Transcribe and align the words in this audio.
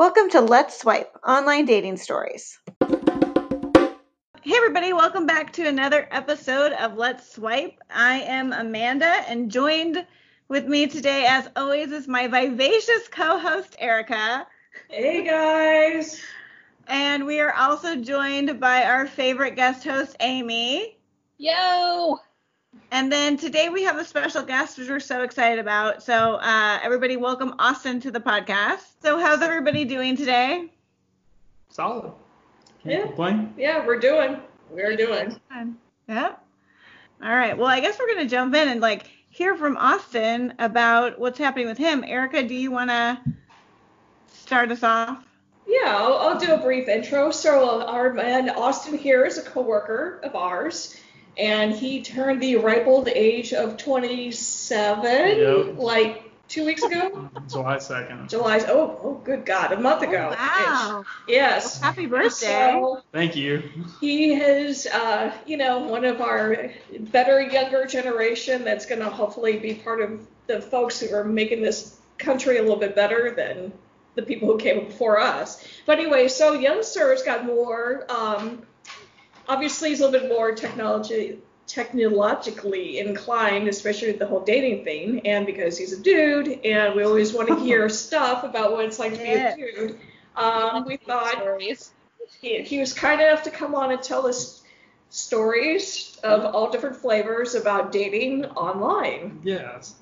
Welcome 0.00 0.30
to 0.30 0.40
Let's 0.40 0.80
Swipe 0.80 1.14
Online 1.28 1.66
Dating 1.66 1.98
Stories. 1.98 2.58
Hey, 2.80 4.56
everybody, 4.56 4.94
welcome 4.94 5.26
back 5.26 5.52
to 5.52 5.68
another 5.68 6.08
episode 6.10 6.72
of 6.72 6.96
Let's 6.96 7.30
Swipe. 7.34 7.78
I 7.94 8.20
am 8.20 8.54
Amanda, 8.54 9.22
and 9.28 9.50
joined 9.50 10.06
with 10.48 10.66
me 10.66 10.86
today, 10.86 11.26
as 11.26 11.50
always, 11.54 11.92
is 11.92 12.08
my 12.08 12.28
vivacious 12.28 13.08
co 13.08 13.38
host, 13.38 13.76
Erica. 13.78 14.46
Hey, 14.88 15.22
guys. 15.22 16.18
And 16.86 17.26
we 17.26 17.38
are 17.40 17.52
also 17.52 17.96
joined 17.96 18.58
by 18.58 18.84
our 18.84 19.06
favorite 19.06 19.54
guest 19.54 19.84
host, 19.84 20.16
Amy. 20.20 20.96
Yo! 21.36 22.16
And 22.92 23.10
then 23.10 23.36
today 23.36 23.68
we 23.68 23.84
have 23.84 23.98
a 23.98 24.04
special 24.04 24.42
guest, 24.42 24.78
which 24.78 24.88
we're 24.88 25.00
so 25.00 25.22
excited 25.22 25.58
about. 25.58 26.02
So, 26.02 26.34
uh, 26.36 26.78
everybody, 26.82 27.16
welcome 27.16 27.54
Austin 27.58 28.00
to 28.00 28.10
the 28.10 28.20
podcast. 28.20 28.80
So, 29.02 29.18
how's 29.18 29.42
everybody 29.42 29.84
doing 29.84 30.16
today? 30.16 30.70
Solid. 31.68 32.12
Can't 32.82 32.94
Yeah. 32.94 33.02
complain. 33.06 33.54
Yeah, 33.56 33.86
we're 33.86 33.98
doing. 33.98 34.40
We're 34.70 34.96
doing. 34.96 35.38
Fun. 35.48 35.78
Yep. 36.08 36.44
All 37.22 37.34
right. 37.34 37.56
Well, 37.56 37.68
I 37.68 37.80
guess 37.80 37.98
we're 37.98 38.08
gonna 38.08 38.26
jump 38.28 38.54
in 38.54 38.68
and 38.68 38.80
like 38.80 39.04
hear 39.30 39.54
from 39.56 39.76
Austin 39.76 40.54
about 40.58 41.18
what's 41.18 41.38
happening 41.38 41.66
with 41.66 41.78
him. 41.78 42.02
Erica, 42.04 42.42
do 42.42 42.54
you 42.54 42.70
want 42.70 42.90
to 42.90 43.18
start 44.32 44.70
us 44.70 44.82
off? 44.82 45.22
Yeah, 45.66 45.96
I'll, 45.96 46.14
I'll 46.18 46.38
do 46.38 46.52
a 46.52 46.58
brief 46.58 46.88
intro. 46.88 47.30
So, 47.30 47.84
our 47.86 48.12
man 48.12 48.50
Austin 48.50 48.96
here 48.98 49.24
is 49.24 49.38
a 49.38 49.42
coworker 49.42 50.20
of 50.24 50.34
ours, 50.34 50.96
and 51.38 51.72
he 51.72 52.02
turned 52.02 52.42
the 52.42 52.56
ripe 52.56 52.86
old 52.86 53.08
age 53.08 53.52
of 53.52 53.76
27, 53.76 55.38
Yep. 55.38 55.78
like 55.78 56.24
two 56.48 56.64
weeks 56.64 56.82
ago. 56.82 57.30
July 57.48 57.76
2nd. 57.76 58.28
July. 58.28 58.58
Oh, 58.66 58.98
oh, 59.02 59.20
good 59.24 59.46
God, 59.46 59.72
a 59.72 59.80
month 59.80 60.02
ago. 60.02 60.34
Wow. 60.36 61.04
Yes. 61.28 61.80
Happy 61.80 62.06
birthday. 62.06 62.72
So 62.72 63.02
Thank 63.12 63.36
you. 63.36 63.62
he 64.00 64.34
is, 64.34 64.86
uh, 64.86 65.32
you 65.46 65.56
know, 65.56 65.78
one 65.80 66.04
of 66.04 66.20
our 66.20 66.72
better 66.98 67.40
younger 67.40 67.86
generation 67.86 68.64
that's 68.64 68.86
going 68.86 69.00
to 69.00 69.08
hopefully 69.08 69.58
be 69.58 69.74
part 69.74 70.00
of 70.00 70.26
the 70.48 70.60
folks 70.60 71.00
who 71.00 71.14
are 71.14 71.24
making 71.24 71.62
this 71.62 71.96
country 72.18 72.58
a 72.58 72.62
little 72.62 72.76
bit 72.76 72.94
better 72.96 73.32
than 73.34 73.72
the 74.16 74.22
people 74.22 74.48
who 74.48 74.58
came 74.58 74.84
before 74.86 75.20
us. 75.20 75.64
But 75.86 76.00
anyway, 76.00 76.26
so 76.26 76.52
young 76.54 76.82
sir's 76.82 77.22
got 77.22 77.44
more, 77.46 78.04
um, 78.10 78.62
obviously 79.50 79.88
he's 79.88 80.00
a 80.00 80.04
little 80.06 80.20
bit 80.20 80.28
more 80.28 80.52
technology 80.52 81.38
technologically 81.66 82.98
inclined, 82.98 83.68
especially 83.68 84.08
with 84.08 84.18
the 84.18 84.26
whole 84.26 84.40
dating 84.40 84.84
thing, 84.84 85.24
and 85.24 85.46
because 85.46 85.78
he's 85.78 85.92
a 85.92 86.02
dude, 86.02 86.48
and 86.64 86.96
we 86.96 87.04
always 87.04 87.32
want 87.32 87.48
to 87.48 87.54
hear 87.60 87.88
stuff 87.88 88.42
about 88.42 88.72
what 88.72 88.84
it's 88.84 88.98
like 88.98 89.12
to 89.12 89.18
be 89.18 89.32
a 89.32 89.56
dude. 89.56 89.98
Um, 90.36 90.84
we 90.84 90.96
thought 90.96 91.36
he, 92.40 92.62
he 92.62 92.78
was 92.80 92.92
kind 92.92 93.20
enough 93.20 93.44
to 93.44 93.50
come 93.50 93.74
on 93.74 93.92
and 93.92 94.02
tell 94.02 94.26
us 94.26 94.62
stories 95.10 96.18
of 96.24 96.44
all 96.54 96.70
different 96.70 96.96
flavors 96.96 97.54
about 97.54 97.92
dating 97.92 98.46
online. 98.46 99.40
Yes. 99.44 99.94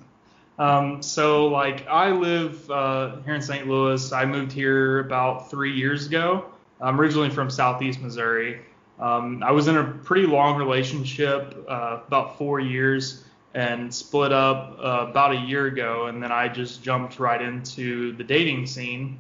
Um, 0.59 1.03
so, 1.03 1.49
like, 1.49 1.87
I 1.87 2.11
live 2.11 2.71
uh, 2.71 3.17
here 3.25 3.35
in 3.35 3.43
St. 3.43 3.67
Louis. 3.67 4.11
I 4.13 4.25
moved 4.25 4.53
here 4.53 5.01
about 5.01 5.51
three 5.51 5.75
years 5.75 6.07
ago. 6.07 6.47
I'm 6.81 7.01
originally 7.01 7.31
from 7.31 7.51
Southeast 7.51 8.01
Missouri. 8.01 8.61
Um, 9.01 9.43
I 9.45 9.53
was 9.53 9.69
in 9.69 9.77
a 9.77 9.85
pretty 9.85 10.27
long 10.27 10.57
relationship, 10.57 11.65
uh, 11.69 12.01
about 12.07 12.39
four 12.39 12.61
years, 12.61 13.25
and 13.55 13.93
split 13.95 14.33
up 14.33 14.79
uh, 14.79 15.07
about 15.09 15.33
a 15.33 15.41
year 15.41 15.67
ago. 15.67 16.07
And 16.07 16.23
then 16.23 16.33
I 16.33 16.49
just 16.49 16.83
jumped 16.83 17.19
right 17.19 17.41
into 17.41 18.13
the 18.13 18.25
dating 18.25 18.67
scene. 18.67 19.19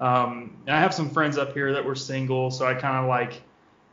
Um, 0.00 0.56
and 0.66 0.76
I 0.76 0.80
have 0.80 0.94
some 0.94 1.10
friends 1.10 1.38
up 1.38 1.52
here 1.54 1.72
that 1.72 1.84
were 1.84 1.94
single, 1.94 2.50
so 2.50 2.66
I 2.66 2.74
kind 2.74 2.96
of 2.96 3.06
like, 3.06 3.42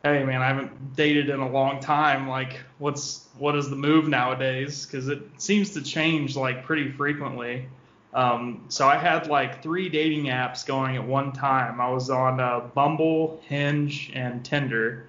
hey 0.04 0.24
man, 0.24 0.42
I 0.42 0.48
haven't 0.48 0.96
dated 0.96 1.30
in 1.30 1.40
a 1.40 1.50
long 1.50 1.80
time. 1.80 2.28
Like, 2.28 2.60
what's 2.78 3.26
what 3.38 3.56
is 3.56 3.70
the 3.70 3.76
move 3.76 4.08
nowadays? 4.08 4.86
Because 4.86 5.08
it 5.08 5.22
seems 5.38 5.72
to 5.72 5.82
change 5.82 6.36
like 6.36 6.66
pretty 6.66 6.92
frequently. 6.92 7.68
Um, 8.14 8.66
so 8.68 8.88
I 8.88 8.98
had 8.98 9.28
like 9.28 9.64
three 9.64 9.90
dating 9.90 10.26
apps 10.26 10.66
going 10.66 10.98
at 10.98 11.08
one 11.08 11.32
time. 11.32 11.82
I 11.82 11.90
was 11.90 12.10
on 12.10 12.40
uh, 12.40 12.60
Bumble, 12.76 13.42
Hinge, 13.48 14.12
and 14.14 14.44
Tinder, 14.46 15.08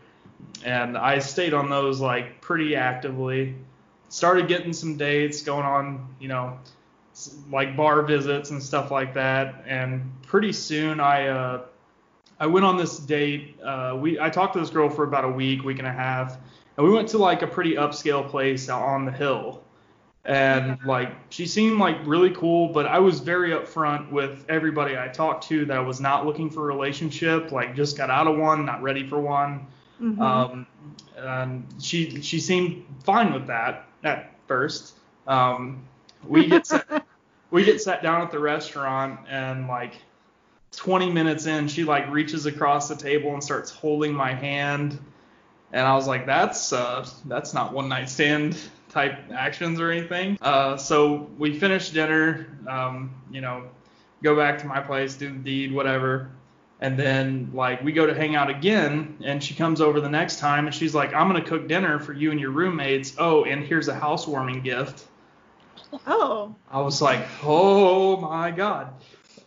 and 0.64 0.96
I 0.96 1.18
stayed 1.18 1.54
on 1.54 1.68
those 1.68 2.00
like 2.00 2.40
pretty 2.40 2.74
actively. 2.74 3.54
Started 4.08 4.48
getting 4.48 4.72
some 4.72 4.96
dates 4.96 5.42
going 5.42 5.66
on, 5.66 6.14
you 6.20 6.28
know, 6.28 6.58
like 7.50 7.76
bar 7.76 8.02
visits 8.02 8.50
and 8.50 8.62
stuff 8.62 8.90
like 8.90 9.14
that. 9.14 9.64
And 9.66 10.10
pretty 10.22 10.52
soon 10.52 11.00
I 11.00 11.28
uh, 11.28 11.62
I 12.40 12.46
went 12.46 12.64
on 12.66 12.76
this 12.76 12.98
date. 12.98 13.60
Uh, 13.62 13.96
we 14.00 14.18
I 14.18 14.30
talked 14.30 14.54
to 14.54 14.60
this 14.60 14.70
girl 14.70 14.88
for 14.88 15.04
about 15.04 15.24
a 15.24 15.28
week, 15.28 15.64
week 15.64 15.78
and 15.78 15.88
a 15.88 15.92
half, 15.92 16.36
and 16.76 16.86
we 16.86 16.92
went 16.92 17.08
to 17.10 17.18
like 17.18 17.42
a 17.42 17.46
pretty 17.46 17.74
upscale 17.74 18.28
place 18.28 18.68
out 18.68 18.82
on 18.82 19.04
the 19.04 19.12
hill. 19.12 19.62
And 20.26 20.78
like 20.86 21.12
she 21.28 21.46
seemed 21.46 21.78
like 21.78 21.98
really 22.06 22.30
cool, 22.30 22.68
but 22.68 22.86
I 22.86 22.98
was 22.98 23.20
very 23.20 23.50
upfront 23.50 24.10
with 24.10 24.46
everybody 24.48 24.96
I 24.96 25.08
talked 25.08 25.46
to 25.48 25.66
that 25.66 25.76
I 25.76 25.80
was 25.80 26.00
not 26.00 26.24
looking 26.24 26.48
for 26.48 26.70
a 26.70 26.74
relationship, 26.74 27.52
like 27.52 27.76
just 27.76 27.96
got 27.98 28.08
out 28.08 28.26
of 28.26 28.38
one, 28.38 28.64
not 28.64 28.82
ready 28.82 29.06
for 29.06 29.20
one. 29.20 29.66
Mhm. 30.00 30.20
Um, 30.20 30.66
and 31.16 31.66
she 31.80 32.20
she 32.22 32.40
seemed 32.40 32.84
fine 33.04 33.32
with 33.32 33.46
that 33.46 33.86
at 34.02 34.32
first. 34.46 34.94
Um, 35.26 35.84
we 36.26 36.46
get 36.46 36.66
sat, 36.68 37.06
we 37.50 37.64
get 37.64 37.80
sat 37.80 38.02
down 38.02 38.22
at 38.22 38.30
the 38.30 38.38
restaurant 38.38 39.20
and 39.28 39.68
like 39.68 39.94
20 40.72 41.10
minutes 41.10 41.46
in, 41.46 41.68
she 41.68 41.84
like 41.84 42.10
reaches 42.10 42.46
across 42.46 42.88
the 42.88 42.96
table 42.96 43.32
and 43.32 43.42
starts 43.42 43.70
holding 43.70 44.12
my 44.12 44.32
hand, 44.34 44.98
and 45.72 45.86
I 45.86 45.94
was 45.94 46.06
like, 46.06 46.26
that's 46.26 46.72
uh 46.72 47.06
that's 47.26 47.54
not 47.54 47.72
one 47.72 47.88
night 47.88 48.08
stand 48.08 48.56
type 48.90 49.18
actions 49.32 49.80
or 49.80 49.90
anything. 49.90 50.38
Uh, 50.40 50.76
so 50.76 51.28
we 51.38 51.58
finish 51.58 51.90
dinner, 51.90 52.46
um, 52.68 53.12
you 53.30 53.40
know, 53.40 53.64
go 54.22 54.36
back 54.36 54.58
to 54.60 54.66
my 54.66 54.80
place, 54.80 55.16
do 55.16 55.30
the 55.30 55.38
deed, 55.38 55.72
whatever. 55.72 56.30
And 56.84 56.98
then 56.98 57.50
like 57.54 57.82
we 57.82 57.92
go 57.92 58.04
to 58.04 58.14
hang 58.14 58.36
out 58.36 58.50
again, 58.50 59.16
and 59.24 59.42
she 59.42 59.54
comes 59.54 59.80
over 59.80 60.02
the 60.02 60.08
next 60.10 60.38
time, 60.38 60.66
and 60.66 60.74
she's 60.74 60.94
like, 60.94 61.14
"I'm 61.14 61.28
gonna 61.28 61.40
cook 61.40 61.66
dinner 61.66 61.98
for 61.98 62.12
you 62.12 62.30
and 62.30 62.38
your 62.38 62.50
roommates. 62.50 63.14
Oh, 63.16 63.44
and 63.44 63.64
here's 63.64 63.88
a 63.88 63.94
housewarming 63.94 64.60
gift." 64.60 65.06
Oh, 66.06 66.54
I 66.70 66.82
was 66.82 67.00
like, 67.00 67.26
"Oh 67.42 68.18
my 68.18 68.50
god." 68.50 68.92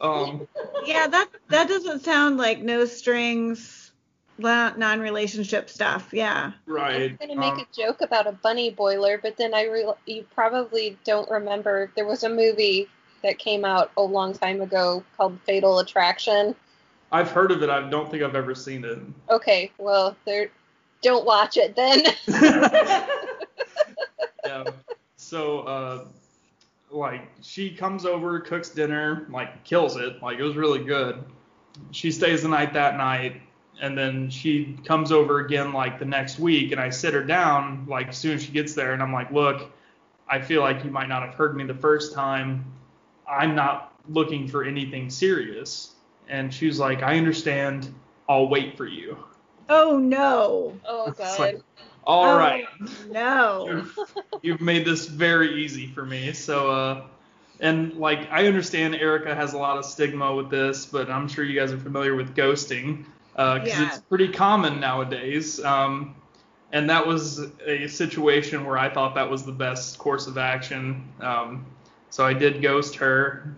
Um, 0.01 0.47
yeah. 0.87 1.05
That 1.05 1.29
that 1.49 1.67
doesn't 1.67 2.03
sound 2.03 2.37
like 2.37 2.57
no 2.61 2.85
strings, 2.85 3.91
non-relationship 4.39 5.69
stuff. 5.69 6.09
Yeah. 6.11 6.53
Right. 6.65 6.81
I 6.81 6.97
right. 6.97 7.11
was 7.11 7.19
gonna 7.19 7.39
make 7.39 7.53
um, 7.53 7.59
a 7.59 7.67
joke 7.71 8.01
about 8.01 8.25
a 8.25 8.31
bunny 8.31 8.71
boiler, 8.71 9.19
but 9.19 9.37
then 9.37 9.53
I 9.53 9.65
re- 9.65 9.93
you 10.07 10.25
probably 10.33 10.97
don't 11.03 11.29
remember 11.29 11.91
there 11.95 12.07
was 12.07 12.23
a 12.23 12.29
movie 12.29 12.89
that 13.21 13.37
came 13.37 13.63
out 13.63 13.91
a 13.95 14.01
long 14.01 14.33
time 14.33 14.59
ago 14.59 15.03
called 15.15 15.37
Fatal 15.45 15.77
Attraction. 15.77 16.55
I've 17.11 17.31
heard 17.31 17.51
of 17.51 17.63
it. 17.63 17.69
I 17.69 17.89
don't 17.89 18.09
think 18.09 18.23
I've 18.23 18.35
ever 18.35 18.53
seen 18.55 18.83
it. 18.83 18.99
Okay, 19.29 19.71
well 19.77 20.15
there, 20.25 20.49
don't 21.01 21.25
watch 21.25 21.57
it 21.57 21.75
then. 21.75 22.03
yeah. 24.45 24.65
So, 25.15 25.59
uh, 25.61 26.05
like, 26.89 27.27
she 27.41 27.69
comes 27.69 28.05
over, 28.05 28.39
cooks 28.39 28.69
dinner, 28.69 29.27
like, 29.29 29.63
kills 29.63 29.97
it. 29.97 30.21
Like, 30.21 30.39
it 30.39 30.43
was 30.43 30.55
really 30.55 30.83
good. 30.83 31.23
She 31.91 32.11
stays 32.11 32.43
the 32.43 32.47
night 32.47 32.73
that 32.73 32.97
night, 32.97 33.41
and 33.81 33.97
then 33.97 34.29
she 34.29 34.77
comes 34.85 35.11
over 35.11 35.39
again, 35.39 35.73
like, 35.73 35.99
the 35.99 36.05
next 36.05 36.39
week, 36.39 36.71
and 36.71 36.79
I 36.79 36.89
sit 36.89 37.13
her 37.13 37.23
down, 37.23 37.85
like, 37.89 38.07
as 38.07 38.17
soon 38.17 38.35
as 38.35 38.43
she 38.43 38.51
gets 38.51 38.73
there, 38.73 38.93
and 38.93 39.03
I'm 39.03 39.11
like, 39.13 39.31
look, 39.31 39.69
I 40.29 40.41
feel 40.41 40.61
like 40.61 40.83
you 40.83 40.91
might 40.91 41.09
not 41.09 41.23
have 41.23 41.33
heard 41.33 41.55
me 41.55 41.65
the 41.65 41.73
first 41.73 42.13
time. 42.13 42.65
I'm 43.29 43.53
not 43.53 43.93
looking 44.09 44.47
for 44.47 44.63
anything 44.63 45.09
serious. 45.09 45.93
And 46.29 46.53
she 46.53 46.67
was 46.67 46.79
like, 46.79 47.03
I 47.03 47.17
understand. 47.17 47.93
I'll 48.29 48.49
wait 48.49 48.75
for 48.77 48.85
you. 48.85 49.17
Oh 49.69 49.97
no. 49.97 50.77
oh 50.85 51.11
god. 51.11 51.39
like, 51.39 51.61
all 52.03 52.25
Oh, 52.33 52.37
right. 52.37 52.65
No. 53.09 53.67
you've, 53.69 53.99
you've 54.41 54.61
made 54.61 54.85
this 54.85 55.05
very 55.07 55.63
easy 55.63 55.87
for 55.87 56.05
me. 56.05 56.31
So, 56.33 56.71
uh, 56.71 57.03
and 57.59 57.93
like 57.95 58.29
I 58.31 58.47
understand 58.47 58.95
Erica 58.95 59.33
has 59.33 59.53
a 59.53 59.57
lot 59.57 59.77
of 59.77 59.85
stigma 59.85 60.33
with 60.35 60.49
this, 60.49 60.85
but 60.85 61.09
I'm 61.09 61.27
sure 61.27 61.43
you 61.43 61.59
guys 61.59 61.71
are 61.73 61.79
familiar 61.79 62.15
with 62.15 62.35
ghosting 62.35 63.05
because 63.33 63.67
Yeah. 63.67 63.87
it's 63.87 63.99
pretty 63.99 64.29
common 64.29 64.79
nowadays. 64.79 65.63
Um, 65.63 66.15
and 66.71 66.89
that 66.89 67.07
was 67.07 67.39
a 67.65 67.87
situation 67.87 68.65
where 68.65 68.77
I 68.77 68.93
thought 68.93 69.15
that 69.15 69.29
was 69.29 69.45
the 69.45 69.51
best 69.53 69.97
course 69.97 70.27
of 70.27 70.37
action. 70.37 71.07
Um, 71.21 71.65
so 72.09 72.25
I 72.25 72.33
did 72.33 72.61
ghost 72.61 72.95
her. 72.97 73.55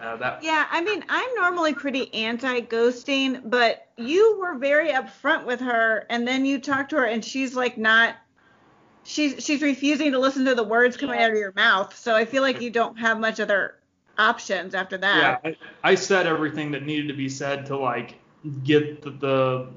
Uh, 0.00 0.16
that 0.16 0.42
Yeah, 0.42 0.66
I 0.70 0.82
mean, 0.82 1.04
I'm 1.08 1.34
normally 1.34 1.74
pretty 1.74 2.12
anti-ghosting, 2.14 3.42
but 3.50 3.88
you 3.96 4.38
were 4.40 4.56
very 4.58 4.88
upfront 4.90 5.44
with 5.44 5.60
her, 5.60 6.06
and 6.08 6.26
then 6.26 6.44
you 6.46 6.58
talk 6.60 6.88
to 6.90 6.96
her, 6.96 7.04
and 7.04 7.24
she's 7.24 7.54
like 7.54 7.76
not. 7.78 8.16
She's 9.04 9.44
she's 9.44 9.62
refusing 9.62 10.12
to 10.12 10.18
listen 10.18 10.44
to 10.44 10.54
the 10.54 10.62
words 10.62 10.96
coming 10.96 11.18
Yeah. 11.18 11.26
out 11.26 11.30
of 11.32 11.36
your 11.36 11.52
mouth. 11.56 11.96
So 11.96 12.14
I 12.14 12.24
feel 12.24 12.42
like 12.42 12.60
you 12.60 12.70
don't 12.70 12.96
have 12.98 13.18
much 13.18 13.40
other 13.40 13.74
options 14.16 14.74
after 14.74 14.96
Yeah, 14.96 15.00
that. 15.00 15.40
I, 15.44 15.56
I 15.82 15.94
said 15.96 16.26
everything 16.26 16.70
that 16.72 16.84
needed 16.84 17.08
to 17.08 17.14
be 17.14 17.28
said 17.28 17.66
to 17.66 17.76
like 17.76 18.14
get 18.64 19.02
the, 19.02 19.10
the 19.10 19.68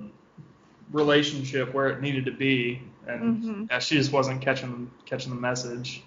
relationship 0.92 1.74
where 1.74 1.88
it 1.90 2.02
needed 2.02 2.26
to 2.26 2.32
be, 2.32 2.82
and 3.08 3.44
Mhm. 3.44 3.68
yeah, 3.70 3.80
she 3.80 3.96
just 3.98 4.12
wasn't 4.12 4.42
catching 4.42 4.92
catching 5.06 5.34
the 5.34 5.42
message. 5.42 6.04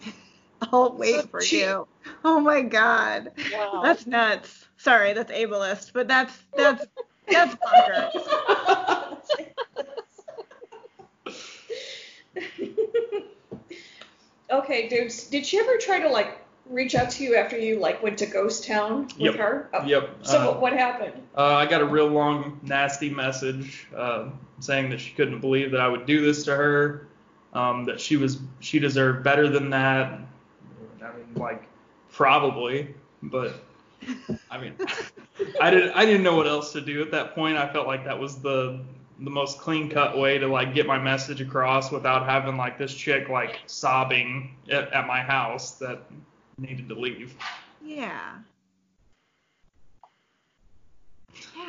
I'll 0.72 0.96
wait 0.96 1.20
So 1.20 1.26
for 1.28 1.40
she- 1.42 1.60
you. 1.60 1.86
Oh 2.26 2.40
my 2.40 2.62
god. 2.62 3.32
Wow. 3.52 3.80
That's 3.82 4.06
nuts. 4.06 4.66
Sorry, 4.78 5.12
that's 5.12 5.30
ableist, 5.30 5.92
but 5.92 6.08
that's 6.08 6.32
that's 6.56 6.86
that's 7.28 7.54
bonkers. 7.56 8.12
okay, 14.50 14.88
dudes. 14.88 15.26
Did 15.26 15.44
she 15.44 15.58
ever 15.58 15.76
try 15.78 16.00
to 16.00 16.08
like 16.08 16.38
reach 16.66 16.94
out 16.94 17.10
to 17.10 17.24
you 17.24 17.36
after 17.36 17.58
you 17.58 17.78
like 17.78 18.02
went 18.02 18.16
to 18.18 18.26
Ghost 18.26 18.66
Town 18.66 19.02
with 19.02 19.18
Yep. 19.18 19.34
her? 19.36 19.70
Oh, 19.74 19.84
Yep. 19.84 20.10
So 20.22 20.38
uh, 20.38 20.46
what, 20.46 20.60
what 20.62 20.72
happened? 20.72 21.22
Uh, 21.36 21.54
I 21.54 21.66
got 21.66 21.82
a 21.82 21.86
real 21.86 22.08
long, 22.08 22.58
nasty 22.62 23.10
message 23.10 23.86
uh, 23.94 24.30
saying 24.60 24.88
that 24.90 25.00
she 25.00 25.12
couldn't 25.12 25.40
believe 25.40 25.72
that 25.72 25.80
I 25.80 25.88
would 25.88 26.06
do 26.06 26.24
this 26.24 26.44
to 26.44 26.56
her, 26.56 27.06
um, 27.52 27.84
that 27.84 28.00
she 28.00 28.16
was 28.16 28.38
she 28.60 28.78
deserved 28.78 29.22
better 29.24 29.48
than 29.48 29.70
that. 29.70 30.20
I 31.02 31.16
mean, 31.16 31.34
like 31.36 31.64
probably, 32.14 32.94
but 33.22 33.54
I 34.50 34.58
mean, 34.58 34.74
I 35.60 35.70
didn't 35.70 35.92
I 35.92 36.06
didn't 36.06 36.22
know 36.22 36.36
what 36.36 36.46
else 36.46 36.72
to 36.72 36.80
do 36.80 37.02
at 37.02 37.10
that 37.10 37.34
point. 37.34 37.56
I 37.56 37.70
felt 37.70 37.86
like 37.86 38.04
that 38.04 38.18
was 38.18 38.40
the 38.40 38.80
the 39.20 39.30
most 39.30 39.58
clean 39.58 39.90
cut 39.90 40.18
way 40.18 40.38
to 40.38 40.46
like 40.46 40.74
get 40.74 40.86
my 40.86 40.98
message 40.98 41.40
across 41.40 41.92
without 41.92 42.26
having 42.26 42.56
like 42.56 42.78
this 42.78 42.94
chick 42.94 43.28
like 43.28 43.60
sobbing 43.66 44.56
at, 44.70 44.92
at 44.92 45.06
my 45.06 45.20
house 45.20 45.72
that 45.72 46.02
needed 46.58 46.88
to 46.88 46.94
leave. 46.94 47.34
Yeah. 47.82 48.38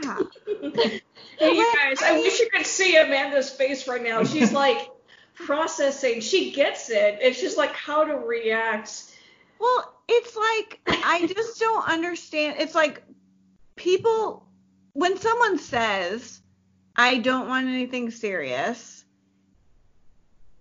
Yeah. 0.01 0.19
Hey, 1.37 1.51
you 1.51 1.73
guys, 1.75 2.01
I 2.01 2.17
wish 2.19 2.39
you 2.39 2.49
could 2.49 2.65
see 2.65 2.95
Amanda's 2.95 3.49
face 3.49 3.89
right 3.89 4.01
now. 4.01 4.23
She's 4.23 4.53
like 4.53 4.89
processing. 5.33 6.21
She 6.21 6.53
gets 6.53 6.89
it. 6.89 7.17
It's 7.21 7.41
just 7.41 7.57
like 7.57 7.73
how 7.73 8.05
to 8.05 8.15
react. 8.15 9.03
Well, 9.59 9.94
it's 10.07 10.35
like 10.35 10.79
I 10.87 11.27
just 11.27 11.59
don't 11.59 11.87
understand. 11.87 12.57
It's 12.59 12.75
like 12.75 13.03
people 13.75 14.45
when 14.93 15.17
someone 15.17 15.57
says 15.57 16.41
I 16.95 17.17
don't 17.17 17.49
want 17.49 17.67
anything 17.67 18.11
serious, 18.11 19.03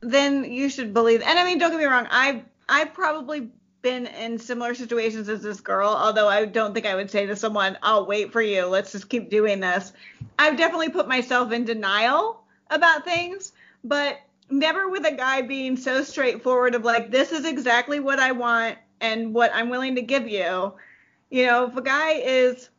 then 0.00 0.44
you 0.44 0.68
should 0.68 0.92
believe. 0.92 1.22
And 1.22 1.38
I 1.38 1.44
mean, 1.44 1.58
don't 1.58 1.70
get 1.70 1.78
me 1.78 1.84
wrong. 1.84 2.08
I've 2.10 2.42
I've 2.68 2.92
probably 2.92 3.50
been 3.82 4.06
in 4.06 4.38
similar 4.38 4.74
situations 4.74 5.28
as 5.28 5.42
this 5.42 5.60
girl, 5.60 5.90
although 5.90 6.28
I 6.28 6.46
don't 6.46 6.72
think 6.72 6.86
I 6.86 6.94
would 6.94 7.10
say 7.10 7.26
to 7.26 7.36
someone, 7.36 7.78
"I'll 7.82 8.06
wait 8.06 8.32
for 8.32 8.42
you. 8.42 8.66
Let's 8.66 8.92
just 8.92 9.08
keep 9.08 9.30
doing 9.30 9.60
this." 9.60 9.92
I've 10.38 10.56
definitely 10.56 10.88
put 10.88 11.06
myself 11.06 11.52
in 11.52 11.64
denial 11.64 12.42
about 12.70 13.04
things, 13.04 13.52
but 13.84 14.18
never 14.50 14.88
with 14.88 15.06
a 15.06 15.12
guy 15.12 15.42
being 15.42 15.76
so 15.76 16.02
straightforward 16.02 16.74
of 16.74 16.84
like, 16.84 17.10
"This 17.10 17.30
is 17.30 17.44
exactly 17.44 18.00
what 18.00 18.18
I 18.18 18.32
want 18.32 18.78
and 19.00 19.34
what 19.34 19.50
I'm 19.54 19.68
willing 19.70 19.94
to 19.96 20.02
give 20.02 20.28
you." 20.28 20.74
You 21.30 21.46
know, 21.46 21.66
if 21.66 21.76
a 21.76 21.82
guy 21.82 22.12
is 22.12 22.70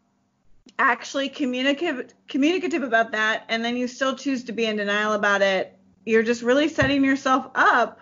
actually 0.79 1.29
communicative 1.29 2.13
communicative 2.27 2.83
about 2.83 3.11
that 3.11 3.43
and 3.49 3.63
then 3.63 3.77
you 3.77 3.87
still 3.87 4.15
choose 4.15 4.43
to 4.45 4.51
be 4.51 4.65
in 4.65 4.75
denial 4.77 5.13
about 5.13 5.41
it, 5.41 5.77
you're 6.05 6.23
just 6.23 6.41
really 6.41 6.67
setting 6.67 7.03
yourself 7.03 7.49
up. 7.55 7.99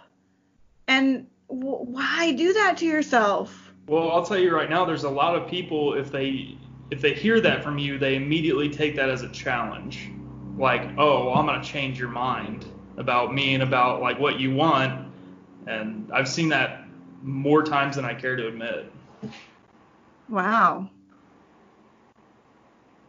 And 0.88 1.28
w- 1.50 1.86
why 1.86 2.34
do 2.34 2.54
that 2.54 2.78
to 2.78 2.86
yourself? 2.86 3.72
Well, 3.88 4.12
I'll 4.12 4.26
tell 4.26 4.38
you 4.38 4.56
right 4.56 4.70
now, 4.70 4.86
there's 4.86 5.04
a 5.04 5.10
lot 5.10 5.36
of 5.36 5.48
people 5.48 5.94
if 5.94 6.12
they 6.12 6.58
if 6.92 7.02
they 7.02 7.14
hear 7.14 7.40
that 7.42 7.64
from 7.64 7.78
you, 7.78 7.98
they 7.98 8.16
immediately 8.16 8.70
take 8.70 8.96
that 8.96 9.10
as 9.10 9.24
a 9.24 9.30
challenge. 9.30 10.10
Like, 10.58 10.84
oh, 10.98 11.26
well, 11.26 11.36
I'm 11.36 11.46
gonna 11.46 11.64
change 11.64 12.00
your 12.00 12.10
mind 12.10 12.66
about 12.98 13.34
me 13.34 13.56
and 13.56 13.64
about 13.64 14.02
like 14.02 14.20
what 14.20 14.40
you 14.40 14.54
want. 14.54 15.12
And 15.66 16.12
I've 16.14 16.28
seen 16.28 16.50
that 16.50 16.83
more 17.24 17.64
times 17.64 17.96
than 17.96 18.06
I 18.06 18.14
care 18.14 18.36
to 18.36 18.48
admit. 18.48 18.92
Wow. 20.30 20.90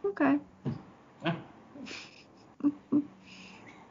Okay. 0.05 0.37
Yeah. 1.23 1.35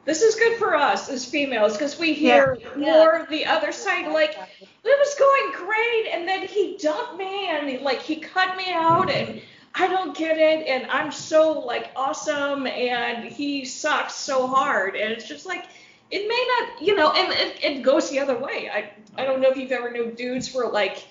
This 0.05 0.21
is 0.21 0.35
good 0.35 0.57
for 0.57 0.75
us 0.75 1.09
as 1.09 1.25
females 1.25 1.73
because 1.73 1.99
we 1.99 2.13
hear 2.13 2.59
Yeah. 2.75 2.93
more 2.93 3.27
the 3.29 3.45
other 3.45 3.71
side. 3.71 4.07
Like 4.07 4.37
it 4.61 4.69
was 4.83 5.15
going 5.15 5.65
great, 5.65 6.07
and 6.11 6.27
then 6.27 6.47
he 6.47 6.77
dumped 6.77 7.17
me, 7.17 7.47
and 7.49 7.69
he, 7.69 7.77
like 7.79 8.01
he 8.01 8.17
cut 8.17 8.55
me 8.55 8.71
out, 8.71 9.09
and 9.09 9.41
I 9.73 9.87
don't 9.87 10.15
get 10.15 10.37
it, 10.37 10.67
and 10.67 10.89
I'm 10.89 11.11
so 11.11 11.59
like 11.59 11.91
awesome, 11.95 12.67
and 12.67 13.25
he 13.25 13.65
sucks 13.65 14.15
so 14.15 14.47
hard, 14.47 14.95
and 14.95 15.11
it's 15.11 15.27
just 15.27 15.45
like 15.45 15.65
it 16.15 16.27
may 16.27 16.43
not, 16.53 16.81
you 16.81 16.95
know, 16.95 17.11
and 17.11 17.31
it, 17.33 17.63
it 17.63 17.81
goes 17.83 18.09
the 18.09 18.19
other 18.19 18.37
way. 18.37 18.69
I 18.73 18.91
I 19.21 19.25
don't 19.25 19.41
know 19.41 19.49
if 19.49 19.57
you've 19.57 19.71
ever 19.71 19.91
known 19.91 20.15
dudes 20.15 20.53
where 20.53 20.67
like 20.67 21.05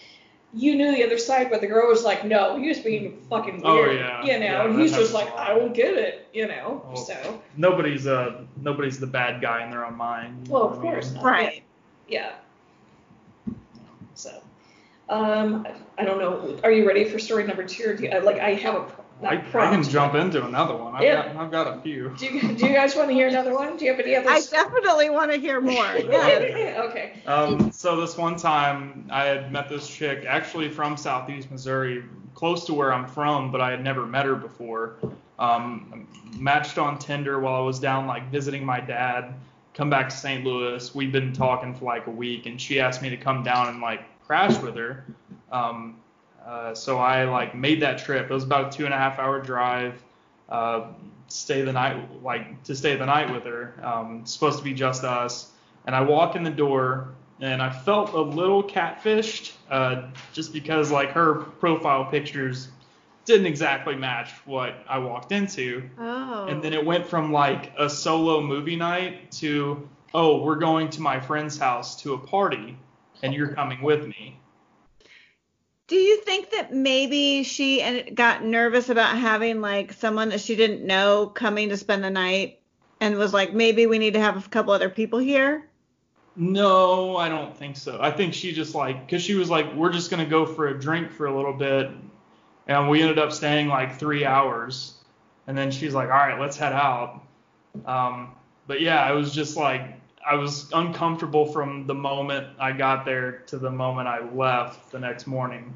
you 0.56 0.76
knew 0.76 0.94
the 0.94 1.02
other 1.04 1.18
side, 1.18 1.50
but 1.50 1.60
the 1.60 1.66
girl 1.66 1.88
was 1.88 2.04
like, 2.04 2.24
no, 2.24 2.56
he 2.56 2.68
was 2.68 2.78
being 2.78 3.20
fucking 3.28 3.62
Oh, 3.64 3.74
weird, 3.74 3.96
yeah. 3.98 4.22
you 4.24 4.38
know, 4.38 4.46
Yeah, 4.46 4.64
and 4.66 4.80
he's 4.80 4.92
just 4.92 5.12
like. 5.12 5.28
I 5.34 5.48
don't 5.52 5.72
get 5.74 5.94
it, 5.94 6.28
you 6.32 6.46
know, 6.46 6.86
Oh. 6.90 6.94
so. 6.94 7.42
Nobody's 7.56 8.06
uh 8.06 8.42
nobody's 8.56 8.98
the 9.00 9.06
bad 9.08 9.40
guy 9.42 9.64
in 9.64 9.70
their 9.70 9.84
own 9.84 9.96
mind. 9.96 10.48
Well, 10.48 10.62
of 10.64 10.70
what 10.70 10.78
I 10.78 10.82
mean? 10.82 10.92
course 10.92 11.12
not. 11.12 11.24
Right. 11.24 11.62
Yeah. 12.08 12.32
So, 14.14 14.30
um, 15.08 15.66
I 15.98 16.04
don't 16.04 16.18
know. 16.20 16.58
Are 16.62 16.70
you 16.70 16.86
ready 16.86 17.04
for 17.04 17.18
story 17.18 17.44
number 17.44 17.64
two? 17.64 17.90
Or 17.90 17.94
do 17.96 18.04
you, 18.04 18.20
like 18.20 18.38
I 18.38 18.54
have 18.54 18.74
a 18.76 18.80
pro- 18.82 19.03
not 19.03 19.03
I, 19.22 19.36
I 19.36 19.70
can 19.70 19.82
jump 19.82 20.14
into 20.14 20.44
another 20.44 20.76
one. 20.76 20.94
I've 20.94 21.02
Yeah. 21.02 21.32
got 21.32 21.36
I've 21.36 21.50
got 21.50 21.78
a 21.78 21.80
few. 21.80 22.14
Do 22.18 22.26
you, 22.26 22.54
do 22.54 22.66
you 22.66 22.72
guys 22.72 22.96
want 22.96 23.08
to 23.08 23.14
hear 23.14 23.28
another 23.28 23.54
one? 23.54 23.76
Do 23.76 23.84
you 23.84 23.92
have 23.92 24.00
any 24.00 24.16
other? 24.16 24.28
I 24.28 24.40
definitely 24.50 25.10
want 25.10 25.32
to 25.32 25.38
hear 25.38 25.60
more. 25.60 25.74
Yes. 25.94 26.78
okay. 26.90 27.12
Um, 27.26 27.70
so 27.72 28.00
this 28.00 28.16
one 28.16 28.36
time, 28.36 29.06
I 29.10 29.24
had 29.24 29.52
met 29.52 29.68
this 29.68 29.88
chick 29.88 30.24
actually 30.26 30.68
from 30.68 30.96
Southeast 30.96 31.50
Missouri, 31.50 32.04
close 32.34 32.64
to 32.66 32.74
where 32.74 32.92
I'm 32.92 33.06
from, 33.06 33.50
but 33.50 33.60
I 33.60 33.70
had 33.70 33.82
never 33.82 34.04
met 34.06 34.26
her 34.26 34.34
before. 34.34 34.96
Um, 35.38 36.06
matched 36.38 36.78
on 36.78 36.98
Tinder 36.98 37.38
while 37.40 37.54
I 37.54 37.64
was 37.64 37.78
down 37.78 38.06
like 38.06 38.30
visiting 38.30 38.64
my 38.64 38.80
dad. 38.80 39.34
Come 39.74 39.90
back 39.90 40.08
to 40.10 40.16
St. 40.16 40.44
Louis. 40.44 40.94
We'd 40.94 41.12
been 41.12 41.32
talking 41.32 41.74
for 41.74 41.84
like 41.86 42.06
a 42.06 42.10
week, 42.10 42.46
and 42.46 42.60
she 42.60 42.78
asked 42.80 43.02
me 43.02 43.10
to 43.10 43.16
come 43.16 43.42
down 43.42 43.68
and 43.68 43.80
like 43.80 44.02
crash 44.26 44.56
with 44.58 44.76
her. 44.76 45.04
Um, 45.50 45.96
uh, 46.46 46.74
so 46.74 46.98
I 46.98 47.24
like 47.24 47.54
made 47.54 47.82
that 47.82 47.98
trip. 47.98 48.30
It 48.30 48.34
was 48.34 48.44
about 48.44 48.74
a 48.74 48.76
two 48.76 48.84
and 48.84 48.94
a 48.94 48.98
half 48.98 49.18
hour 49.18 49.40
drive. 49.40 50.02
Uh, 50.48 50.88
stay 51.28 51.62
the 51.62 51.72
night 51.72 52.22
like 52.22 52.62
to 52.64 52.74
stay 52.74 52.96
the 52.96 53.06
night 53.06 53.32
with 53.32 53.44
her. 53.44 53.74
Um, 53.82 54.20
it's 54.22 54.32
supposed 54.32 54.58
to 54.58 54.64
be 54.64 54.74
just 54.74 55.04
us. 55.04 55.50
And 55.86 55.94
I 55.94 56.02
walk 56.02 56.36
in 56.36 56.44
the 56.44 56.50
door 56.50 57.08
and 57.40 57.60
I 57.60 57.70
felt 57.70 58.12
a 58.12 58.20
little 58.20 58.62
catfished, 58.62 59.52
uh, 59.70 60.08
just 60.32 60.52
because 60.52 60.90
like 60.90 61.10
her 61.10 61.34
profile 61.34 62.04
pictures 62.04 62.68
didn't 63.24 63.46
exactly 63.46 63.96
match 63.96 64.30
what 64.44 64.74
I 64.88 64.98
walked 64.98 65.32
into. 65.32 65.88
Oh. 65.98 66.46
And 66.46 66.62
then 66.62 66.72
it 66.72 66.84
went 66.84 67.06
from 67.06 67.32
like 67.32 67.72
a 67.78 67.88
solo 67.88 68.40
movie 68.40 68.76
night 68.76 69.32
to 69.32 69.88
oh 70.12 70.42
we're 70.42 70.56
going 70.56 70.90
to 70.90 71.00
my 71.00 71.18
friend's 71.18 71.58
house 71.58 72.00
to 72.02 72.14
a 72.14 72.18
party 72.18 72.76
and 73.22 73.34
you're 73.34 73.54
coming 73.54 73.82
with 73.82 74.06
me. 74.06 74.38
Do 75.86 75.96
you 75.96 76.22
think 76.22 76.50
that 76.50 76.72
maybe 76.72 77.42
she 77.42 78.10
got 78.14 78.42
nervous 78.42 78.88
about 78.88 79.18
having 79.18 79.60
like 79.60 79.92
someone 79.92 80.30
that 80.30 80.40
she 80.40 80.56
didn't 80.56 80.86
know 80.86 81.26
coming 81.26 81.68
to 81.68 81.76
spend 81.76 82.02
the 82.02 82.10
night 82.10 82.60
and 83.00 83.16
was 83.16 83.34
like, 83.34 83.52
maybe 83.52 83.86
we 83.86 83.98
need 83.98 84.14
to 84.14 84.20
have 84.20 84.46
a 84.46 84.48
couple 84.48 84.72
other 84.72 84.88
people 84.88 85.18
here? 85.18 85.68
No, 86.36 87.16
I 87.16 87.28
don't 87.28 87.56
think 87.56 87.76
so. 87.76 87.98
I 88.00 88.10
think 88.10 88.34
she 88.34 88.52
just 88.52 88.74
like, 88.74 89.08
cause 89.08 89.22
she 89.22 89.34
was 89.34 89.50
like, 89.50 89.74
we're 89.74 89.92
just 89.92 90.10
gonna 90.10 90.26
go 90.26 90.46
for 90.46 90.68
a 90.68 90.78
drink 90.78 91.12
for 91.12 91.26
a 91.26 91.36
little 91.36 91.52
bit, 91.52 91.90
and 92.66 92.88
we 92.88 93.02
ended 93.02 93.18
up 93.18 93.30
staying 93.30 93.68
like 93.68 93.98
three 93.98 94.24
hours, 94.24 94.94
and 95.46 95.56
then 95.56 95.70
she's 95.70 95.94
like, 95.94 96.08
all 96.08 96.16
right, 96.16 96.40
let's 96.40 96.56
head 96.56 96.72
out. 96.72 97.22
Um, 97.86 98.34
but 98.66 98.80
yeah, 98.80 99.08
it 99.10 99.14
was 99.14 99.32
just 99.32 99.56
like 99.56 99.93
I 100.26 100.34
was 100.36 100.70
uncomfortable 100.72 101.46
from 101.46 101.86
the 101.86 101.94
moment 101.94 102.46
I 102.58 102.72
got 102.72 103.04
there 103.04 103.40
to 103.46 103.58
the 103.58 103.70
moment 103.70 104.08
I 104.08 104.20
left 104.32 104.90
the 104.90 104.98
next 104.98 105.26
morning. 105.26 105.74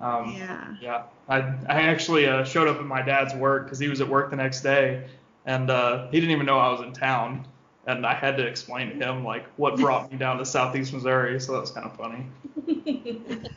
Um, 0.00 0.34
Yeah. 0.36 0.74
yeah, 0.80 1.02
I 1.28 1.38
I 1.68 1.82
actually 1.82 2.26
uh, 2.26 2.44
showed 2.44 2.68
up 2.68 2.78
at 2.78 2.86
my 2.86 3.02
dad's 3.02 3.34
work 3.34 3.64
because 3.64 3.78
he 3.78 3.88
was 3.88 4.00
at 4.00 4.08
work 4.08 4.30
the 4.30 4.36
next 4.36 4.62
day, 4.62 5.04
and 5.44 5.70
uh, 5.70 6.08
he 6.10 6.20
didn't 6.20 6.32
even 6.32 6.46
know 6.46 6.58
I 6.58 6.70
was 6.70 6.80
in 6.80 6.92
town, 6.92 7.46
and 7.86 8.06
I 8.06 8.14
had 8.14 8.36
to 8.36 8.46
explain 8.46 8.88
to 8.90 8.94
him 8.94 9.24
like 9.24 9.46
what 9.56 9.78
brought 9.80 10.10
me 10.10 10.18
down 10.18 10.38
to 10.38 10.44
Southeast 10.44 10.92
Missouri, 10.92 11.40
so 11.40 11.52
that 11.52 11.60
was 11.60 11.70
kind 11.70 11.86
of 11.86 11.96
funny. 11.96 12.26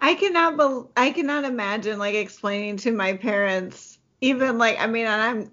I 0.00 0.14
cannot 0.14 0.56
bel 0.56 0.90
I 0.96 1.10
cannot 1.10 1.44
imagine 1.44 1.98
like 1.98 2.14
explaining 2.14 2.76
to 2.78 2.92
my 2.92 3.14
parents 3.14 3.98
even 4.20 4.58
like 4.58 4.78
I 4.80 4.86
mean 4.86 5.06
and 5.06 5.22
I'm 5.22 5.52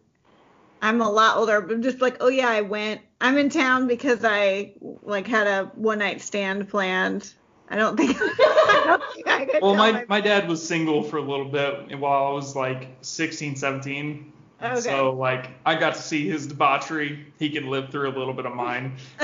I'm 0.85 1.01
a 1.01 1.09
lot 1.09 1.37
older 1.37 1.61
but 1.61 1.73
I'm 1.73 1.81
just 1.81 2.01
like 2.01 2.17
oh 2.19 2.29
yeah 2.29 2.49
I 2.49 2.61
went 2.61 3.01
I'm 3.19 3.37
in 3.37 3.49
town 3.49 3.87
because 3.87 4.23
I 4.23 4.73
like 5.01 5.27
had 5.27 5.47
a 5.47 5.71
one 5.75 5.99
night 5.99 6.21
stand 6.21 6.69
planned 6.69 7.33
I 7.67 7.75
don't 7.77 7.97
think. 7.97 8.15
I 8.21 8.83
don't 8.85 9.13
think 9.13 9.27
I 9.27 9.45
could 9.45 9.61
Well, 9.61 9.73
tell 9.73 9.93
my, 9.93 10.05
my 10.07 10.21
dad 10.21 10.47
was 10.47 10.65
single 10.65 11.03
for 11.03 11.17
a 11.17 11.21
little 11.21 11.49
bit 11.49 11.97
while 11.99 12.27
I 12.27 12.31
was 12.31 12.55
like 12.55 12.89
16, 13.01 13.55
17. 13.55 14.33
Okay. 14.61 14.79
So 14.79 15.13
like 15.13 15.49
I 15.65 15.75
got 15.75 15.95
to 15.95 16.01
see 16.01 16.27
his 16.29 16.47
debauchery. 16.47 17.25
He 17.39 17.49
can 17.49 17.69
live 17.69 17.89
through 17.89 18.09
a 18.09 18.15
little 18.17 18.33
bit 18.33 18.45
of 18.45 18.53
mine. 18.53 18.97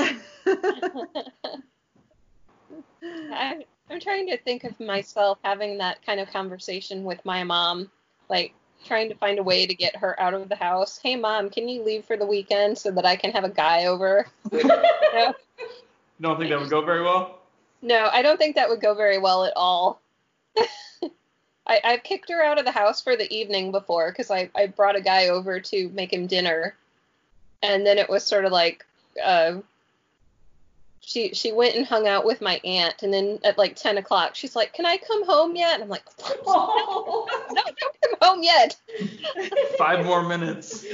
I, 3.04 3.64
I'm 3.90 4.00
trying 4.00 4.26
to 4.28 4.36
think 4.38 4.64
of 4.64 4.78
myself 4.78 5.38
having 5.42 5.78
that 5.78 6.04
kind 6.04 6.20
of 6.20 6.28
conversation 6.30 7.04
with 7.04 7.24
my 7.24 7.44
mom, 7.44 7.90
like 8.28 8.54
trying 8.84 9.08
to 9.08 9.14
find 9.14 9.38
a 9.38 9.42
way 9.42 9.66
to 9.66 9.74
get 9.74 9.96
her 9.96 10.18
out 10.20 10.34
of 10.34 10.48
the 10.48 10.56
house. 10.56 10.98
Hey, 11.02 11.16
mom, 11.16 11.50
can 11.50 11.68
you 11.68 11.82
leave 11.82 12.04
for 12.04 12.16
the 12.16 12.26
weekend 12.26 12.78
so 12.78 12.90
that 12.90 13.04
I 13.04 13.16
can 13.16 13.32
have 13.32 13.44
a 13.44 13.50
guy 13.50 13.86
over? 13.86 14.26
You 16.18 16.28
don't 16.28 16.38
think 16.38 16.50
that 16.50 16.60
would 16.60 16.70
go 16.70 16.84
very 16.84 17.02
well? 17.02 17.38
no, 17.82 18.08
I 18.12 18.22
don't 18.22 18.38
think 18.38 18.54
that 18.54 18.68
would 18.68 18.80
go 18.80 18.94
very 18.94 19.18
well 19.18 19.44
at 19.44 19.52
all. 19.56 20.00
I, 21.66 21.80
I've 21.82 22.02
kicked 22.02 22.30
her 22.30 22.42
out 22.42 22.58
of 22.58 22.64
the 22.64 22.70
house 22.70 23.02
for 23.02 23.16
the 23.16 23.32
evening 23.34 23.72
before 23.72 24.10
because 24.10 24.30
I, 24.30 24.50
I 24.54 24.68
brought 24.68 24.96
a 24.96 25.00
guy 25.00 25.28
over 25.28 25.58
to 25.58 25.88
make 25.90 26.12
him 26.12 26.26
dinner. 26.26 26.76
And 27.62 27.84
then 27.84 27.98
it 27.98 28.08
was 28.08 28.24
sort 28.24 28.44
of 28.44 28.52
like, 28.52 28.84
uh, 29.22 29.56
she 31.04 31.34
she 31.34 31.52
went 31.52 31.74
and 31.74 31.84
hung 31.84 32.06
out 32.06 32.24
with 32.24 32.40
my 32.40 32.60
aunt, 32.64 33.02
and 33.02 33.12
then 33.12 33.38
at 33.44 33.58
like 33.58 33.76
ten 33.76 33.98
o'clock, 33.98 34.34
she's 34.34 34.56
like, 34.56 34.72
"Can 34.72 34.86
I 34.86 34.96
come 34.96 35.26
home 35.26 35.54
yet?" 35.56 35.74
And 35.74 35.82
I'm 35.82 35.88
like, 35.88 36.04
"No, 36.46 37.26
no, 37.50 37.62
don't 37.64 38.00
come 38.02 38.14
home 38.22 38.42
yet." 38.42 38.76
Five 39.76 40.06
more 40.06 40.22
minutes. 40.22 40.86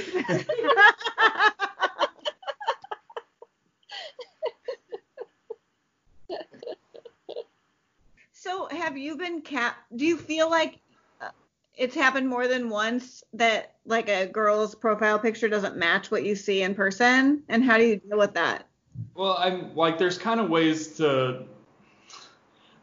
so 8.33 8.67
have 8.71 8.97
you 8.97 9.15
been 9.15 9.41
cap? 9.41 9.77
Do 9.95 10.05
you 10.05 10.17
feel 10.17 10.49
like 10.49 10.79
uh, 11.21 11.29
it's 11.75 11.95
happened 11.95 12.27
more 12.27 12.47
than 12.47 12.69
once 12.69 13.23
that 13.33 13.75
like 13.85 14.09
a 14.09 14.25
girl's 14.25 14.73
profile 14.73 15.19
picture 15.19 15.49
doesn't 15.49 15.77
match 15.77 16.09
what 16.09 16.23
you 16.23 16.35
see 16.35 16.63
in 16.63 16.73
person? 16.73 17.43
And 17.47 17.63
how 17.63 17.77
do 17.77 17.83
you 17.85 17.97
deal 17.97 18.17
with 18.17 18.33
that? 18.33 18.65
Well, 19.15 19.35
I'm 19.37 19.75
like, 19.75 19.97
there's 19.97 20.17
kind 20.17 20.39
of 20.39 20.49
ways 20.49 20.97
to, 20.97 21.43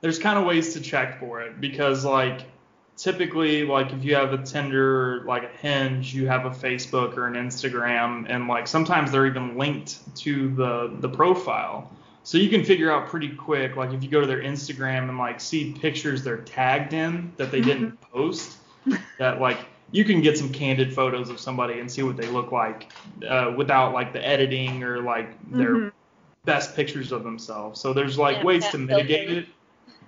there's 0.00 0.18
kind 0.18 0.38
of 0.38 0.44
ways 0.44 0.74
to 0.74 0.80
check 0.80 1.18
for 1.18 1.40
it 1.42 1.60
because 1.60 2.04
like 2.04 2.42
typically 2.96 3.64
like 3.64 3.92
if 3.92 4.04
you 4.04 4.14
have 4.14 4.32
a 4.32 4.38
Tinder 4.38 5.20
or 5.20 5.24
like 5.24 5.44
a 5.44 5.48
Hinge, 5.58 6.14
you 6.14 6.26
have 6.26 6.46
a 6.46 6.50
Facebook 6.50 7.16
or 7.16 7.26
an 7.26 7.34
Instagram, 7.34 8.26
and 8.28 8.48
like 8.48 8.66
sometimes 8.66 9.10
they're 9.10 9.26
even 9.26 9.56
linked 9.56 10.16
to 10.16 10.54
the 10.54 10.96
the 11.00 11.08
profile. 11.08 11.90
So 12.24 12.38
you 12.38 12.48
can 12.48 12.64
figure 12.64 12.90
out 12.90 13.06
pretty 13.06 13.28
quick, 13.28 13.76
like 13.76 13.92
if 13.92 14.02
you 14.02 14.10
go 14.10 14.20
to 14.20 14.26
their 14.26 14.42
Instagram 14.42 15.08
and 15.08 15.16
like 15.16 15.40
see 15.40 15.72
pictures 15.72 16.24
they're 16.24 16.38
tagged 16.38 16.92
in 16.92 17.32
that 17.36 17.52
they 17.52 17.60
didn't 17.60 18.00
post, 18.00 18.56
that 19.18 19.40
like 19.40 19.58
you 19.92 20.04
can 20.04 20.20
get 20.20 20.36
some 20.36 20.52
candid 20.52 20.92
photos 20.92 21.30
of 21.30 21.38
somebody 21.38 21.78
and 21.78 21.90
see 21.90 22.02
what 22.02 22.16
they 22.16 22.26
look 22.26 22.50
like 22.50 22.90
uh, 23.28 23.54
without 23.56 23.92
like 23.94 24.12
the 24.12 24.26
editing 24.26 24.82
or 24.82 25.00
like 25.00 25.28
their 25.52 25.74
Mhm. 25.76 25.92
Best 26.46 26.74
pictures 26.74 27.12
of 27.12 27.22
themselves. 27.24 27.78
So 27.80 27.92
there's 27.92 28.16
like 28.18 28.38
Snapchat 28.38 28.44
ways 28.44 28.68
to 28.70 28.78
mitigate 28.78 29.26
filters. 29.28 29.44
it. 29.44 29.50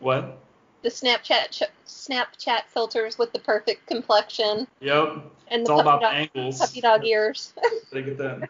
What? 0.00 0.38
The 0.82 0.88
Snapchat 0.88 1.50
ch- 1.50 1.62
Snapchat 1.86 2.62
filters 2.68 3.18
with 3.18 3.32
the 3.32 3.40
perfect 3.40 3.86
complexion 3.86 4.66
Yep. 4.80 5.24
and 5.48 5.60
It's 5.60 5.68
the 5.68 5.74
all 5.74 5.80
about 5.80 6.00
dog, 6.00 6.14
angles. 6.14 6.58
puppy 6.58 6.80
dog 6.80 7.04
ears. 7.04 7.52
Gotta 7.90 8.02
get 8.02 8.16
that. 8.18 8.48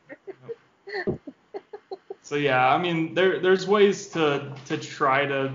so 2.23 2.37
yeah, 2.37 2.73
I 2.73 2.79
mean 2.79 3.15
there 3.15 3.41
there's 3.41 3.67
ways 3.67 4.09
to 4.09 4.55
to 4.67 4.77
try 4.77 5.27
to 5.27 5.53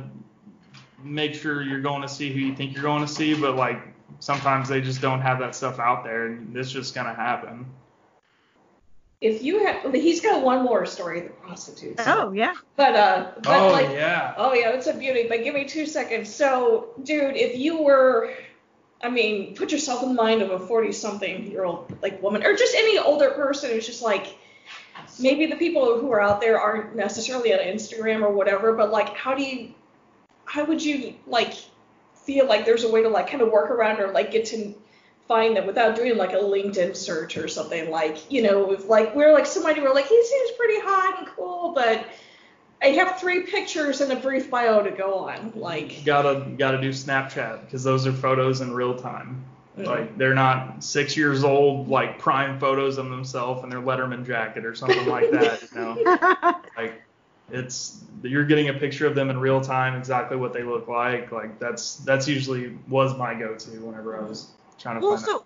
make 1.03 1.33
sure 1.35 1.61
you're 1.61 1.81
going 1.81 2.01
to 2.01 2.07
see 2.07 2.31
who 2.31 2.39
you 2.39 2.55
think 2.55 2.73
you're 2.73 2.81
going 2.83 3.05
to 3.05 3.11
see, 3.11 3.33
but 3.33 3.55
like 3.55 3.79
sometimes 4.19 4.69
they 4.69 4.81
just 4.81 5.01
don't 5.01 5.21
have 5.21 5.37
that 5.39 5.53
stuff 5.53 5.79
out 5.79 6.03
there 6.03 6.27
and 6.27 6.55
it's 6.57 6.71
just 6.71 6.95
gonna 6.95 7.13
happen. 7.13 7.65
If 9.23 9.41
you 9.41 9.65
have, 9.65 9.93
he's 9.93 10.19
got 10.19 10.43
one 10.43 10.63
more 10.63 10.85
story, 10.85 11.21
the 11.21 11.29
prostitutes. 11.29 12.03
Oh 12.05 12.33
yeah. 12.33 12.53
But 12.75 12.95
uh, 12.95 13.31
but 13.41 13.61
oh 13.61 13.71
like, 13.71 13.89
yeah. 13.91 14.33
oh 14.35 14.53
yeah, 14.53 14.71
it's 14.71 14.87
a 14.87 14.93
beauty. 14.93 15.27
But 15.29 15.45
give 15.45 15.55
me 15.55 15.63
two 15.63 15.85
seconds. 15.85 16.33
So, 16.35 16.89
dude, 17.01 17.37
if 17.37 17.57
you 17.57 17.81
were, 17.81 18.33
I 19.01 19.09
mean, 19.09 19.55
put 19.55 19.71
yourself 19.71 20.03
in 20.03 20.09
the 20.09 20.15
mind 20.15 20.41
of 20.41 20.51
a 20.51 20.59
forty-something-year-old 20.59 21.99
like 22.01 22.21
woman, 22.21 22.43
or 22.43 22.53
just 22.53 22.75
any 22.75 22.99
older 22.99 23.29
person 23.29 23.71
who's 23.71 23.85
just 23.85 24.01
like, 24.01 24.37
maybe 25.17 25.45
the 25.45 25.55
people 25.55 25.97
who 25.99 26.11
are 26.11 26.19
out 26.19 26.41
there 26.41 26.59
aren't 26.59 26.93
necessarily 26.93 27.53
on 27.53 27.59
Instagram 27.59 28.23
or 28.23 28.33
whatever, 28.33 28.73
but 28.73 28.91
like, 28.91 29.15
how 29.15 29.33
do 29.33 29.41
you, 29.41 29.73
how 30.43 30.65
would 30.65 30.83
you 30.83 31.15
like 31.27 31.53
feel 32.13 32.45
like 32.45 32.65
there's 32.65 32.83
a 32.83 32.91
way 32.91 33.01
to 33.01 33.09
like 33.09 33.29
kind 33.29 33.41
of 33.41 33.49
work 33.51 33.71
around 33.71 34.01
or 34.01 34.11
like 34.11 34.31
get 34.31 34.43
to 34.47 34.75
find 35.27 35.55
them 35.55 35.65
without 35.65 35.95
doing 35.95 36.17
like 36.17 36.33
a 36.33 36.37
LinkedIn 36.37 36.95
search 36.95 37.37
or 37.37 37.47
something 37.47 37.89
like, 37.89 38.31
you 38.31 38.41
know, 38.41 38.71
if 38.71 38.87
like 38.87 39.15
we're 39.15 39.33
like 39.33 39.45
somebody 39.45 39.81
we're 39.81 39.93
like, 39.93 40.07
he 40.07 40.23
seems 40.23 40.51
pretty 40.57 40.79
hot 40.81 41.19
and 41.19 41.27
cool, 41.27 41.73
but 41.73 42.05
I 42.81 42.87
have 42.87 43.19
three 43.19 43.43
pictures 43.43 44.01
and 44.01 44.11
a 44.11 44.17
brief 44.17 44.51
bio 44.51 44.83
to 44.83 44.91
go 44.91 45.15
on. 45.15 45.53
Like, 45.55 46.03
gotta 46.03 46.49
gotta 46.57 46.81
do 46.81 46.89
Snapchat 46.89 47.61
because 47.61 47.83
those 47.83 48.05
are 48.05 48.11
photos 48.11 48.61
in 48.61 48.73
real 48.73 48.95
time. 48.95 49.45
Mm. 49.77 49.85
Like 49.85 50.17
they're 50.17 50.35
not 50.35 50.83
six 50.83 51.15
years 51.15 51.43
old 51.43 51.87
like 51.87 52.19
prime 52.19 52.59
photos 52.59 52.97
of 52.97 53.09
themselves 53.09 53.63
in 53.63 53.69
their 53.69 53.81
Letterman 53.81 54.25
jacket 54.25 54.65
or 54.65 54.75
something 54.75 55.07
like 55.07 55.31
that. 55.31 55.61
You 55.71 55.77
know, 55.79 56.61
like 56.77 57.01
it's 57.49 58.03
you're 58.21 58.45
getting 58.45 58.69
a 58.69 58.73
picture 58.73 59.07
of 59.07 59.15
them 59.15 59.29
in 59.29 59.39
real 59.39 59.61
time, 59.61 59.95
exactly 59.95 60.37
what 60.37 60.53
they 60.53 60.63
look 60.63 60.87
like. 60.87 61.31
Like 61.31 61.59
that's 61.59 61.95
that's 61.97 62.27
usually 62.27 62.77
was 62.87 63.17
my 63.17 63.33
go-to 63.33 63.71
whenever 63.79 64.17
I 64.17 64.27
was 64.27 64.49
trying 64.83 64.99
to 64.99 65.07
well, 65.07 65.17
find. 65.17 65.25
so 65.25 65.45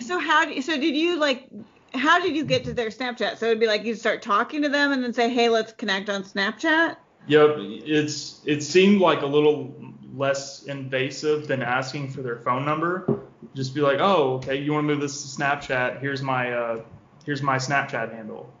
so 0.00 0.18
how 0.18 0.44
do 0.44 0.52
you, 0.52 0.62
so 0.62 0.78
did 0.78 0.96
you 0.96 1.18
like 1.18 1.48
how 1.94 2.20
did 2.20 2.36
you 2.36 2.44
get 2.44 2.64
to 2.64 2.72
their 2.72 2.88
Snapchat? 2.88 3.38
So 3.38 3.46
it'd 3.46 3.60
be 3.60 3.66
like 3.66 3.84
you 3.84 3.94
start 3.94 4.22
talking 4.22 4.62
to 4.62 4.68
them 4.68 4.92
and 4.92 5.02
then 5.02 5.12
say, 5.12 5.28
hey, 5.28 5.48
let's 5.48 5.72
connect 5.72 6.08
on 6.08 6.22
Snapchat. 6.22 6.96
Yep, 7.26 7.56
it's 7.58 8.40
it 8.44 8.62
seemed 8.62 9.00
like 9.00 9.22
a 9.22 9.26
little 9.26 9.74
less 10.14 10.62
invasive 10.64 11.48
than 11.48 11.62
asking 11.62 12.10
for 12.10 12.22
their 12.22 12.36
phone 12.36 12.64
number. 12.64 13.20
Just 13.54 13.74
be 13.74 13.80
like, 13.80 13.98
oh, 14.00 14.34
okay, 14.34 14.56
you 14.56 14.72
want 14.72 14.84
to 14.86 14.94
move 14.94 15.00
this 15.00 15.22
to 15.22 15.42
Snapchat? 15.42 16.00
Here's 16.00 16.22
my 16.22 16.52
uh, 16.52 16.82
here's 17.24 17.42
my 17.42 17.56
Snapchat 17.56 18.14
handle, 18.14 18.52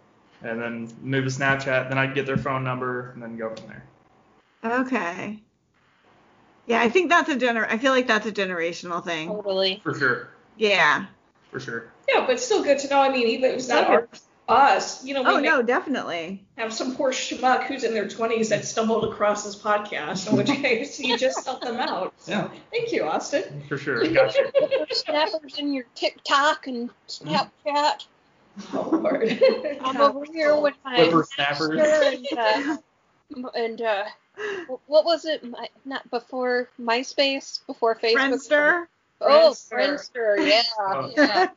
and 0.42 0.60
then 0.60 0.88
move 1.00 1.24
to 1.24 1.30
Snapchat. 1.30 1.88
Then 1.88 1.98
I'd 1.98 2.14
get 2.14 2.26
their 2.26 2.38
phone 2.38 2.64
number 2.64 3.10
and 3.12 3.22
then 3.22 3.36
go 3.36 3.54
from 3.54 3.68
there. 3.68 3.84
Okay. 4.64 5.40
Yeah, 6.66 6.80
I 6.80 6.88
think 6.88 7.10
that's 7.10 7.28
a 7.28 7.36
gener. 7.36 7.66
I 7.68 7.78
feel 7.78 7.92
like 7.92 8.06
that's 8.06 8.26
a 8.26 8.32
generational 8.32 9.04
thing. 9.04 9.28
Totally. 9.28 9.80
For 9.84 9.94
sure, 9.94 10.28
Yeah. 10.56 11.06
for 11.50 11.60
sure. 11.60 11.84
yeah, 12.08 12.26
but 12.26 12.40
still 12.40 12.62
good 12.64 12.78
to 12.80 12.88
know. 12.88 13.00
I 13.00 13.08
mean, 13.10 13.28
even 13.28 13.50
if 13.50 13.56
it's 13.58 13.68
not 13.68 13.88
our, 13.88 14.08
us, 14.48 15.04
you 15.04 15.12
know, 15.14 15.22
we 15.22 15.28
Oh 15.28 15.38
no, 15.40 15.62
definitely. 15.62 16.44
have 16.56 16.72
some 16.72 16.94
poor 16.96 17.10
schmuck 17.12 17.64
who's 17.64 17.82
in 17.84 17.94
their 17.94 18.06
20s 18.06 18.48
that 18.50 18.64
stumbled 18.64 19.04
across 19.04 19.44
this 19.44 19.56
podcast, 19.56 20.28
in 20.28 20.36
which 20.36 20.46
case 20.48 20.98
you 21.00 21.16
just 21.18 21.44
help 21.44 21.62
them 21.62 21.76
out. 21.76 22.12
So, 22.18 22.30
Yeah. 22.32 22.48
Thank 22.70 22.92
you, 22.92 23.04
Austin. 23.04 23.62
For 23.68 23.76
sure, 23.78 24.06
got 24.12 24.34
you. 24.36 24.50
Snappers 24.90 25.58
in 25.58 25.72
your 25.72 25.84
TikTok 25.94 26.66
and 26.68 26.90
Snapchat. 27.08 28.06
Oh, 28.72 28.88
Lord. 28.92 29.38
I'm 29.82 30.00
over 30.00 30.24
here 30.32 30.56
with 30.58 30.74
my 30.84 30.96
Whippersnappers. 31.04 31.78
and 31.80 32.26
uh, 32.38 32.76
and 33.54 33.82
uh, 33.82 34.04
wh- 34.04 34.25
what 34.86 35.04
was 35.04 35.24
it? 35.24 35.48
My, 35.48 35.68
not 35.84 36.08
before 36.10 36.68
MySpace, 36.80 37.64
before 37.66 37.94
Facebook. 37.94 38.14
Friendster. 38.14 38.86
Oh, 39.20 39.54
Friendster. 39.54 40.36
Friendster. 40.36 40.38
Yeah. 40.46 40.62
Oh. 40.78 41.12
yeah. 41.16 41.48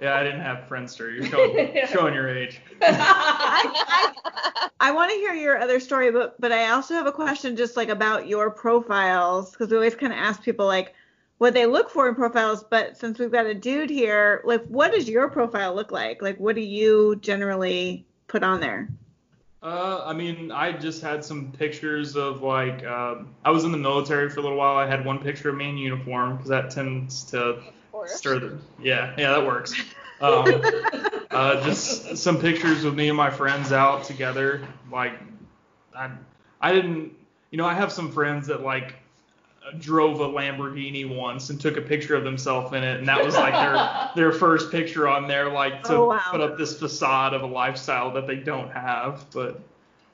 Yeah, 0.00 0.16
I 0.16 0.22
didn't 0.22 0.40
have 0.40 0.68
Friendster. 0.68 1.14
You're 1.14 1.26
showing, 1.26 1.86
showing 1.88 2.14
your 2.14 2.28
age. 2.28 2.60
I 2.82 4.92
want 4.92 5.10
to 5.10 5.16
hear 5.16 5.32
your 5.32 5.58
other 5.58 5.80
story, 5.80 6.10
but 6.10 6.38
but 6.40 6.52
I 6.52 6.70
also 6.70 6.94
have 6.94 7.06
a 7.06 7.12
question 7.12 7.56
just 7.56 7.76
like 7.76 7.88
about 7.88 8.28
your 8.28 8.50
profiles 8.50 9.50
because 9.50 9.70
we 9.70 9.76
always 9.76 9.94
kind 9.94 10.12
of 10.12 10.18
ask 10.18 10.42
people 10.42 10.66
like 10.66 10.94
what 11.38 11.54
they 11.54 11.66
look 11.66 11.88
for 11.88 12.08
in 12.08 12.14
profiles. 12.14 12.62
But 12.62 12.98
since 12.98 13.18
we've 13.18 13.32
got 13.32 13.46
a 13.46 13.54
dude 13.54 13.90
here, 13.90 14.42
like 14.44 14.64
what 14.66 14.92
does 14.92 15.08
your 15.08 15.30
profile 15.30 15.74
look 15.74 15.92
like? 15.92 16.20
Like 16.20 16.38
what 16.38 16.54
do 16.54 16.62
you 16.62 17.16
generally 17.16 18.04
put 18.28 18.42
on 18.42 18.60
there? 18.60 18.88
Uh, 19.62 20.02
I 20.04 20.12
mean, 20.12 20.52
I 20.52 20.72
just 20.72 21.02
had 21.02 21.24
some 21.24 21.50
pictures 21.52 22.16
of 22.16 22.42
like 22.42 22.84
uh, 22.84 23.16
I 23.44 23.50
was 23.50 23.64
in 23.64 23.72
the 23.72 23.78
military 23.78 24.28
for 24.28 24.40
a 24.40 24.42
little 24.42 24.58
while. 24.58 24.76
I 24.76 24.86
had 24.86 25.04
one 25.04 25.18
picture 25.18 25.48
of 25.48 25.56
me 25.56 25.70
in 25.70 25.78
uniform 25.78 26.36
because 26.36 26.50
that 26.50 26.70
tends 26.70 27.24
to 27.24 27.62
stir 28.06 28.38
the 28.38 28.58
yeah 28.80 29.14
yeah 29.16 29.30
that 29.30 29.46
works. 29.46 29.74
Um, 30.20 30.62
uh, 31.30 31.64
just 31.64 32.18
some 32.18 32.38
pictures 32.38 32.84
of 32.84 32.94
me 32.94 33.08
and 33.08 33.16
my 33.16 33.30
friends 33.30 33.72
out 33.72 34.04
together. 34.04 34.66
Like 34.92 35.18
I 35.94 36.10
I 36.60 36.72
didn't 36.72 37.12
you 37.50 37.58
know 37.58 37.66
I 37.66 37.74
have 37.74 37.90
some 37.90 38.12
friends 38.12 38.48
that 38.48 38.62
like 38.62 38.94
drove 39.78 40.20
a 40.20 40.28
Lamborghini 40.28 41.08
once 41.08 41.50
and 41.50 41.60
took 41.60 41.76
a 41.76 41.82
picture 41.82 42.14
of 42.14 42.24
themselves 42.24 42.72
in 42.74 42.82
it, 42.82 42.98
and 42.98 43.08
that 43.08 43.24
was 43.24 43.34
like 43.34 43.52
their 43.54 44.10
their 44.16 44.32
first 44.32 44.70
picture 44.70 45.08
on 45.08 45.26
there, 45.28 45.50
like 45.50 45.82
to 45.84 45.94
Oh, 45.94 46.06
wow. 46.08 46.20
put 46.30 46.40
up 46.40 46.58
this 46.58 46.78
facade 46.78 47.34
of 47.34 47.42
a 47.42 47.46
lifestyle 47.46 48.12
that 48.12 48.26
they 48.26 48.36
don't 48.36 48.70
have. 48.70 49.26
But 49.32 49.60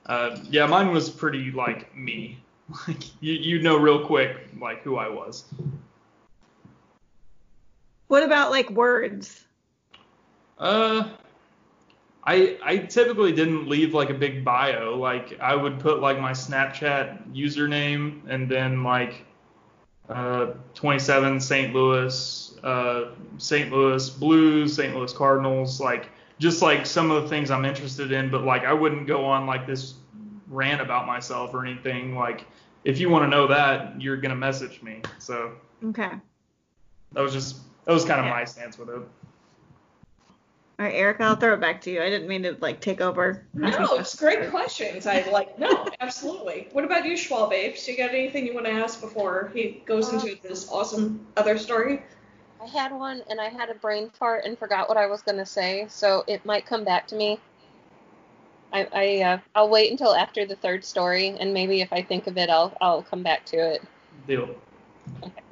uh, 0.07 0.39
yeah, 0.51 0.67
mine 0.67 0.91
was 0.91 1.11
pretty 1.11 1.51
like 1.51 1.95
me. 1.97 2.39
like 2.89 3.03
you 3.23 3.33
you 3.35 3.63
know 3.63 3.77
real 3.77 4.05
quick 4.07 4.37
like 4.61 4.83
who 4.83 4.97
I 4.97 5.09
was. 5.09 5.45
What 8.09 8.23
about 8.23 8.51
like 8.51 8.71
words? 8.71 9.45
Uh, 10.59 11.09
I 12.25 12.59
I 12.63 12.79
typically 12.79 13.33
didn't 13.33 13.69
leave 13.69 13.95
like 13.95 14.11
a 14.11 14.15
big 14.15 14.45
bio. 14.45 14.97
Like 14.97 15.39
I 15.41 15.57
would 15.57 15.81
put 15.81 16.01
like 16.01 16.21
my 16.21 16.33
Snapchat 16.33 17.33
username 17.35 18.21
and 18.29 18.49
then 18.49 18.85
like 18.85 19.25
uh 20.09 20.53
27 20.75 21.41
St. 21.41 21.73
Louis, 21.75 22.59
uh 22.65 23.05
St. 23.39 23.71
Louis 23.73 24.11
Blues, 24.11 24.75
St. 24.75 24.95
Louis 24.95 25.13
Cardinals, 25.13 25.81
like 25.81 26.09
just 26.39 26.61
like 26.63 26.87
some 26.87 27.11
of 27.11 27.23
the 27.23 27.29
things 27.29 27.51
I'm 27.51 27.65
interested 27.65 28.11
in, 28.13 28.31
but 28.31 28.43
like 28.45 28.65
I 28.65 28.73
wouldn't 28.73 29.07
go 29.07 29.25
on 29.25 29.47
like 29.47 29.67
this 29.67 29.95
rant 30.49 30.81
about 30.81 31.07
myself 31.07 31.55
or 31.55 31.65
anything. 31.65 32.17
Like 32.17 32.47
if 32.85 32.99
you 32.99 33.09
want 33.09 33.25
to 33.25 33.29
know 33.29 33.47
that, 33.47 34.01
you're 34.01 34.17
gonna 34.17 34.35
message 34.37 34.83
me. 34.83 35.03
So 35.19 35.53
Okay. 35.85 36.11
that 37.13 37.21
was 37.21 37.33
just 37.33 37.57
that 37.85 37.93
was 37.93 38.05
kind 38.05 38.21
of 38.21 38.27
Yeah. 38.27 38.33
my 38.33 38.45
stance 38.45 38.79
with 38.79 38.91
it. 38.91 39.03
All 40.83 40.89
right, 40.89 40.97
Erica, 40.97 41.23
I'll 41.23 41.37
throw 41.37 41.55
it 41.55 41.61
back 41.61 41.81
to 41.83 41.93
you. 41.93 42.03
I 42.03 42.11
didn't 42.11 42.27
mean 42.27 42.43
to 42.43 42.57
like 42.61 42.81
take 42.81 43.01
over. 43.01 43.47
No, 43.55 43.99
it's 43.99 44.17
great 44.17 44.51
questions. 44.51 45.07
I 45.07 45.23
like 45.31 45.57
no, 45.57 45.87
absolutely. 46.01 46.67
What 46.73 46.85
about 46.85 47.05
you, 47.05 47.13
Schwal 47.13 47.49
babes? 47.49 47.87
You 47.87 47.97
got 47.97 48.11
anything 48.11 48.45
you 48.45 48.53
want 48.53 48.67
to 48.67 48.73
ask 48.73 49.01
before 49.01 49.53
he 49.55 49.81
goes 49.87 50.13
into 50.13 50.37
this 50.43 50.69
awesome 50.73 51.25
other 51.37 51.57
story? 51.57 52.03
I 52.61 52.67
had 52.67 52.91
one 52.91 53.23
and 53.31 53.41
I 53.41 53.49
had 53.49 53.69
a 53.71 53.75
brain 53.75 54.11
fart 54.11 54.45
and 54.45 54.59
forgot 54.59 54.89
what 54.89 54.99
I 54.99 55.07
was 55.07 55.23
gonna 55.23 55.47
say, 55.47 55.87
so 55.89 56.25
it 56.27 56.45
might 56.45 56.67
come 56.67 56.83
back 56.83 57.07
to 57.09 57.15
me. 57.15 57.39
I, 58.73 58.89
I 58.93 59.23
uh, 59.23 59.39
I'll 59.55 59.69
wait 59.69 59.93
until 59.93 60.17
after 60.17 60.45
the 60.45 60.57
third 60.57 60.85
story, 60.85 61.29
and 61.29 61.55
maybe 61.55 61.81
if 61.81 61.93
I 61.93 62.03
think 62.03 62.27
of 62.27 62.37
it, 62.37 62.51
I'll 62.51 62.77
I'll 62.81 63.05
come 63.05 63.23
back 63.23 63.45
to 63.47 63.57
it. 63.57 63.83
Deal. 64.27 64.49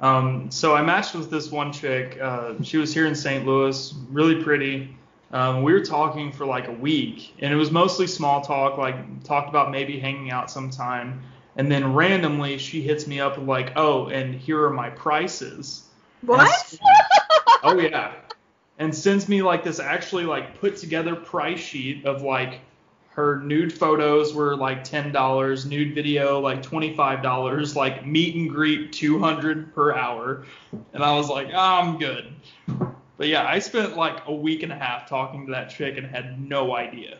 Um, 0.01 0.51
so 0.51 0.75
I 0.75 0.81
matched 0.81 1.15
with 1.15 1.31
this 1.31 1.51
one 1.51 1.71
chick. 1.71 2.19
Uh, 2.21 2.61
she 2.63 2.75
was 2.75 2.93
here 2.93 3.05
in 3.05 3.15
St. 3.15 3.45
Louis, 3.45 3.93
really 4.09 4.43
pretty. 4.43 4.97
Um, 5.33 5.63
we 5.63 5.73
were 5.73 5.83
talking 5.83 6.31
for 6.31 6.45
like 6.45 6.67
a 6.67 6.73
week, 6.73 7.33
and 7.39 7.53
it 7.53 7.57
was 7.57 7.71
mostly 7.71 8.07
small 8.07 8.41
talk, 8.41 8.77
like 8.77 9.23
talked 9.23 9.49
about 9.49 9.71
maybe 9.71 9.99
hanging 9.99 10.31
out 10.31 10.51
sometime. 10.51 11.21
And 11.55 11.71
then 11.71 11.93
randomly, 11.93 12.57
she 12.57 12.81
hits 12.81 13.07
me 13.07 13.19
up 13.19 13.37
like, 13.37 13.73
"Oh, 13.75 14.07
and 14.07 14.35
here 14.35 14.63
are 14.63 14.69
my 14.69 14.89
prices." 14.89 15.83
What? 16.21 16.77
oh 17.63 17.79
yeah 17.79 18.13
and 18.81 18.95
sends 18.95 19.29
me 19.29 19.43
like 19.43 19.63
this 19.63 19.79
actually 19.79 20.25
like 20.25 20.59
put 20.59 20.75
together 20.75 21.15
price 21.15 21.59
sheet 21.59 22.03
of 22.05 22.23
like 22.23 22.61
her 23.09 23.39
nude 23.41 23.71
photos 23.71 24.33
were 24.33 24.55
like 24.55 24.83
$10 24.83 25.65
nude 25.67 25.93
video 25.93 26.39
like 26.39 26.63
$25 26.63 27.75
like 27.75 28.05
meet 28.05 28.35
and 28.35 28.49
greet 28.49 28.91
200 28.91 29.73
per 29.75 29.93
hour 29.93 30.45
and 30.93 31.03
i 31.03 31.15
was 31.15 31.29
like 31.29 31.49
oh, 31.53 31.57
i'm 31.57 31.99
good 31.99 32.33
but 33.21 33.27
yeah 33.27 33.45
i 33.45 33.59
spent 33.59 33.95
like 33.95 34.17
a 34.25 34.33
week 34.33 34.63
and 34.63 34.71
a 34.71 34.75
half 34.75 35.07
talking 35.07 35.45
to 35.45 35.51
that 35.51 35.69
chick 35.69 35.95
and 35.95 36.07
had 36.07 36.41
no 36.41 36.75
idea 36.75 37.19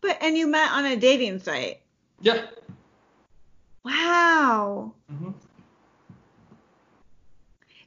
But 0.00 0.16
and 0.22 0.38
you 0.38 0.46
met 0.46 0.70
on 0.72 0.86
a 0.86 0.96
dating 0.96 1.38
site. 1.40 1.80
yeah 2.22 2.46
Wow. 3.84 4.94
hmm 5.10 5.32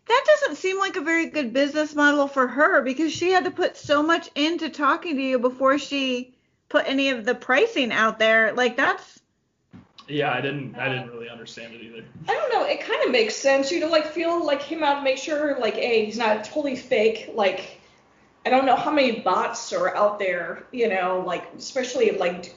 That 0.08 0.24
doesn't 0.28 0.58
seem 0.58 0.78
like 0.78 0.98
a 0.98 1.02
very 1.02 1.32
good 1.32 1.52
business 1.52 1.96
model 1.96 2.28
for 2.28 2.46
her 2.46 2.84
because 2.84 3.12
she 3.12 3.32
had 3.32 3.46
to 3.46 3.52
put 3.52 3.76
so 3.76 4.04
much 4.04 4.30
into 4.36 4.70
talking 4.70 5.16
to 5.16 5.22
you 5.24 5.40
before 5.40 5.80
she 5.80 6.36
put 6.70 6.88
any 6.88 7.10
of 7.10 7.26
the 7.26 7.34
pricing 7.34 7.92
out 7.92 8.20
there. 8.20 8.54
Like 8.54 8.78
that's 8.78 9.17
yeah 10.08 10.32
i 10.32 10.42
didn't 10.42 10.76
i 10.76 10.88
didn't 10.90 11.10
really 11.10 11.30
understand 11.30 11.74
it 11.74 11.82
either 11.82 12.04
I 12.30 12.34
don't 12.34 12.54
know. 12.54 12.66
It 12.66 12.82
kind 12.82 13.04
of 13.06 13.12
makes 13.12 13.36
sense. 13.36 13.72
You 13.72 13.80
know, 13.80 13.88
like 13.88 14.08
feel 14.08 14.46
like 14.46 14.62
him 14.62 14.84
out, 14.84 15.04
make 15.04 15.18
sure 15.18 15.58
like, 15.60 15.78
a 15.78 16.06
he's 16.06 16.18
not 16.18 16.44
totally 16.44 16.76
fake. 16.76 17.32
Like, 17.34 17.80
I 18.46 18.50
don't 18.50 18.66
know 18.66 18.76
how 18.76 18.92
many 18.92 19.22
bots 19.22 19.72
are 19.74 19.96
out 19.96 20.20
there. 20.20 20.66
You 20.72 20.90
know, 20.90 21.24
like 21.26 21.48
especially 21.58 22.12
like 22.12 22.56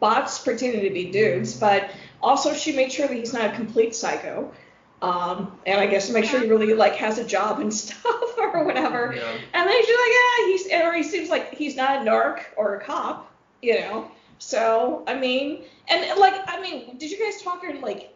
bots 0.00 0.38
pretending 0.38 0.82
to 0.82 0.90
be 0.90 1.10
dudes, 1.10 1.54
but 1.58 1.90
also 2.22 2.52
she 2.54 2.72
made 2.72 2.92
sure 2.92 3.08
that 3.08 3.16
he's 3.16 3.32
not 3.32 3.52
a 3.52 3.54
complete 3.54 3.94
psycho. 3.94 4.52
Um, 5.00 5.58
and 5.64 5.78
I 5.78 5.86
guess 5.86 6.10
make 6.10 6.24
sure 6.24 6.40
he 6.40 6.48
really 6.48 6.74
like 6.74 6.96
has 6.96 7.18
a 7.18 7.24
job 7.24 7.60
and 7.60 7.72
stuff 7.82 8.36
or 8.36 8.64
whatever. 8.64 9.14
yeah 9.16 9.38
And 9.54 9.68
then 9.68 9.84
she's 9.84 9.96
like, 9.96 10.10
yeah, 10.10 10.46
he's 10.46 10.86
or 10.86 10.94
he 10.94 11.02
seems 11.02 11.30
like 11.30 11.54
he's 11.54 11.76
not 11.76 12.06
a 12.06 12.10
narc 12.10 12.42
or 12.56 12.76
a 12.76 12.80
cop, 12.80 13.30
you 13.62 13.80
know. 13.80 14.10
So 14.38 15.04
I 15.06 15.14
mean, 15.14 15.64
and 15.88 16.18
like 16.18 16.34
I 16.46 16.60
mean, 16.60 16.96
did 16.98 17.10
you 17.10 17.18
guys 17.18 17.42
talk 17.42 17.64
in 17.64 17.80
like 17.80 18.14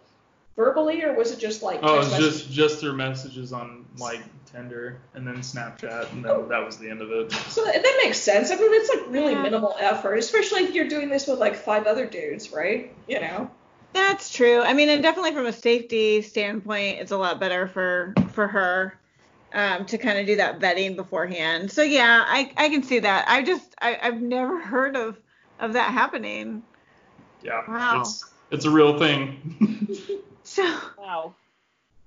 verbally 0.57 1.03
or 1.03 1.15
was 1.15 1.33
it 1.33 1.39
just 1.39 1.63
like 1.63 1.81
oh 1.83 1.95
it 1.95 1.99
was 1.99 2.11
messages? 2.11 2.43
just 2.43 2.53
just 2.53 2.81
through 2.81 2.93
messages 2.95 3.53
on 3.53 3.87
like 3.99 4.21
tinder 4.45 5.01
and 5.15 5.27
then 5.27 5.37
snapchat 5.37 6.13
and 6.13 6.23
then 6.25 6.49
that 6.49 6.65
was 6.65 6.77
the 6.77 6.91
end 6.91 7.01
of 7.01 7.11
it 7.11 7.33
So 7.33 7.65
that, 7.65 7.83
that 7.83 8.01
makes 8.05 8.19
sense. 8.19 8.51
I 8.51 8.57
mean, 8.57 8.69
it's 8.75 8.91
like 8.95 9.11
really 9.11 9.33
Yeah. 9.33 9.43
minimal 9.43 9.75
effort, 9.81 10.17
especially 10.17 10.65
if 10.65 10.75
you're 10.75 10.89
doing 10.89 11.09
this 11.09 11.27
with 11.27 11.39
like 11.39 11.55
five 11.57 11.87
other 11.87 12.07
dudes, 12.07 12.53
right? 12.53 12.95
You 13.09 13.21
know. 13.21 13.51
that's 13.95 14.31
true. 14.31 14.61
I 14.61 14.75
mean, 14.75 14.89
and 14.91 15.03
definitely 15.03 15.33
from 15.33 15.47
a 15.47 15.53
safety 15.53 16.23
standpoint, 16.23 16.99
it's 17.01 17.13
a 17.13 17.17
lot 17.17 17.41
better 17.41 17.67
for 17.67 18.15
for 18.33 18.47
her 18.49 18.99
um, 19.55 19.85
to 19.87 19.99
kind 19.99 20.19
of 20.19 20.27
do 20.27 20.37
that 20.37 20.61
vetting 20.61 20.97
beforehand. 20.97 21.71
So 21.71 21.83
yeah, 21.83 22.25
I 22.27 22.53
I 22.57 22.69
can 22.69 22.83
see 22.83 22.99
that. 23.01 23.25
I 23.29 23.43
just 23.43 23.75
I, 23.81 23.99
I've 24.03 24.21
never 24.21 24.61
heard 24.63 24.97
of 24.97 25.19
of 25.59 25.75
that 25.75 25.93
happening. 25.93 26.63
Yeah, 27.43 27.63
Wow. 27.69 28.01
it's 28.01 28.25
it's 28.51 28.65
a 28.65 28.71
real 28.71 28.99
thing. 28.99 29.89
So 30.45 30.63
Wow. 30.99 31.35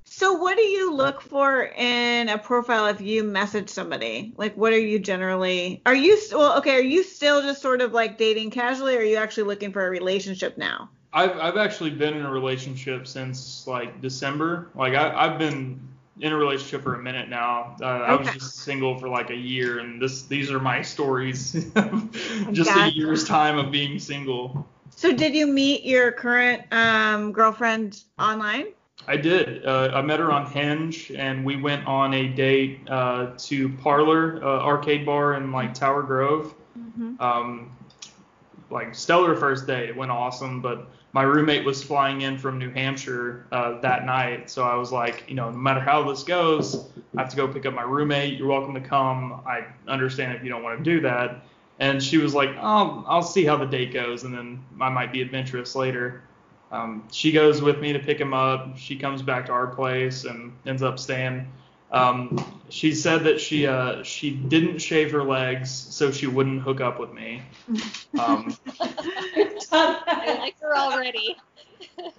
So 0.07 0.33
what 0.33 0.55
do 0.55 0.61
you 0.63 0.93
look 0.93 1.21
for 1.21 1.63
in 1.63 2.29
a 2.29 2.37
profile 2.37 2.87
if 2.87 3.01
you 3.01 3.23
message 3.23 3.69
somebody? 3.69 4.33
Like 4.37 4.55
what 4.55 4.71
are 4.71 4.79
you 4.79 4.99
generally 4.99 5.81
are 5.85 5.95
you 5.95 6.13
s- 6.15 6.33
well 6.33 6.57
okay, 6.59 6.75
are 6.77 6.81
you 6.81 7.03
still 7.03 7.41
just 7.41 7.61
sort 7.61 7.81
of 7.81 7.91
like 7.91 8.17
dating 8.17 8.51
casually 8.51 8.95
or 8.95 8.99
are 8.99 9.03
you 9.03 9.17
actually 9.17 9.43
looking 9.43 9.71
for 9.73 9.85
a 9.85 9.89
relationship 9.89 10.57
now? 10.57 10.89
I've 11.11 11.37
I've 11.39 11.57
actually 11.57 11.91
been 11.91 12.13
in 12.13 12.25
a 12.25 12.31
relationship 12.31 13.07
since 13.07 13.65
like 13.67 14.01
December. 14.01 14.69
Like 14.75 14.93
I 14.93 15.13
I've 15.25 15.39
been 15.39 15.79
in 16.19 16.31
a 16.31 16.35
relationship 16.35 16.83
for 16.83 16.95
a 16.95 17.01
minute 17.01 17.29
now. 17.29 17.75
Uh, 17.81 17.85
I 17.85 18.15
was 18.15 18.29
just 18.29 18.57
single 18.57 18.97
for 18.97 19.09
like 19.09 19.29
a 19.29 19.35
year, 19.35 19.79
and 19.79 20.01
this 20.01 20.23
these 20.23 20.51
are 20.51 20.59
my 20.59 20.81
stories. 20.81 21.53
just 22.51 22.71
a 22.71 22.91
year's 22.93 23.27
time 23.27 23.57
of 23.57 23.71
being 23.71 23.99
single. 23.99 24.65
So 24.89 25.13
did 25.13 25.35
you 25.35 25.47
meet 25.47 25.83
your 25.83 26.11
current 26.11 26.63
um, 26.71 27.31
girlfriend 27.31 28.03
online? 28.17 28.67
I 29.07 29.17
did. 29.17 29.65
Uh, 29.65 29.91
I 29.93 30.01
met 30.01 30.19
her 30.19 30.31
on 30.31 30.45
Hinge, 30.45 31.11
and 31.11 31.45
we 31.45 31.57
went 31.57 31.85
on 31.85 32.13
a 32.13 32.27
date 32.27 32.79
uh, 32.89 33.33
to 33.37 33.69
Parlor 33.69 34.43
uh, 34.43 34.63
Arcade 34.63 35.05
Bar 35.05 35.35
in 35.35 35.51
like 35.51 35.73
Tower 35.73 36.01
Grove. 36.01 36.53
Mm-hmm. 36.77 37.21
um, 37.21 37.71
like 38.69 38.95
stellar 38.95 39.35
first 39.35 39.67
date. 39.67 39.89
It 39.89 39.95
went 39.95 40.11
awesome, 40.11 40.61
but 40.61 40.89
my 41.15 41.23
roommate 41.23 41.63
was 41.63 41.81
flying 41.81 42.23
in 42.23 42.37
from 42.37 42.59
New 42.59 42.69
Hampshire 42.69 43.47
uh, 43.53 43.79
that 43.79 44.05
night, 44.05 44.49
so 44.49 44.65
I 44.65 44.75
was 44.75 44.91
like, 44.91 45.23
you 45.29 45.33
know, 45.33 45.49
no 45.49 45.55
matter 45.55 45.79
how 45.79 46.03
this 46.03 46.23
goes, 46.23 46.89
I 47.15 47.21
have 47.21 47.29
to 47.29 47.37
go 47.37 47.47
pick 47.47 47.65
up 47.65 47.73
my 47.73 47.83
roommate. 47.83 48.37
You're 48.37 48.49
welcome 48.49 48.73
to 48.73 48.81
come. 48.81 49.41
I 49.47 49.65
understand 49.87 50.35
if 50.35 50.43
you 50.43 50.49
don't 50.49 50.61
want 50.61 50.77
to 50.77 50.83
do 50.83 50.99
that. 50.99 51.45
And 51.79 52.03
she 52.03 52.17
was 52.17 52.33
like, 52.33 52.49
oh, 52.59 53.05
I'll 53.07 53.21
see 53.21 53.45
how 53.45 53.55
the 53.55 53.65
date 53.65 53.93
goes, 53.93 54.25
and 54.25 54.35
then 54.35 54.61
I 54.81 54.89
might 54.89 55.13
be 55.13 55.21
adventurous 55.21 55.73
later. 55.73 56.21
Um, 56.69 57.07
she 57.13 57.31
goes 57.31 57.61
with 57.61 57.79
me 57.79 57.93
to 57.93 57.99
pick 57.99 58.19
him 58.19 58.33
up. 58.33 58.77
She 58.77 58.97
comes 58.97 59.21
back 59.21 59.45
to 59.45 59.53
our 59.53 59.67
place 59.67 60.25
and 60.25 60.51
ends 60.65 60.83
up 60.83 60.99
staying. 60.99 61.49
Um, 61.95 62.61
she 62.67 62.93
said 62.93 63.23
that 63.23 63.39
she 63.39 63.65
uh, 63.65 64.03
she 64.03 64.31
didn't 64.31 64.79
shave 64.79 65.13
her 65.13 65.23
legs 65.23 65.71
so 65.71 66.11
she 66.11 66.27
wouldn't 66.27 66.61
hook 66.61 66.81
up 66.81 66.99
with 66.99 67.13
me. 67.13 67.41
Um, 68.19 68.57
I 69.71 70.35
like 70.39 70.59
her 70.59 70.75
already. 70.75 71.37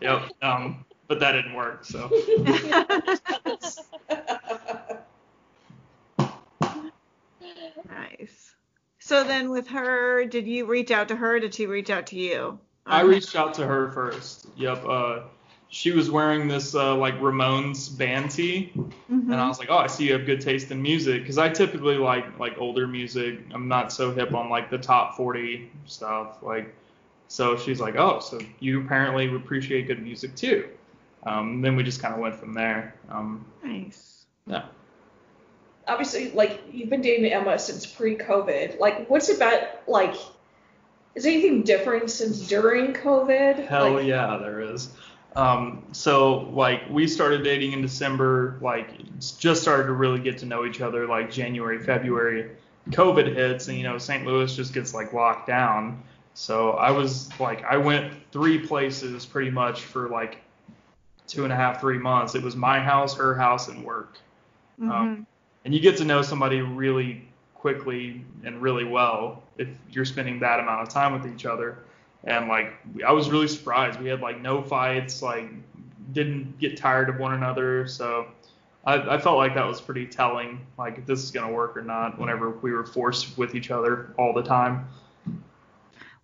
yep. 0.00 0.22
Um, 0.40 0.86
but 1.08 1.20
that 1.20 1.32
didn't 1.32 1.54
work. 1.54 1.84
So 1.84 2.10
nice. 7.90 8.54
So 8.98 9.24
then 9.24 9.50
with 9.50 9.68
her, 9.68 10.24
did 10.24 10.46
you 10.46 10.64
reach 10.64 10.90
out 10.90 11.08
to 11.08 11.16
her? 11.16 11.38
Did 11.38 11.54
she 11.54 11.66
reach 11.66 11.90
out 11.90 12.06
to 12.08 12.16
you? 12.16 12.58
I 12.86 13.02
reached 13.02 13.36
out 13.36 13.54
to 13.54 13.66
her 13.66 13.90
first. 13.90 14.48
Yep. 14.56 14.84
Uh, 14.86 15.20
she 15.68 15.90
was 15.90 16.10
wearing 16.10 16.46
this 16.48 16.74
uh, 16.74 16.94
like 16.96 17.14
Ramones 17.20 17.96
band 17.98 18.30
tee, 18.30 18.72
Mhm. 18.74 18.92
and 19.08 19.34
I 19.34 19.48
was 19.48 19.58
like, 19.58 19.68
oh, 19.70 19.76
I 19.78 19.88
see 19.88 20.06
you 20.06 20.12
have 20.12 20.24
good 20.26 20.40
taste 20.40 20.70
in 20.70 20.80
music, 20.80 21.22
because 21.22 21.38
I 21.38 21.48
typically 21.48 21.96
like 21.96 22.38
like 22.38 22.56
older 22.58 22.86
music. 22.86 23.40
I'm 23.52 23.68
not 23.68 23.92
so 23.92 24.12
hip 24.14 24.32
on 24.34 24.48
like 24.48 24.70
the 24.70 24.78
top 24.78 25.16
40 25.16 25.70
stuff. 25.86 26.42
Like, 26.42 26.72
so 27.28 27.56
she's 27.56 27.80
like, 27.80 27.96
oh, 27.96 28.20
so 28.20 28.38
you 28.60 28.80
apparently 28.80 29.26
appreciate 29.34 29.86
good 29.88 30.02
music 30.02 30.34
too. 30.36 30.68
Um, 31.24 31.60
then 31.60 31.74
we 31.74 31.82
just 31.82 32.00
kind 32.00 32.14
of 32.14 32.20
went 32.20 32.36
from 32.36 32.54
there. 32.54 32.94
Um, 33.10 33.44
Nice. 33.64 34.24
yeah. 34.46 34.62
Obviously, 35.88 36.30
like 36.32 36.62
you've 36.72 36.90
been 36.90 37.00
dating 37.00 37.30
Emma 37.32 37.58
since 37.58 37.86
pre-COVID. 37.86 38.78
Like, 38.80 39.08
what's 39.10 39.28
about 39.28 39.60
like? 39.88 40.14
Is 41.14 41.24
anything 41.26 41.62
different 41.62 42.10
since 42.10 42.46
during 42.46 42.92
COVID? 42.92 43.66
Hell 43.68 43.92
like, 43.94 44.06
yeah, 44.06 44.36
there 44.36 44.60
is. 44.60 44.90
Um, 45.36 45.84
so 45.92 46.48
like 46.52 46.82
we 46.90 47.06
started 47.06 47.44
dating 47.44 47.72
in 47.72 47.82
December, 47.82 48.58
like 48.62 48.88
just 49.38 49.60
started 49.60 49.84
to 49.84 49.92
really 49.92 50.18
get 50.18 50.38
to 50.38 50.46
know 50.46 50.64
each 50.64 50.80
other 50.80 51.06
like 51.06 51.30
January, 51.30 51.78
February. 51.78 52.50
COVID 52.90 53.34
hits 53.34 53.68
and 53.68 53.76
you 53.76 53.82
know 53.82 53.98
St. 53.98 54.24
Louis 54.24 54.54
just 54.54 54.72
gets 54.72 54.94
like 54.94 55.12
locked 55.12 55.46
down. 55.46 56.02
So 56.34 56.72
I 56.72 56.90
was 56.90 57.28
like 57.38 57.64
I 57.64 57.76
went 57.76 58.14
three 58.32 58.58
places 58.58 59.26
pretty 59.26 59.50
much 59.50 59.82
for 59.82 60.08
like 60.08 60.38
two 61.26 61.44
and 61.44 61.52
a 61.52 61.56
half, 61.56 61.80
three 61.80 61.98
months. 61.98 62.34
It 62.34 62.42
was 62.42 62.56
my 62.56 62.80
house, 62.80 63.14
her 63.16 63.34
house, 63.34 63.68
and 63.68 63.84
work. 63.84 64.18
Mhm. 64.80 64.90
Um, 64.90 65.26
and 65.64 65.74
you 65.74 65.80
get 65.80 65.96
to 65.98 66.04
know 66.04 66.22
somebody 66.22 66.62
really 66.62 67.26
quickly 67.54 68.24
and 68.44 68.62
really 68.62 68.84
well 68.84 69.42
if 69.58 69.68
you're 69.90 70.04
spending 70.04 70.38
that 70.40 70.60
amount 70.60 70.82
of 70.82 70.88
time 70.88 71.12
with 71.12 71.30
each 71.34 71.44
other. 71.44 71.78
And 72.26 72.48
like 72.48 72.74
I 73.06 73.12
was 73.12 73.30
really 73.30 73.48
surprised. 73.48 74.00
We 74.00 74.08
had 74.08 74.20
like 74.20 74.40
no 74.42 74.62
fights, 74.62 75.22
like 75.22 75.48
didn't 76.12 76.58
get 76.58 76.76
tired 76.76 77.08
of 77.08 77.18
one 77.18 77.34
another. 77.34 77.86
So 77.86 78.26
I, 78.84 79.14
I 79.14 79.18
felt 79.18 79.36
like 79.36 79.54
that 79.54 79.66
was 79.66 79.80
pretty 79.80 80.06
telling, 80.06 80.66
like 80.76 80.98
if 80.98 81.06
this 81.06 81.22
is 81.22 81.30
gonna 81.30 81.52
work 81.52 81.76
or 81.76 81.82
not. 81.82 82.18
Whenever 82.18 82.50
we 82.50 82.72
were 82.72 82.84
forced 82.84 83.38
with 83.38 83.54
each 83.54 83.70
other 83.70 84.14
all 84.18 84.32
the 84.32 84.42
time. 84.42 84.88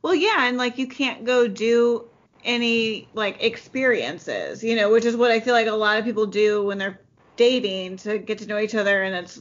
Well, 0.02 0.14
yeah, 0.14 0.48
and 0.48 0.56
like 0.58 0.76
you 0.76 0.88
can't 0.88 1.24
go 1.24 1.46
do 1.46 2.08
any 2.44 3.08
like 3.14 3.40
experiences, 3.40 4.64
you 4.64 4.74
know, 4.74 4.90
which 4.90 5.04
is 5.04 5.16
what 5.16 5.30
I 5.30 5.38
feel 5.38 5.54
like 5.54 5.68
a 5.68 5.72
lot 5.72 5.98
of 5.98 6.04
people 6.04 6.26
do 6.26 6.64
when 6.64 6.78
they're 6.78 7.00
dating 7.36 7.96
to 7.98 8.18
get 8.18 8.38
to 8.38 8.46
know 8.46 8.58
each 8.58 8.74
other 8.74 9.04
and 9.04 9.14
it's 9.14 9.40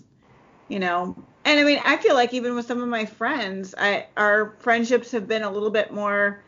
you 0.67 0.79
know, 0.79 1.15
and 1.43 1.59
I 1.59 1.63
mean, 1.63 1.81
I 1.83 1.97
feel 1.97 2.13
like 2.13 2.33
even 2.33 2.55
with 2.55 2.65
some 2.65 2.81
of 2.81 2.87
my 2.87 3.05
friends, 3.05 3.75
I 3.77 4.05
our 4.15 4.55
friendships 4.59 5.11
have 5.11 5.27
been 5.27 5.43
a 5.43 5.51
little 5.51 5.71
bit 5.71 5.91
more 5.91 6.43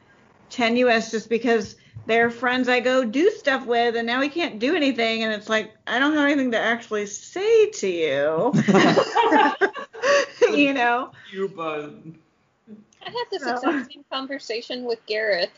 tenuous 0.54 1.12
just 1.12 1.30
because 1.30 1.76
they're 2.06 2.30
friends 2.30 2.70
I 2.70 2.80
go 2.80 3.04
do 3.04 3.30
stuff 3.32 3.66
with 3.66 3.96
and 3.96 4.06
now 4.06 4.20
we 4.20 4.30
can't 4.30 4.60
do 4.60 4.76
anything 4.76 5.24
and 5.24 5.34
it's 5.34 5.50
like 5.50 5.72
I 5.88 6.00
don't 6.00 6.14
have 6.14 6.26
anything 6.26 6.52
to 6.52 6.60
actually 6.60 7.06
say 7.08 7.70
to 7.72 7.88
you. 7.88 8.54
you 10.58 10.74
know. 10.74 11.12
You, 11.32 11.50
but 11.50 11.92
I 13.06 13.10
had 13.10 13.26
this 13.32 13.44
So- 13.44 13.54
exact 13.56 13.94
same 13.94 14.06
conversation 14.12 14.84
with 14.84 15.04
Gareth. 15.06 15.50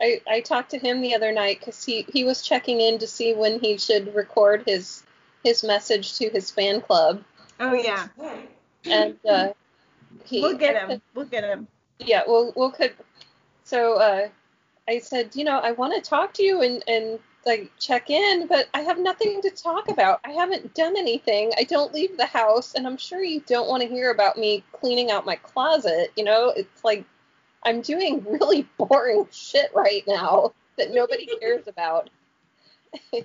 I, 0.00 0.20
I 0.28 0.40
talked 0.40 0.70
to 0.72 0.78
him 0.78 1.00
the 1.00 1.14
other 1.14 1.30
night 1.30 1.60
because 1.60 1.84
he, 1.84 2.04
he 2.12 2.24
was 2.24 2.42
checking 2.42 2.80
in 2.80 2.98
to 2.98 3.06
see 3.06 3.32
when 3.32 3.60
he 3.60 3.78
should 3.78 4.12
record 4.14 4.64
his 4.66 5.04
his 5.44 5.62
message 5.62 6.16
to 6.18 6.28
his 6.30 6.50
fan 6.50 6.80
club, 6.80 7.22
Oh 7.60 7.74
yeah. 7.74 8.08
And 8.86 9.14
uh, 9.28 9.48
he 10.24 10.40
We'll 10.40 10.56
get 10.56 10.74
him. 10.88 11.00
We'll 11.14 11.26
get 11.26 11.44
him. 11.44 11.68
yeah, 12.00 12.22
we'll 12.26 12.52
we'll 12.56 12.72
could. 12.72 12.94
So 13.64 13.94
uh, 13.94 14.28
I 14.88 14.98
said, 14.98 15.34
you 15.34 15.44
know, 15.44 15.58
I 15.58 15.72
want 15.72 15.94
to 15.94 16.08
talk 16.08 16.34
to 16.34 16.42
you 16.42 16.62
and 16.62 16.82
and 16.86 17.18
like 17.46 17.70
check 17.78 18.08
in, 18.08 18.46
but 18.46 18.68
I 18.72 18.80
have 18.80 18.98
nothing 18.98 19.42
to 19.42 19.50
talk 19.50 19.90
about. 19.90 20.20
I 20.24 20.30
haven't 20.30 20.74
done 20.74 20.96
anything. 20.96 21.52
I 21.58 21.64
don't 21.64 21.92
leave 21.92 22.16
the 22.16 22.26
house, 22.26 22.74
and 22.74 22.86
I'm 22.86 22.96
sure 22.96 23.22
you 23.22 23.40
don't 23.46 23.68
want 23.68 23.82
to 23.82 23.88
hear 23.88 24.10
about 24.10 24.38
me 24.38 24.62
cleaning 24.72 25.10
out 25.10 25.26
my 25.26 25.36
closet. 25.36 26.12
You 26.16 26.24
know, 26.24 26.52
it's 26.56 26.84
like 26.84 27.04
I'm 27.64 27.80
doing 27.80 28.24
really 28.28 28.68
boring 28.78 29.26
shit 29.30 29.70
right 29.74 30.04
now 30.06 30.52
that 30.78 30.92
nobody 30.92 31.26
cares 31.40 31.66
about. 31.66 32.10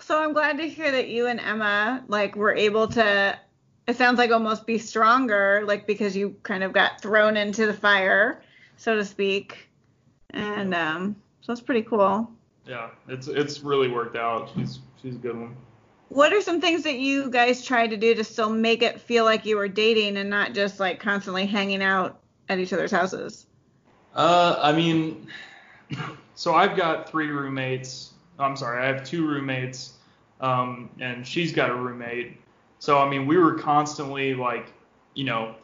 So 0.00 0.22
I'm 0.22 0.32
glad 0.32 0.58
to 0.58 0.68
hear 0.68 0.90
that 0.92 1.08
you 1.08 1.26
and 1.26 1.40
Emma 1.40 2.04
like 2.08 2.36
were 2.36 2.54
able 2.54 2.88
to 2.88 3.38
it 3.86 3.96
sounds 3.96 4.18
like 4.18 4.30
almost 4.30 4.66
be 4.66 4.78
stronger 4.78 5.64
like 5.66 5.86
because 5.86 6.16
you 6.16 6.36
kind 6.42 6.62
of 6.62 6.72
got 6.72 7.00
thrown 7.02 7.36
into 7.36 7.66
the 7.66 7.74
fire, 7.74 8.40
so 8.78 8.96
to 8.96 9.04
speak. 9.04 9.68
And 10.30 10.74
um 10.74 11.16
so 11.42 11.52
that's 11.52 11.60
pretty 11.60 11.82
cool. 11.82 12.30
yeah, 12.66 12.88
it's 13.08 13.28
it's 13.28 13.60
really 13.60 13.88
worked 13.88 14.16
out. 14.16 14.50
She's 14.54 14.78
she's 15.02 15.14
a 15.14 15.18
good 15.18 15.36
one. 15.38 15.54
What 16.08 16.32
are 16.32 16.40
some 16.40 16.58
things 16.62 16.84
that 16.84 16.98
you 16.98 17.30
guys 17.30 17.62
tried 17.62 17.88
to 17.90 17.96
do 17.98 18.14
to 18.14 18.24
still 18.24 18.48
make 18.48 18.82
it 18.82 18.98
feel 18.98 19.24
like 19.26 19.44
you 19.44 19.56
were 19.58 19.68
dating 19.68 20.16
and 20.16 20.30
not 20.30 20.54
just 20.54 20.80
like 20.80 21.00
constantly 21.00 21.44
hanging 21.44 21.82
out 21.82 22.20
at 22.48 22.58
each 22.58 22.72
other's 22.72 22.90
houses? 22.90 23.46
Uh, 24.14 24.58
I 24.58 24.72
mean, 24.72 25.26
so 26.34 26.54
I've 26.54 26.76
got 26.76 27.10
three 27.10 27.28
roommates. 27.28 28.12
I'm 28.38 28.56
sorry, 28.56 28.82
I 28.82 28.86
have 28.86 29.04
two 29.04 29.26
roommates, 29.26 29.94
um, 30.40 30.88
and 31.00 31.26
she's 31.26 31.52
got 31.52 31.70
a 31.70 31.74
roommate. 31.74 32.40
So 32.78 32.98
I 32.98 33.08
mean, 33.08 33.26
we 33.26 33.36
were 33.36 33.54
constantly 33.54 34.34
like, 34.34 34.72
you 35.14 35.24
know, 35.24 35.56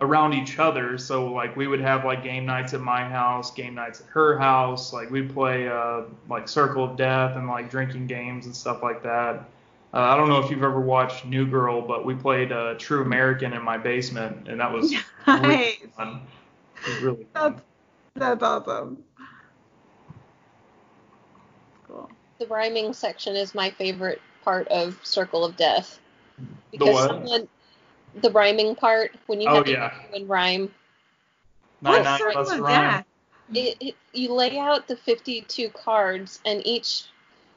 around 0.00 0.34
each 0.34 0.58
other. 0.58 0.98
So 0.98 1.32
like, 1.32 1.56
we 1.56 1.66
would 1.66 1.80
have 1.80 2.04
like 2.04 2.22
game 2.22 2.46
nights 2.46 2.74
at 2.74 2.80
my 2.80 3.04
house, 3.08 3.52
game 3.52 3.74
nights 3.74 4.00
at 4.00 4.06
her 4.08 4.38
house. 4.38 4.92
Like 4.92 5.10
we'd 5.10 5.32
play 5.32 5.68
uh, 5.68 6.02
like 6.28 6.48
Circle 6.48 6.84
of 6.84 6.96
Death 6.96 7.36
and 7.36 7.46
like 7.48 7.70
drinking 7.70 8.06
games 8.06 8.46
and 8.46 8.54
stuff 8.54 8.82
like 8.82 9.02
that. 9.02 9.48
Uh, 9.94 10.00
I 10.00 10.16
don't 10.16 10.30
know 10.30 10.38
if 10.38 10.50
you've 10.50 10.62
ever 10.62 10.80
watched 10.80 11.26
New 11.26 11.46
Girl, 11.46 11.82
but 11.82 12.06
we 12.06 12.14
played 12.14 12.50
uh, 12.50 12.74
True 12.78 13.02
American 13.02 13.52
in 13.52 13.62
my 13.62 13.76
basement, 13.76 14.48
and 14.48 14.58
that 14.58 14.72
was 14.72 14.90
really 15.26 15.74
fun. 15.94 16.22
Was 16.86 17.02
really 17.02 17.26
fun. 17.34 17.52
That's 17.52 17.62
that's 18.14 18.42
awesome. 18.42 19.04
Cool. 21.86 22.10
The 22.38 22.46
rhyming 22.46 22.94
section 22.94 23.36
is 23.36 23.54
my 23.54 23.70
favorite 23.70 24.20
part 24.42 24.66
of 24.68 24.98
Circle 25.02 25.44
of 25.44 25.56
Death 25.56 26.00
The 26.38 26.78
because 26.78 26.94
what? 26.94 27.10
someone 27.10 27.48
the 28.20 28.30
rhyming 28.30 28.74
part 28.74 29.14
when 29.26 29.40
you 29.40 29.48
Oh, 29.48 29.56
have 29.56 29.64
to 29.64 29.72
yeah. 29.72 29.92
go 30.10 30.16
and 30.16 30.28
rhyme 30.28 30.74
Nine 31.80 32.04
What's 32.04 32.20
Nine 32.20 32.32
Plus 32.32 32.52
of 32.52 32.60
Rhyme. 32.60 32.90
Death? 32.90 33.06
it, 33.54 33.76
it 33.80 33.94
you 34.12 34.32
lay 34.32 34.58
out 34.58 34.86
the 34.88 34.96
52 34.96 35.68
cards 35.70 36.40
and 36.44 36.66
each 36.66 37.04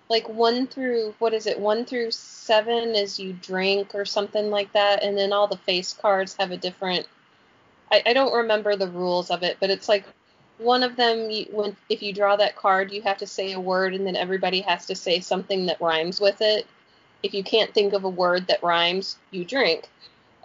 like 0.09 0.27
one 0.29 0.67
through 0.67 1.13
what 1.19 1.33
is 1.33 1.47
it 1.47 1.59
one 1.59 1.85
through 1.85 2.11
seven 2.11 2.95
is 2.95 3.19
you 3.19 3.33
drink 3.33 3.93
or 3.95 4.05
something 4.05 4.49
like 4.49 4.71
that 4.73 5.03
and 5.03 5.17
then 5.17 5.31
all 5.33 5.47
the 5.47 5.57
face 5.57 5.93
cards 5.93 6.35
have 6.39 6.51
a 6.51 6.57
different 6.57 7.07
i, 7.91 8.01
I 8.05 8.13
don't 8.13 8.33
remember 8.33 8.75
the 8.75 8.89
rules 8.89 9.31
of 9.31 9.43
it 9.43 9.57
but 9.59 9.69
it's 9.69 9.87
like 9.89 10.05
one 10.57 10.83
of 10.83 10.95
them 10.95 11.29
you, 11.29 11.45
when 11.51 11.75
if 11.89 12.01
you 12.01 12.13
draw 12.13 12.35
that 12.35 12.55
card 12.55 12.91
you 12.91 13.01
have 13.01 13.17
to 13.17 13.27
say 13.27 13.53
a 13.53 13.59
word 13.59 13.93
and 13.93 14.05
then 14.05 14.15
everybody 14.15 14.61
has 14.61 14.85
to 14.87 14.95
say 14.95 15.19
something 15.19 15.65
that 15.67 15.81
rhymes 15.81 16.19
with 16.19 16.41
it 16.41 16.67
if 17.23 17.33
you 17.33 17.43
can't 17.43 17.73
think 17.73 17.93
of 17.93 18.03
a 18.03 18.09
word 18.09 18.47
that 18.47 18.63
rhymes 18.63 19.17
you 19.31 19.43
drink 19.45 19.89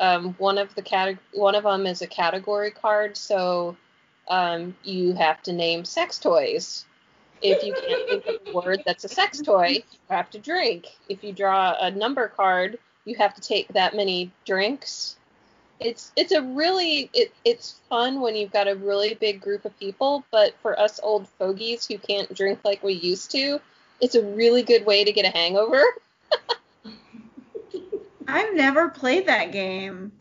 um, 0.01 0.35
one 0.39 0.59
of 0.59 0.75
the 0.75 0.83
cate- 0.83 1.19
one 1.33 1.55
of 1.55 1.65
them 1.65 1.87
is 1.87 2.03
a 2.03 2.07
category 2.07 2.71
card 2.71 3.17
so 3.17 3.77
um, 4.31 4.77
you 4.85 5.13
have 5.15 5.43
to 5.43 5.53
name 5.53 5.85
sex 5.85 6.19
toys. 6.19 6.87
If 7.43 7.63
you 7.65 7.75
can't 7.75 8.09
think 8.09 8.27
of 8.27 8.47
a 8.47 8.53
word 8.57 8.83
that's 8.87 9.05
a 9.05 9.09
sex 9.09 9.41
toy, 9.41 9.83
you 9.91 9.99
have 10.09 10.31
to 10.31 10.39
drink. 10.39 10.87
If 11.09 11.25
you 11.25 11.33
draw 11.33 11.75
a 11.81 11.91
number 11.91 12.29
card, 12.29 12.79
you 13.05 13.17
have 13.17 13.35
to 13.35 13.41
take 13.41 13.69
that 13.69 13.97
many 13.97 14.31
drinks. 14.47 15.17
It's 15.81 16.13
it's 16.17 16.33
a 16.33 16.43
really 16.43 17.11
it, 17.15 17.33
it's 17.45 17.81
fun 17.89 18.21
when 18.21 18.37
you've 18.37 18.53
got 18.53 18.69
a 18.69 18.77
really 18.77 19.15
big 19.15 19.41
group 19.41 19.65
of 19.65 19.79
people, 19.79 20.25
but 20.31 20.55
for 20.61 20.79
us 20.79 21.01
old 21.03 21.27
fogies 21.39 21.87
who 21.87 21.99
can't 21.99 22.33
drink 22.35 22.61
like 22.65 22.83
we 22.83 22.93
used 22.93 23.31
to, 23.33 23.59
it's 24.01 24.15
a 24.15 24.23
really 24.23 24.63
good 24.63 24.85
way 24.85 25.03
to 25.03 25.13
get 25.13 25.25
a 25.25 25.37
hangover. 25.37 25.83
I've 28.29 28.55
never 28.55 28.89
played 28.89 29.27
that 29.27 29.53
game. 29.53 30.13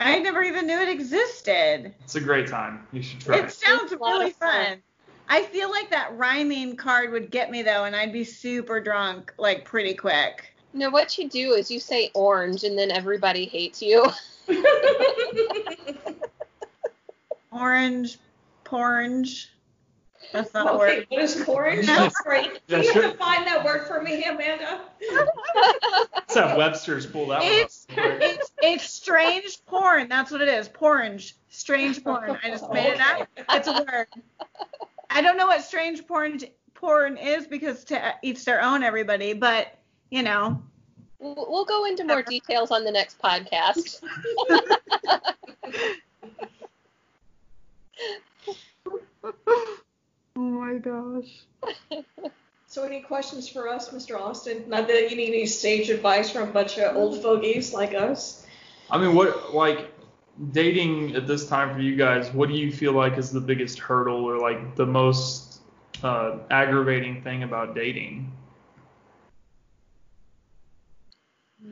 I 0.00 0.18
never 0.18 0.42
even 0.42 0.66
knew 0.66 0.78
it 0.78 0.88
existed. 0.88 1.94
It's 2.02 2.16
a 2.16 2.20
great 2.20 2.48
time. 2.48 2.86
You 2.92 3.02
should 3.02 3.20
try. 3.20 3.38
It 3.38 3.52
sounds 3.52 3.92
It's 3.92 4.00
really 4.00 4.30
fun. 4.30 4.66
fun. 4.66 4.82
I 5.28 5.42
feel 5.44 5.70
like 5.70 5.90
that 5.90 6.16
rhyming 6.16 6.76
card 6.76 7.10
would 7.12 7.30
get 7.30 7.50
me 7.50 7.62
though, 7.62 7.84
and 7.84 7.94
I'd 7.94 8.12
be 8.12 8.24
super 8.24 8.80
drunk 8.80 9.32
like 9.38 9.64
pretty 9.64 9.94
quick. 9.94 10.52
No, 10.74 10.90
what 10.90 11.16
you 11.18 11.28
do 11.28 11.52
is 11.52 11.70
you 11.70 11.78
say 11.78 12.10
orange 12.14 12.64
and 12.64 12.76
then 12.78 12.90
everybody 12.90 13.44
hates 13.44 13.80
you. 13.82 14.06
Orange, 17.52 18.18
porange. 18.64 19.48
That's 20.32 20.54
not 20.54 20.66
a 20.66 20.70
okay, 20.70 20.78
word. 20.78 21.06
what 21.08 21.22
is 21.22 21.42
porridge? 21.44 21.86
Yeah. 21.86 22.08
Sorry. 22.22 22.46
Yeah, 22.66 22.78
Can 22.78 22.82
you 22.84 22.92
sure. 22.92 23.02
define 23.02 23.44
that 23.44 23.64
word 23.64 23.86
for 23.86 24.02
me, 24.02 24.24
Amanda? 24.24 24.80
Let's 25.54 26.34
have 26.34 26.56
Webster's 26.56 27.06
pull 27.06 27.26
that 27.28 27.40
one 27.40 27.48
up. 27.48 27.52
It's 27.52 27.86
it's 27.90 28.52
it's 28.62 28.84
strange 28.84 29.58
porn. 29.66 30.08
That's 30.08 30.30
what 30.30 30.40
it 30.40 30.48
is. 30.48 30.68
Porange. 30.68 31.34
Strange 31.50 32.02
porn. 32.02 32.38
I 32.42 32.48
just 32.50 32.70
made 32.72 32.94
it 32.94 33.00
up. 33.00 33.28
It's 33.50 33.68
a 33.68 33.72
word. 33.72 34.06
I 35.10 35.20
don't 35.20 35.36
know 35.36 35.46
what 35.46 35.62
strange 35.62 36.06
porn 36.06 36.40
porn 36.74 37.18
is 37.18 37.46
because 37.46 37.84
to 37.84 38.14
each 38.22 38.44
their 38.44 38.62
own, 38.62 38.82
everybody. 38.82 39.34
But 39.34 39.78
you 40.10 40.22
know, 40.22 40.62
We'll 41.22 41.46
we'll 41.48 41.64
go 41.64 41.84
into 41.84 42.04
more 42.04 42.22
details 42.22 42.72
on 42.72 42.84
the 42.84 42.90
next 42.90 43.18
podcast. 43.20 44.02
oh 50.36 50.40
my 50.40 50.74
gosh. 50.74 51.42
So 52.72 52.84
any 52.84 53.02
questions 53.02 53.50
for 53.50 53.68
us, 53.68 53.90
Mr. 53.90 54.18
Austin? 54.18 54.64
Not 54.66 54.88
that 54.88 55.10
you 55.10 55.14
need 55.14 55.28
any 55.28 55.44
sage 55.44 55.90
advice 55.90 56.30
from 56.30 56.48
a 56.48 56.52
bunch 56.52 56.78
of 56.78 56.96
old 56.96 57.20
fogies 57.20 57.74
like 57.74 57.92
us. 57.92 58.46
I 58.90 58.96
mean, 58.96 59.14
what 59.14 59.54
like 59.54 59.92
dating 60.52 61.14
at 61.14 61.26
this 61.26 61.46
time 61.46 61.74
for 61.74 61.82
you 61.82 61.96
guys? 61.96 62.32
What 62.32 62.48
do 62.48 62.54
you 62.54 62.72
feel 62.72 62.94
like 62.94 63.18
is 63.18 63.30
the 63.30 63.42
biggest 63.42 63.78
hurdle 63.78 64.24
or 64.24 64.38
like 64.38 64.74
the 64.74 64.86
most 64.86 65.60
uh, 66.02 66.38
aggravating 66.50 67.20
thing 67.20 67.42
about 67.42 67.74
dating? 67.74 68.32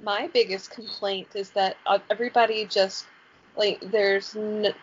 My 0.02 0.28
biggest 0.34 0.70
complaint 0.70 1.28
is 1.34 1.48
that 1.52 1.78
uh, 1.86 2.00
everybody 2.10 2.66
just 2.66 3.06
like 3.56 3.80
there's 3.90 4.36
n- 4.36 4.74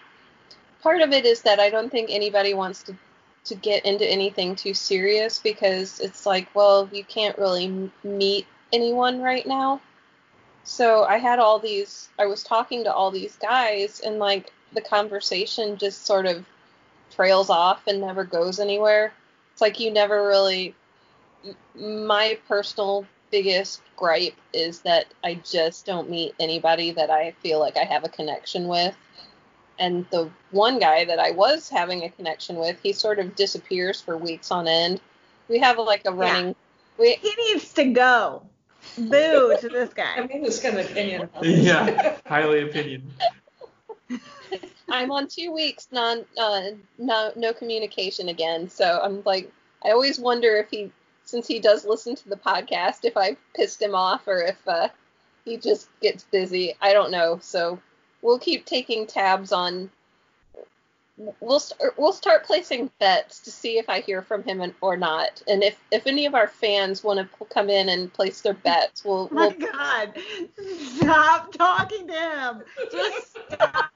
part 0.81 1.01
of 1.01 1.11
it 1.11 1.25
is 1.25 1.43
that 1.43 1.59
I 1.59 1.69
don't 1.69 1.91
think 1.91 2.09
anybody 2.09 2.55
wants 2.55 2.81
to 2.83 2.97
to 3.47 3.55
get 3.55 3.85
into 3.85 4.05
anything 4.05 4.55
too 4.55 4.73
serious 4.73 5.39
because 5.39 5.99
it's 5.99 6.25
like, 6.25 6.53
well, 6.55 6.89
you 6.91 7.03
can't 7.03 7.37
really 7.37 7.91
meet 8.03 8.47
anyone 8.71 9.21
right 9.21 9.45
now. 9.45 9.81
So 10.63 11.05
I 11.05 11.17
had 11.17 11.39
all 11.39 11.59
these, 11.59 12.09
I 12.19 12.25
was 12.25 12.43
talking 12.43 12.83
to 12.83 12.93
all 12.93 13.09
these 13.09 13.37
guys, 13.37 14.01
and 14.01 14.19
like 14.19 14.51
the 14.73 14.81
conversation 14.81 15.77
just 15.77 16.05
sort 16.05 16.25
of 16.25 16.45
trails 17.15 17.49
off 17.49 17.87
and 17.87 18.01
never 18.01 18.23
goes 18.23 18.59
anywhere. 18.59 19.13
It's 19.53 19.61
like 19.61 19.79
you 19.79 19.91
never 19.91 20.27
really. 20.27 20.75
My 21.75 22.37
personal 22.47 23.05
biggest 23.31 23.81
gripe 23.95 24.35
is 24.53 24.81
that 24.81 25.05
I 25.23 25.35
just 25.35 25.85
don't 25.85 26.09
meet 26.09 26.35
anybody 26.39 26.91
that 26.91 27.09
I 27.09 27.31
feel 27.41 27.59
like 27.59 27.77
I 27.77 27.83
have 27.83 28.03
a 28.03 28.09
connection 28.09 28.67
with. 28.67 28.95
And 29.79 30.05
the 30.09 30.29
one 30.51 30.79
guy 30.79 31.05
that 31.05 31.19
I 31.19 31.31
was 31.31 31.69
having 31.69 32.03
a 32.03 32.09
connection 32.09 32.55
with, 32.55 32.79
he 32.81 32.93
sort 32.93 33.19
of 33.19 33.35
disappears 33.35 34.01
for 34.01 34.17
weeks 34.17 34.51
on 34.51 34.67
end. 34.67 35.01
We 35.47 35.59
have 35.59 35.77
like 35.77 36.01
a 36.05 36.11
running. 36.11 36.55
We, 36.97 37.13
He 37.15 37.33
needs 37.37 37.73
to 37.73 37.85
go. 37.85 38.43
Boo 38.97 39.55
to 39.59 39.69
this 39.69 39.93
guy. 39.93 40.15
Amanda's 40.17 40.59
got 40.59 40.73
an 40.73 40.79
opinion. 40.79 41.29
Yeah, 41.41 42.17
highly 42.25 42.63
opinion. 42.63 43.11
I'm 44.89 45.11
on 45.11 45.27
two 45.27 45.51
weeks 45.51 45.87
non 45.91 46.25
uh, 46.37 46.61
no 46.97 47.31
no 47.35 47.53
communication 47.53 48.29
again. 48.29 48.69
So 48.69 48.99
I'm 49.03 49.21
like 49.25 49.51
I 49.83 49.91
always 49.91 50.19
wonder 50.19 50.55
if 50.57 50.69
he 50.69 50.91
since 51.25 51.47
he 51.47 51.59
does 51.59 51.85
listen 51.85 52.15
to 52.15 52.29
the 52.29 52.37
podcast 52.37 53.03
if 53.03 53.17
I 53.17 53.35
pissed 53.53 53.81
him 53.81 53.93
off 53.93 54.27
or 54.27 54.41
if 54.41 54.67
uh, 54.67 54.87
he 55.43 55.57
just 55.57 55.89
gets 56.01 56.23
busy. 56.23 56.75
I 56.81 56.93
don't 56.93 57.11
know. 57.11 57.39
So 57.41 57.79
we'll 58.27 58.37
keep 58.37 58.65
taking 58.65 59.07
tabs 59.07 59.53
on. 59.53 59.89
We'll 61.39 61.61
start, 61.61 61.93
we'll 61.97 62.11
start 62.13 62.43
placing 62.43 62.91
bets 62.99 63.39
to 63.39 63.51
see 63.51 63.79
if 63.79 63.89
I 63.89 64.01
hear 64.01 64.21
from 64.21 64.43
him 64.43 64.61
and- 64.61 64.75
or 64.81 64.97
not, 64.97 65.41
and 65.47 65.63
if 65.63 65.79
if 65.91 66.05
any 66.05 66.27
of 66.27 66.35
our 66.35 66.47
fans 66.47 67.03
want 67.03 67.19
to 67.19 67.45
come 67.45 67.69
in 67.69 67.89
and 67.89 68.13
place 68.13 68.41
their 68.41 68.53
bets, 68.53 69.03
we'll 69.03 69.29
Oh 69.31 69.33
my 69.33 69.47
we'll 69.57 69.71
God. 69.71 70.13
Stop 70.97 71.53
talking 71.53 72.07
to 72.07 72.13
him. 72.13 72.63
Just 72.91 73.37
stop. 73.49 73.91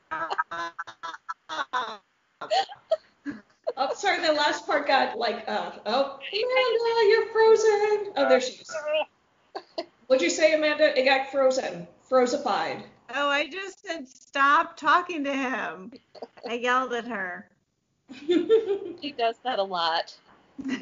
Oh, 3.78 3.94
sorry, 3.96 4.26
the 4.26 4.34
last 4.34 4.65
part 4.65 4.88
got 4.88 5.17
like, 5.17 5.44
uh, 5.48 5.72
oh, 5.86 6.20
Amanda, 6.34 7.08
you're 7.10 7.28
frozen. 7.32 8.13
Oh, 8.15 8.30
there 8.30 8.41
she 8.41 8.54
is. 8.54 8.76
What'd 10.08 10.22
you 10.22 10.30
say, 10.30 10.54
Amanda? 10.54 10.98
It 11.00 11.06
got 11.06 11.32
frozen, 11.32 11.88
frozeified. 12.10 12.84
Oh, 13.13 13.30
I 13.30 13.47
just 13.47 13.86
said 13.86 14.08
stop 14.08 14.78
talking 14.78 15.24
to 15.24 15.34
him. 15.34 15.91
I 16.47 16.54
yelled 16.56 16.93
at 16.93 17.08
her. 17.08 17.50
he 18.13 19.13
does 19.17 19.36
that 19.43 19.60
a 19.60 19.63
lot. 19.63 20.15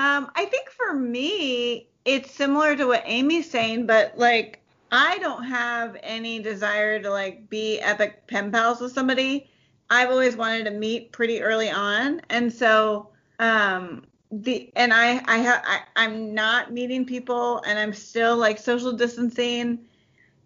Um, 0.00 0.30
I 0.34 0.46
think 0.46 0.70
for 0.70 0.94
me, 0.94 1.86
it's 2.06 2.30
similar 2.30 2.74
to 2.74 2.86
what 2.86 3.02
Amy's 3.04 3.50
saying, 3.50 3.84
but 3.86 4.16
like 4.16 4.60
I 4.90 5.18
don't 5.18 5.44
have 5.44 5.94
any 6.02 6.40
desire 6.40 7.00
to 7.02 7.10
like 7.10 7.50
be 7.50 7.78
epic 7.80 8.26
pen 8.26 8.50
pals 8.50 8.80
with 8.80 8.92
somebody. 8.92 9.50
I've 9.90 10.08
always 10.08 10.36
wanted 10.36 10.64
to 10.64 10.70
meet 10.70 11.12
pretty 11.12 11.42
early 11.42 11.68
on, 11.70 12.22
and 12.30 12.50
so 12.50 13.10
um, 13.40 14.06
the 14.30 14.70
and 14.76 14.92
I 14.92 15.22
I 15.26 15.38
have 15.38 15.62
I, 15.64 15.80
I'm 15.96 16.34
not 16.34 16.72
meeting 16.72 17.04
people, 17.04 17.62
and 17.66 17.78
I'm 17.78 17.92
still 17.92 18.36
like 18.36 18.58
social 18.58 18.92
distancing, 18.92 19.78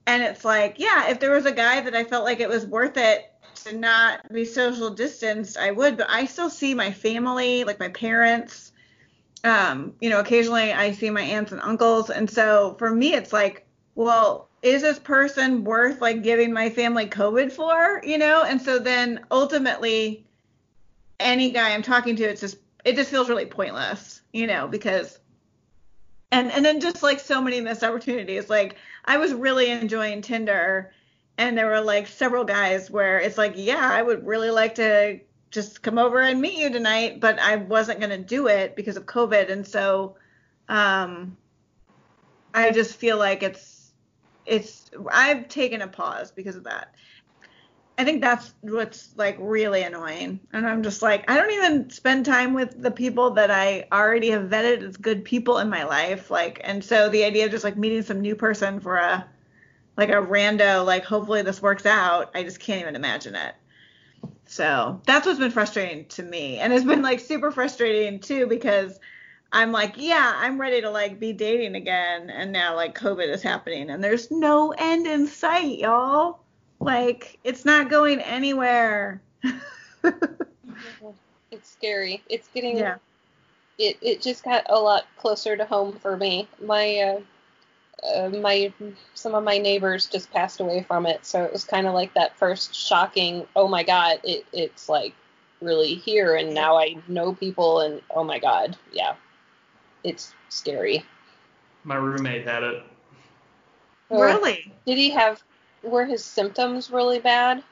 and 0.07 0.23
it's 0.23 0.45
like 0.45 0.77
yeah, 0.79 1.11
if 1.11 1.21
there 1.21 1.33
was 1.33 1.47
a 1.47 1.53
guy 1.53 1.81
that 1.81 1.95
I 1.95 2.05
felt 2.05 2.25
like 2.25 2.41
it 2.41 2.49
was 2.49 2.67
worth 2.67 2.97
it 2.97 3.31
to 3.65 3.77
not 3.77 4.33
be 4.33 4.45
social 4.45 4.91
distanced, 4.91 5.57
I 5.57 5.71
would, 5.71 5.97
but 5.97 6.07
I 6.11 6.27
still 6.27 6.51
see 6.51 6.75
my 6.75 6.91
family, 6.91 7.65
like 7.65 7.79
my 7.79 7.89
parents 7.89 8.73
um, 9.45 9.95
you 10.01 10.09
know, 10.09 10.21
occasionally 10.21 10.73
I 10.73 10.93
see 10.93 11.11
my 11.11 11.21
aunts 11.21 11.53
and 11.53 11.61
uncles. 11.61 12.11
And 12.11 12.29
so 12.29 12.75
for 12.79 12.91
me, 12.91 13.13
it's 13.15 13.33
like, 13.33 13.67
well, 13.95 14.49
is 14.63 14.83
this 14.83 14.99
person 14.99 15.65
worth 15.65 16.01
like 16.01 16.23
giving 16.23 16.53
my 16.53 16.71
family 16.71 17.07
COVID 17.07 17.53
for? 17.53 18.01
You 18.03 18.19
know? 18.19 18.43
And 18.43 18.61
so 18.61 18.79
then 18.79 19.21
ultimately, 19.31 20.25
any 21.21 21.51
guy 21.51 21.73
I'm 21.75 21.83
talking 21.83 22.17
to, 22.17 22.25
it's 22.25 22.41
just, 22.41 22.57
it 22.85 22.97
just 22.97 23.11
feels 23.11 23.29
really 23.29 23.47
pointless, 23.47 24.21
you 24.33 24.47
know, 24.47 24.69
because, 24.69 25.19
and, 26.31 26.53
and 26.53 26.65
then 26.65 26.81
just 26.81 27.03
like 27.03 27.19
so 27.19 27.41
many 27.41 27.61
missed 27.61 27.83
opportunities. 27.83 28.51
Like 28.51 28.77
I 29.05 29.17
was 29.17 29.33
really 29.33 29.71
enjoying 29.71 30.23
Tinder 30.23 30.93
and 31.39 31.57
there 31.57 31.67
were 31.67 31.81
like 31.81 32.07
several 32.07 32.45
guys 32.45 32.91
where 32.91 33.19
it's 33.19 33.39
like, 33.39 33.55
yeah, 33.57 33.91
I 33.93 34.03
would 34.03 34.27
really 34.27 34.51
like 34.51 34.75
to 34.77 35.21
just 35.51 35.83
come 35.83 35.99
over 35.99 36.21
and 36.21 36.41
meet 36.41 36.59
you 36.59 36.71
tonight, 36.71 37.21
but 37.21 37.39
I 37.39 37.57
wasn't 37.57 38.01
to 38.01 38.19
do 38.19 38.49
it 38.49 38.77
because 38.77 38.97
of 38.97 39.07
COVID. 39.07 39.51
And 39.51 39.67
so 39.67 40.17
um, 40.69 41.37
I 42.53 42.71
just 42.71 42.97
feel 42.97 43.19
like 43.19 43.43
it's, 43.43 43.93
it's, 44.47 44.91
I've 45.11 45.49
taken 45.49 45.81
a 45.81 45.89
pause 45.89 46.31
because 46.31 46.57
of 46.57 46.65
that. 46.65 46.95
I 47.97 48.05
think 48.05 48.21
that's 48.21 48.53
what's 48.63 49.17
like 49.17 49.37
really 49.39 49.83
annoying. 49.83 50.41
And 50.53 50.67
I'm 50.67 50.83
just 50.83 51.01
like, 51.01 51.31
I 51.31 51.37
don't 51.37 51.53
even 51.53 51.91
spend 51.91 52.27
time 52.27 52.53
with 52.53 52.81
the 52.83 52.91
people 52.91 53.31
that 53.33 53.51
I 53.51 53.87
already 53.93 54.31
have 54.31 54.49
vetted 54.51 54.83
as 54.83 54.97
good 54.97 55.25
people 55.25 55.59
in 55.59 55.71
my 55.71 55.85
life. 55.85 56.31
Like, 56.31 56.61
and 56.65 56.83
so 56.83 57.09
the 57.09 57.25
idea 57.25 57.45
of 57.45 57.53
just 57.53 57.63
like 57.63 57.77
meeting 57.77 58.03
some 58.03 58.21
new 58.21 58.35
person 58.35 58.81
for 58.81 58.97
a, 58.97 59.27
like 59.97 60.09
a 60.09 60.15
rando, 60.15 60.85
like 60.85 61.05
hopefully 61.05 61.43
this 61.43 61.63
works 61.63 61.87
out, 61.87 62.33
I 62.35 62.43
just 62.43 62.59
can't 62.59 62.81
even 62.81 62.97
imagine 62.97 63.37
it. 63.37 63.55
So 64.47 65.01
that's 65.07 65.27
what's 65.27 65.39
been 65.39 65.53
frustrating 65.53 66.07
to 66.07 66.23
me. 66.23 66.59
And 66.59 66.73
it's 66.73 66.85
been 66.85 67.03
like 67.03 67.21
super 67.21 67.53
frustrating 67.53 68.19
too 68.19 68.47
because 68.49 68.99
I'm 69.53 69.71
like, 69.71 69.95
yeah, 69.97 70.33
I'm 70.37 70.61
ready 70.61 70.81
to 70.81 70.91
like 70.91 71.21
be 71.21 71.33
dating 71.33 71.77
again. 71.77 72.29
And 72.29 72.51
now 72.51 72.75
like 72.75 72.99
COVID 72.99 73.29
is 73.29 73.43
happening 73.43 73.89
and 73.89 74.03
there's 74.03 74.33
no 74.33 74.73
end 74.77 75.07
in 75.07 75.29
sight, 75.29 75.79
y'all. 75.79 76.44
Like 76.81 77.39
it's 77.45 77.65
not 77.65 77.91
going 77.91 78.21
anywhere. 78.21 79.21
It's 81.55 81.71
scary. 81.71 82.21
It's 82.29 82.49
getting 82.49 82.79
yeah. 82.79 82.97
it, 83.79 83.97
it 84.03 84.21
just 84.21 84.43
got 84.43 84.65
a 84.69 84.79
lot 84.79 85.07
closer 85.17 85.57
to 85.57 85.65
home 85.65 85.93
for 85.93 86.17
me. 86.17 86.49
My 86.61 86.99
uh, 86.99 87.21
uh, 88.05 88.29
my 88.31 88.73
some 89.15 89.35
of 89.37 89.45
my 89.45 89.59
neighbors 89.59 90.07
just 90.07 90.33
passed 90.33 90.59
away 90.59 90.83
from 90.83 91.07
it, 91.07 91.25
so 91.25 91.45
it 91.45 91.53
was 91.53 91.65
kind 91.65 91.87
of 91.87 91.95
like 91.95 92.13
that 92.15 92.37
first 92.37 92.75
shocking. 92.75 93.47
Oh 93.55 93.69
my 93.69 93.85
God! 93.85 94.19
It 94.25 94.45
it's 94.53 94.89
like 94.89 95.15
really 95.61 95.95
here, 95.95 96.35
and 96.35 96.53
now 96.53 96.77
I 96.77 96.97
know 97.07 97.33
people, 97.33 97.81
and 97.81 98.03
oh 98.11 98.25
my 98.25 98.41
God, 98.41 98.77
yeah, 98.93 99.15
it's 100.03 100.35
scary. 100.49 101.05
My 101.85 101.97
roommate 101.97 102.45
had 102.45 102.65
it. 102.65 102.83
Uh, 104.11 104.21
Really? 104.21 104.73
Did 104.87 104.99
he 104.99 105.11
have? 105.11 105.41
Were 105.85 106.05
his 106.05 106.25
symptoms 106.25 106.91
really 106.91 107.21
bad? 107.21 107.63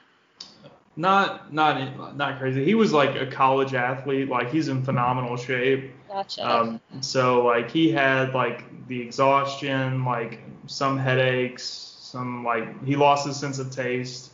Not 0.96 1.53
not 1.53 2.16
not 2.16 2.38
crazy. 2.38 2.64
He 2.64 2.75
was 2.75 2.92
like 2.92 3.16
a 3.16 3.27
college 3.27 3.72
athlete. 3.72 4.29
Like 4.29 4.51
he's 4.51 4.68
in 4.68 4.85
phenomenal 4.85 5.37
shape. 5.37 5.90
Gotcha. 6.09 6.46
Um, 6.46 6.81
so 7.01 7.44
like 7.44 7.70
he 7.70 7.90
had 7.90 8.35
like 8.35 8.64
the 8.88 9.01
exhaustion, 9.01 10.05
like 10.05 10.40
some 10.66 10.98
headaches, 10.98 11.62
some 11.62 12.44
like 12.44 12.85
he 12.85 12.94
lost 12.96 13.27
his 13.27 13.38
sense 13.38 13.59
of 13.59 13.70
taste. 13.70 14.33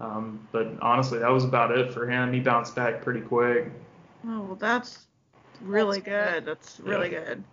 Um, 0.00 0.48
but 0.50 0.72
honestly, 0.82 1.20
that 1.20 1.30
was 1.30 1.44
about 1.44 1.70
it 1.70 1.92
for 1.92 2.10
him. 2.10 2.32
He 2.32 2.40
bounced 2.40 2.74
back 2.74 3.00
pretty 3.02 3.20
quick. 3.20 3.70
Oh, 4.26 4.42
well, 4.42 4.56
that's 4.56 5.06
really 5.60 6.00
That's 6.00 6.34
good. 6.34 6.44
That's 6.44 6.80
really 6.80 7.10
good. 7.10 7.44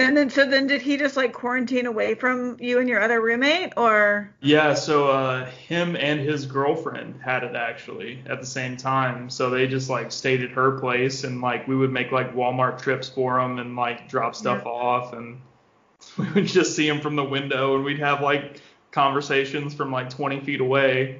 And 0.00 0.16
then, 0.16 0.30
so 0.30 0.44
then, 0.48 0.68
did 0.68 0.80
he 0.80 0.96
just 0.96 1.16
like 1.16 1.32
quarantine 1.32 1.86
away 1.86 2.14
from 2.14 2.56
you 2.60 2.78
and 2.78 2.88
your 2.88 3.00
other 3.00 3.20
roommate, 3.20 3.72
or? 3.76 4.32
Yeah, 4.40 4.74
so 4.74 5.08
uh, 5.08 5.46
him 5.46 5.96
and 5.96 6.20
his 6.20 6.46
girlfriend 6.46 7.20
had 7.20 7.42
it 7.42 7.56
actually 7.56 8.22
at 8.26 8.40
the 8.40 8.46
same 8.46 8.76
time. 8.76 9.28
So 9.28 9.50
they 9.50 9.66
just 9.66 9.90
like 9.90 10.12
stayed 10.12 10.42
at 10.42 10.50
her 10.50 10.78
place, 10.78 11.24
and 11.24 11.40
like 11.40 11.66
we 11.66 11.74
would 11.74 11.92
make 11.92 12.12
like 12.12 12.34
Walmart 12.34 12.80
trips 12.80 13.08
for 13.08 13.40
him 13.40 13.58
and 13.58 13.74
like 13.74 14.08
drop 14.08 14.36
stuff 14.36 14.62
Yeah. 14.64 14.70
off, 14.70 15.12
and 15.14 15.40
we 16.18 16.30
would 16.32 16.46
just 16.46 16.76
see 16.76 16.86
him 16.86 17.00
from 17.00 17.16
the 17.16 17.24
window, 17.24 17.74
and 17.74 17.84
we'd 17.84 17.98
have 17.98 18.20
like 18.20 18.60
conversations 18.92 19.74
from 19.74 19.90
like 19.90 20.10
20 20.10 20.40
feet 20.40 20.60
away. 20.60 21.18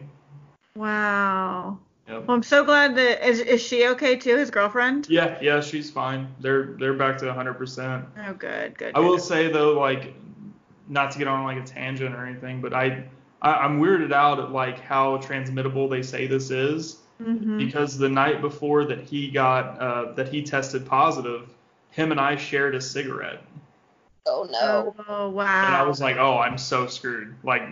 Wow. 0.77 1.79
Yep. 2.09 2.27
Well, 2.27 2.37
I'm 2.37 2.43
so 2.43 2.65
glad 2.65 2.97
that 2.97 3.27
is 3.27 3.41
is 3.41 3.61
she 3.63 3.87
okay 3.89 4.17
too? 4.17 4.37
His 4.37 4.51
girlfriend? 4.51 5.09
Yeah, 5.11 5.39
yeah, 5.43 5.61
she's 5.61 5.91
fine. 5.91 6.35
They're 6.41 6.75
they're 6.79 6.95
back 6.95 7.19
to 7.19 7.27
100%. 7.27 8.07
Oh, 8.27 8.33
good, 8.35 8.79
good. 8.79 8.93
I 8.95 9.01
will 9.01 9.19
say 9.19 9.51
though, 9.53 9.79
like, 9.79 10.15
not 10.89 11.11
to 11.13 11.19
get 11.19 11.29
on 11.29 11.45
like 11.45 11.59
a 11.59 11.67
tangent 11.67 12.15
or 12.15 12.25
anything, 12.25 12.61
but 12.63 12.73
I, 12.73 13.05
I 13.43 13.53
I'm 13.53 13.81
weirded 13.81 14.13
out 14.13 14.41
at 14.41 14.53
like 14.53 14.81
how 14.81 15.19
transmittable 15.19 15.89
they 15.89 16.03
say 16.03 16.27
this 16.27 16.51
is. 16.51 16.99
Mhm. 17.21 17.59
because 17.59 17.99
the 17.99 18.09
night 18.09 18.41
before 18.41 18.85
that 18.85 19.01
he 19.01 19.29
got 19.29 19.81
uh, 19.81 20.13
that 20.13 20.29
he 20.29 20.45
tested 20.45 20.87
positive, 20.87 21.49
him 21.91 22.13
and 22.13 22.21
I 22.21 22.37
shared 22.37 22.77
a 22.77 22.81
cigarette, 22.81 23.43
Oh 24.25 24.47
no. 24.49 24.95
Oh 25.09 25.29
wow. 25.31 25.65
and 25.67 25.75
I 25.75 25.83
was 25.83 26.01
like, 26.01 26.17
oh, 26.17 26.39
I'm 26.39 26.57
so 26.59 26.87
screwed. 26.87 27.35
Like 27.43 27.63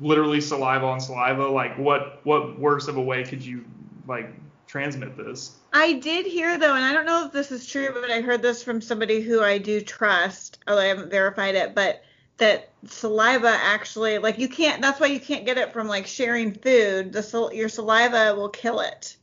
literally 0.00 0.40
saliva 0.40 0.84
on 0.84 0.98
saliva. 1.00 1.46
Like 1.46 1.78
what 1.78 2.20
what 2.26 2.58
worse 2.58 2.88
of 2.88 2.96
a 2.96 3.00
way 3.00 3.22
could 3.22 3.40
you 3.40 3.64
like 4.08 4.30
transmit 4.66 5.16
this? 5.16 5.56
I 5.72 5.94
did 5.94 6.26
hear 6.26 6.58
though, 6.58 6.74
and 6.74 6.84
I 6.84 6.92
don't 6.92 7.06
know 7.06 7.26
if 7.26 7.32
this 7.32 7.52
is 7.52 7.66
true, 7.66 7.90
but 7.92 8.10
I 8.10 8.20
heard 8.20 8.42
this 8.42 8.62
from 8.62 8.80
somebody 8.80 9.20
who 9.20 9.42
I 9.42 9.58
do 9.58 9.80
trust, 9.80 10.58
although 10.66 10.82
I 10.82 10.86
haven't 10.86 11.10
verified 11.10 11.54
it, 11.54 11.74
but 11.74 12.02
that 12.38 12.70
saliva 12.86 13.48
actually, 13.50 14.18
like 14.18 14.38
you 14.38 14.48
can't. 14.48 14.80
That's 14.80 15.00
why 15.00 15.06
you 15.08 15.20
can't 15.20 15.44
get 15.44 15.58
it 15.58 15.72
from 15.72 15.88
like 15.88 16.06
sharing 16.06 16.52
food. 16.54 17.12
The 17.12 17.22
sal- 17.22 17.52
your 17.52 17.68
saliva 17.68 18.34
will 18.34 18.48
kill 18.48 18.80
it. 18.80 19.16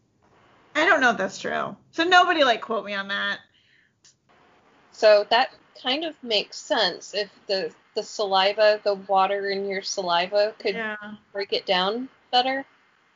I 0.76 0.86
don't 0.86 1.02
know 1.02 1.12
if 1.12 1.18
that's 1.18 1.40
true. 1.40 1.76
So 1.92 2.04
nobody 2.04 2.44
like 2.44 2.62
quote 2.62 2.86
me 2.86 2.94
on 2.94 3.08
that. 3.08 3.40
So 4.92 5.26
that 5.30 5.52
kind 5.82 6.04
of 6.04 6.16
makes 6.24 6.58
sense 6.58 7.14
if 7.14 7.30
the 7.48 7.74
the 7.96 8.04
saliva, 8.04 8.82
the 8.84 8.96
water 8.96 9.50
in 9.50 9.68
your 9.68 9.82
saliva 9.82 10.54
could 10.60 10.76
Yeah. 10.76 10.98
break 11.32 11.54
it 11.54 11.66
down 11.66 12.10
better. 12.32 12.66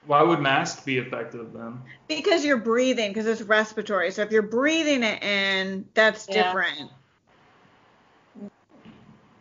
Why 0.10 0.24
would 0.24 0.40
masks 0.40 0.82
be 0.84 0.98
effective 0.98 1.54
then? 1.54 1.82
Because 2.08 2.44
you're 2.44 2.58
breathing, 2.58 3.12
because 3.12 3.28
it's 3.28 3.44
respiratory. 3.44 4.10
So 4.10 4.24
if 4.24 4.32
you're 4.32 4.42
breathing 4.42 5.04
it 5.04 5.22
in, 5.22 5.86
that's 5.94 6.28
Yeah. 6.28 6.46
different. 6.46 6.90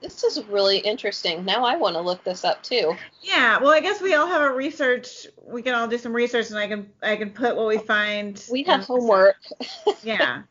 This 0.02 0.22
is 0.24 0.44
really 0.44 0.76
interesting. 0.76 1.46
Now 1.46 1.64
I 1.64 1.76
want 1.76 1.94
to 1.96 2.02
look 2.02 2.22
this 2.22 2.44
up 2.44 2.62
too. 2.62 2.94
Yeah. 3.22 3.59
Well, 3.61 3.70
I 3.70 3.81
guess 3.81 4.02
we 4.02 4.12
all 4.14 4.26
have 4.26 4.42
a 4.42 4.52
research. 4.52 5.26
We 5.42 5.62
can 5.62 5.74
all 5.74 5.88
do 5.88 5.96
some 5.96 6.12
research, 6.12 6.50
and 6.50 6.59
I 6.59 6.68
can 6.68 6.90
I 7.02 7.16
can 7.16 7.31
put 7.31 7.57
what 7.57 7.66
we 7.66 7.78
find. 7.78 8.44
We 8.52 8.62
have 8.64 8.85
homework. 8.85 9.37
Yeah. 10.02 10.42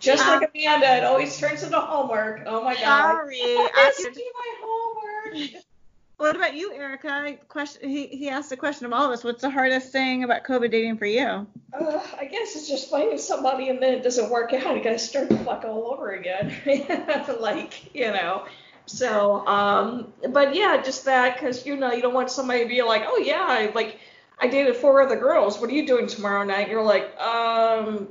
Just 0.00 0.22
Um, 0.22 0.40
like 0.40 0.50
Amanda, 0.54 0.98
it 0.98 1.04
always 1.04 1.36
turns 1.38 1.62
into 1.62 1.80
homework. 1.80 2.42
Oh 2.44 2.62
my 2.62 2.74
god. 2.74 3.12
Sorry. 3.14 3.40
I 3.42 3.70
I- 3.74 3.86
missed 3.86 4.14
do 4.14 4.32
my 4.34 4.54
homework. 4.66 5.62
What 6.20 6.36
about 6.36 6.54
you, 6.54 6.70
Erica? 6.74 7.34
Question. 7.48 7.88
He, 7.88 8.06
he 8.08 8.28
asked 8.28 8.52
a 8.52 8.56
question 8.56 8.84
of 8.84 8.92
all 8.92 9.06
of 9.06 9.10
us. 9.10 9.24
What's 9.24 9.40
the 9.40 9.48
hardest 9.48 9.90
thing 9.90 10.22
about 10.22 10.44
COVID 10.44 10.70
dating 10.70 10.98
for 10.98 11.06
you? 11.06 11.24
Uh, 11.24 11.46
I 12.18 12.26
guess 12.26 12.54
it's 12.56 12.68
just 12.68 12.90
finding 12.90 13.16
somebody 13.16 13.70
and 13.70 13.82
then 13.82 13.94
it 13.94 14.02
doesn't 14.02 14.28
work 14.28 14.52
out. 14.52 14.76
You 14.76 14.84
gotta 14.84 14.98
start 14.98 15.30
the 15.30 15.38
fuck 15.38 15.64
all 15.64 15.90
over 15.90 16.10
again. 16.10 16.54
like, 17.40 17.94
you 17.94 18.12
know. 18.12 18.44
So, 18.84 19.46
um, 19.46 20.12
but 20.30 20.54
yeah, 20.54 20.82
just 20.82 21.06
that 21.06 21.38
because 21.38 21.64
you 21.64 21.76
know 21.76 21.90
you 21.92 22.02
don't 22.02 22.12
want 22.12 22.30
somebody 22.30 22.64
to 22.64 22.68
be 22.68 22.82
like, 22.82 23.04
oh 23.06 23.16
yeah, 23.16 23.46
I, 23.48 23.72
like 23.74 23.98
I 24.38 24.46
dated 24.46 24.76
four 24.76 25.00
other 25.00 25.16
girls. 25.16 25.58
What 25.58 25.70
are 25.70 25.74
you 25.74 25.86
doing 25.86 26.06
tomorrow 26.06 26.44
night? 26.44 26.62
And 26.64 26.70
you're 26.70 26.82
like, 26.82 27.18
um, 27.18 28.08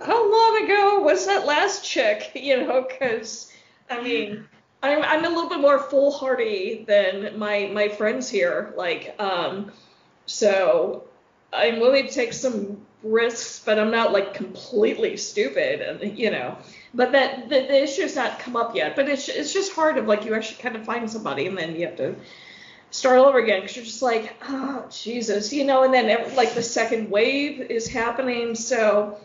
how 0.00 0.32
long 0.32 0.64
ago 0.64 1.00
was 1.00 1.26
that 1.26 1.44
last 1.44 1.84
chick? 1.84 2.30
You 2.34 2.66
know, 2.66 2.86
because 2.88 3.52
I 3.90 4.00
mean, 4.00 4.48
I'm 4.82 5.02
I'm 5.02 5.24
a 5.24 5.28
little 5.28 5.48
bit 5.48 5.60
more 5.60 5.78
foolhardy 5.78 6.84
than 6.86 7.38
my 7.38 7.70
my 7.72 7.88
friends 7.88 8.28
here. 8.28 8.74
Like, 8.76 9.14
um, 9.20 9.70
so 10.26 11.04
I'm 11.52 11.78
willing 11.80 12.06
to 12.06 12.12
take 12.12 12.32
some 12.32 12.84
risks, 13.02 13.62
but 13.64 13.78
I'm 13.78 13.90
not 13.90 14.12
like 14.12 14.34
completely 14.34 15.16
stupid, 15.16 15.80
and 15.80 16.18
you 16.18 16.30
know. 16.30 16.58
But 16.94 17.12
that 17.12 17.48
the, 17.48 17.60
the 17.60 17.82
issue's 17.82 18.16
not 18.16 18.38
come 18.38 18.56
up 18.56 18.74
yet. 18.74 18.96
But 18.96 19.08
it's 19.08 19.28
it's 19.28 19.52
just 19.52 19.72
hard 19.72 19.98
of 19.98 20.06
like 20.06 20.24
you 20.24 20.34
actually 20.34 20.62
kind 20.62 20.76
of 20.76 20.84
find 20.84 21.10
somebody, 21.10 21.46
and 21.46 21.56
then 21.56 21.76
you 21.76 21.86
have 21.86 21.96
to 21.96 22.16
start 22.90 23.18
all 23.18 23.26
over 23.26 23.38
again 23.38 23.60
because 23.60 23.76
you're 23.76 23.84
just 23.84 24.02
like, 24.02 24.34
oh 24.48 24.86
Jesus, 24.90 25.52
you 25.52 25.64
know. 25.64 25.84
And 25.84 25.94
then 25.94 26.10
ev- 26.10 26.34
like 26.34 26.54
the 26.54 26.62
second 26.62 27.08
wave 27.08 27.60
is 27.60 27.86
happening, 27.86 28.54
so 28.56 29.18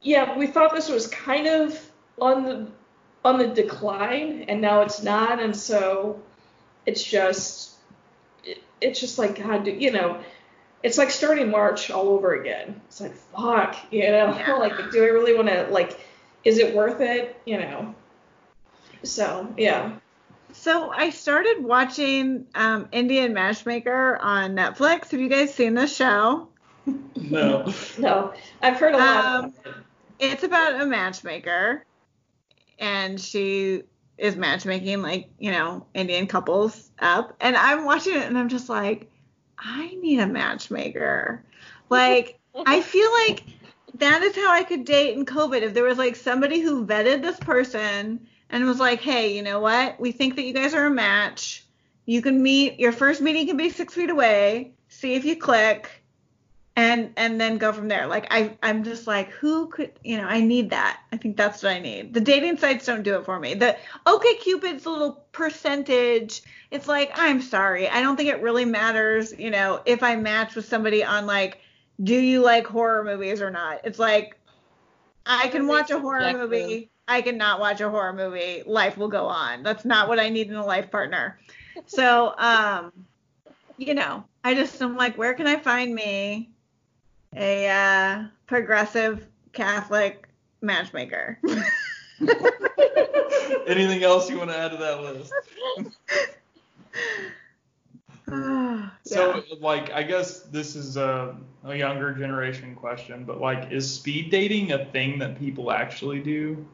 yeah, 0.00 0.36
we 0.38 0.46
thought 0.46 0.74
this 0.74 0.88
was 0.88 1.06
kind 1.06 1.46
of 1.46 1.90
on 2.18 2.44
the 2.44 2.66
on 3.24 3.38
the 3.38 3.46
decline, 3.48 4.44
and 4.48 4.60
now 4.60 4.82
it's 4.82 5.02
not, 5.02 5.40
and 5.40 5.56
so 5.56 6.20
it's 6.86 7.02
just 7.02 7.74
it, 8.44 8.58
it's 8.80 9.00
just 9.00 9.18
like 9.18 9.38
God, 9.42 9.64
do- 9.64 9.70
you 9.72 9.90
know 9.92 10.20
it's 10.82 10.98
like 10.98 11.10
starting 11.10 11.50
March 11.50 11.90
all 11.90 12.10
over 12.10 12.34
again. 12.34 12.78
It's 12.88 13.00
like 13.00 13.14
fuck, 13.14 13.74
you 13.90 14.02
know, 14.02 14.36
Yeah. 14.38 14.56
like 14.56 14.74
do 14.92 15.02
I 15.02 15.06
really 15.08 15.34
want 15.34 15.48
to 15.48 15.66
like, 15.70 15.98
is 16.44 16.58
it 16.58 16.74
worth 16.74 17.00
it, 17.00 17.40
you 17.46 17.58
know? 17.58 17.94
So 19.02 19.52
yeah, 19.56 19.92
So 20.52 20.90
I 20.90 21.08
started 21.10 21.64
watching 21.64 22.46
um, 22.54 22.88
Indian 22.92 23.32
Matchmaker 23.32 24.18
on 24.20 24.54
Netflix. 24.54 25.10
Have 25.10 25.20
you 25.20 25.28
guys 25.30 25.54
seen 25.54 25.72
this 25.74 25.96
show? 25.96 26.48
No. 27.16 27.72
no, 27.98 28.34
I've 28.60 28.76
heard 28.76 28.94
a 28.94 28.98
lot. 28.98 29.24
Um, 29.24 29.44
about 29.44 29.66
it. 29.66 29.74
It's 30.20 30.42
about 30.44 30.80
a 30.80 30.86
matchmaker, 30.86 31.84
and 32.78 33.20
she 33.20 33.84
is 34.16 34.36
matchmaking 34.36 35.02
like 35.02 35.28
you 35.38 35.50
know 35.50 35.86
Indian 35.94 36.26
couples 36.26 36.90
up. 36.98 37.36
And 37.40 37.56
I'm 37.56 37.84
watching 37.84 38.14
it, 38.14 38.22
and 38.22 38.38
I'm 38.38 38.48
just 38.48 38.68
like, 38.68 39.10
I 39.58 39.94
need 40.00 40.20
a 40.20 40.26
matchmaker. 40.26 41.44
Like 41.90 42.38
I 42.66 42.80
feel 42.80 43.10
like 43.26 43.44
that 43.94 44.22
is 44.22 44.34
how 44.36 44.50
I 44.50 44.64
could 44.64 44.84
date 44.84 45.16
in 45.16 45.24
COVID. 45.24 45.62
If 45.62 45.74
there 45.74 45.84
was 45.84 45.98
like 45.98 46.16
somebody 46.16 46.60
who 46.60 46.86
vetted 46.86 47.22
this 47.22 47.38
person 47.38 48.26
and 48.50 48.64
was 48.64 48.80
like, 48.80 49.00
hey, 49.00 49.34
you 49.34 49.42
know 49.42 49.60
what? 49.60 49.98
We 49.98 50.12
think 50.12 50.36
that 50.36 50.44
you 50.44 50.52
guys 50.52 50.74
are 50.74 50.86
a 50.86 50.90
match. 50.90 51.64
You 52.06 52.20
can 52.20 52.42
meet. 52.42 52.78
Your 52.78 52.92
first 52.92 53.20
meeting 53.20 53.46
can 53.46 53.56
be 53.56 53.70
six 53.70 53.94
feet 53.94 54.10
away. 54.10 54.72
See 54.88 55.14
if 55.14 55.24
you 55.24 55.36
click, 55.36 56.03
and 56.76 57.12
and 57.16 57.40
then 57.40 57.58
go 57.58 57.72
from 57.72 57.88
there. 57.88 58.06
Like 58.06 58.26
I, 58.30 58.56
I'm 58.62 58.82
just 58.82 59.06
like, 59.06 59.30
who 59.30 59.68
could, 59.68 59.92
you 60.02 60.16
know? 60.16 60.24
I 60.24 60.40
need 60.40 60.70
that. 60.70 61.00
I 61.12 61.16
think 61.16 61.36
that's 61.36 61.62
what 61.62 61.72
I 61.72 61.78
need. 61.78 62.14
The 62.14 62.20
dating 62.20 62.58
sites 62.58 62.86
don't 62.86 63.02
do 63.02 63.16
it 63.16 63.24
for 63.24 63.38
me. 63.38 63.54
The 63.54 63.76
OkCupid's 64.06 64.84
little 64.84 65.24
percentage. 65.32 66.42
It's 66.70 66.88
like, 66.88 67.12
I'm 67.14 67.40
sorry. 67.40 67.88
I 67.88 68.00
don't 68.00 68.16
think 68.16 68.28
it 68.28 68.42
really 68.42 68.64
matters. 68.64 69.32
You 69.38 69.50
know, 69.50 69.82
if 69.86 70.02
I 70.02 70.16
match 70.16 70.56
with 70.56 70.66
somebody 70.66 71.04
on 71.04 71.26
like, 71.26 71.60
do 72.02 72.16
you 72.16 72.42
like 72.42 72.66
horror 72.66 73.04
movies 73.04 73.40
or 73.40 73.50
not? 73.50 73.80
It's 73.84 74.00
like, 74.00 74.36
I 75.26 75.48
can 75.48 75.68
watch 75.68 75.90
a 75.90 75.98
horror 76.00 76.32
movie. 76.32 76.90
I 77.06 77.22
cannot 77.22 77.60
watch 77.60 77.80
a 77.80 77.88
horror 77.88 78.12
movie. 78.12 78.62
Life 78.66 78.96
will 78.96 79.08
go 79.08 79.26
on. 79.26 79.62
That's 79.62 79.84
not 79.84 80.08
what 80.08 80.18
I 80.18 80.28
need 80.28 80.48
in 80.48 80.54
a 80.56 80.64
life 80.64 80.90
partner. 80.90 81.38
So, 81.86 82.32
um, 82.38 82.92
you 83.78 83.94
know, 83.94 84.24
I 84.44 84.54
just 84.54 84.80
am 84.80 84.96
like, 84.96 85.18
where 85.18 85.34
can 85.34 85.48
I 85.48 85.56
find 85.56 85.92
me 85.92 86.53
a 87.36 87.68
uh, 87.68 88.24
progressive 88.46 89.26
Catholic 89.52 90.28
matchmaker? 90.60 91.38
Anything 93.66 94.02
else 94.02 94.28
you 94.30 94.38
want 94.38 94.50
to 94.50 94.58
add 94.58 94.70
to 94.72 94.76
that 94.78 95.00
list? 95.02 95.32
So, 99.06 99.36
Yeah. 99.36 99.42
like, 99.60 99.90
I 99.92 100.02
guess 100.02 100.40
this 100.44 100.74
is 100.74 100.96
a, 100.96 101.36
a 101.62 101.76
younger 101.76 102.14
generation 102.14 102.74
question, 102.74 103.24
but 103.24 103.38
like, 103.38 103.70
is 103.70 103.92
speed 103.92 104.30
dating 104.30 104.72
a 104.72 104.86
thing 104.86 105.18
that 105.18 105.38
people 105.38 105.70
actually 105.70 106.20
do? 106.20 106.66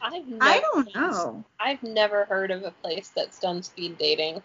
I've 0.00 0.26
never, 0.28 0.44
I 0.44 0.60
don't 0.60 0.94
know. 0.94 1.44
I've 1.58 1.82
never 1.82 2.26
heard 2.26 2.52
of 2.52 2.62
a 2.62 2.70
place 2.70 3.10
that's 3.14 3.40
done 3.40 3.64
speed 3.64 3.98
dating. 3.98 4.40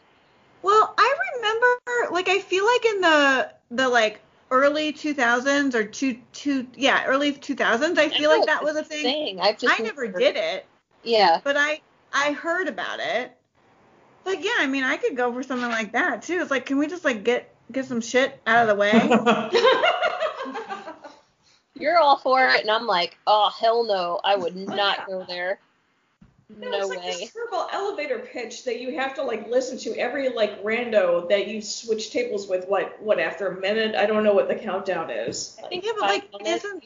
Well, 0.64 0.94
I 0.98 1.16
remember, 1.36 2.14
like, 2.14 2.30
I 2.30 2.40
feel 2.40 2.66
like 2.66 2.86
in 2.86 3.02
the 3.02 3.52
the 3.72 3.90
like 3.90 4.22
early 4.52 4.94
2000s 4.94 5.74
or 5.76 5.84
two 5.84 6.20
two 6.34 6.68
yeah 6.76 7.06
early 7.06 7.34
2000s, 7.34 7.98
I 7.98 8.10
feel 8.10 8.32
know 8.32 8.38
like 8.38 8.48
that 8.48 8.64
was 8.64 8.76
a 8.76 8.84
thing. 8.84 9.04
thing. 9.04 9.42
I've 9.42 9.58
just 9.58 9.80
I 9.80 9.84
never 9.84 10.08
did 10.08 10.36
it, 10.36 10.66
Yeah. 11.04 11.40
but 11.44 11.56
I 11.58 11.82
I 12.14 12.32
heard 12.34 12.68
about 12.68 13.00
it. 13.00 13.36
But 14.24 14.44
yeah, 14.44 14.52
I 14.60 14.68
mean, 14.68 14.84
I 14.84 14.98
could 14.98 15.16
go 15.16 15.32
for 15.34 15.44
something 15.44 15.70
like 15.70 15.94
that 15.94 16.22
too. 16.24 16.40
It's 16.42 16.52
like, 16.52 16.66
can 16.66 16.78
we 16.78 16.88
just 16.88 17.06
like 17.06 17.24
get 17.24 17.56
get 17.72 17.86
some 17.86 18.02
shit 18.02 18.40
out 18.46 18.68
of 18.68 18.70
the 18.70 18.76
way? 18.76 18.92
You're 21.76 21.98
all 21.98 22.18
for 22.18 22.46
it, 22.46 22.62
and 22.62 22.72
I'm 22.72 22.88
like, 22.88 23.18
oh 23.26 23.50
hell 23.58 23.86
no, 23.86 24.20
I 24.24 24.36
would 24.36 24.56
not 24.56 25.08
go 25.08 25.24
there. 25.28 25.60
No, 26.58 26.70
No 26.72 26.78
it's 26.80 26.90
like 26.90 27.00
way. 27.00 27.06
this 27.06 27.32
terrible 27.32 27.68
elevator 27.72 28.20
pitch 28.20 28.64
that 28.66 28.80
you 28.80 28.98
have 28.98 29.14
to 29.16 29.24
like 29.24 29.48
listen 29.48 29.78
to 29.80 29.96
every 29.98 30.30
like 30.30 30.64
rando 30.64 31.30
that 31.30 31.48
you 31.48 31.62
switch 31.62 32.12
tables 32.12 32.48
with. 32.48 32.68
What 32.68 33.00
what 33.02 33.20
after 33.20 33.48
a 33.48 33.60
minute? 33.62 33.96
I 33.96 34.06
don't 34.06 34.24
know 34.24 34.34
what 34.34 34.48
the 34.48 34.56
countdown 34.56 35.10
is. 35.12 35.58
I 35.64 35.68
think 35.68 35.86
Yeah, 35.86 35.92
but, 36.00 36.02
like, 36.02 36.32
minutes 36.32 36.66
isn't- 36.66 36.84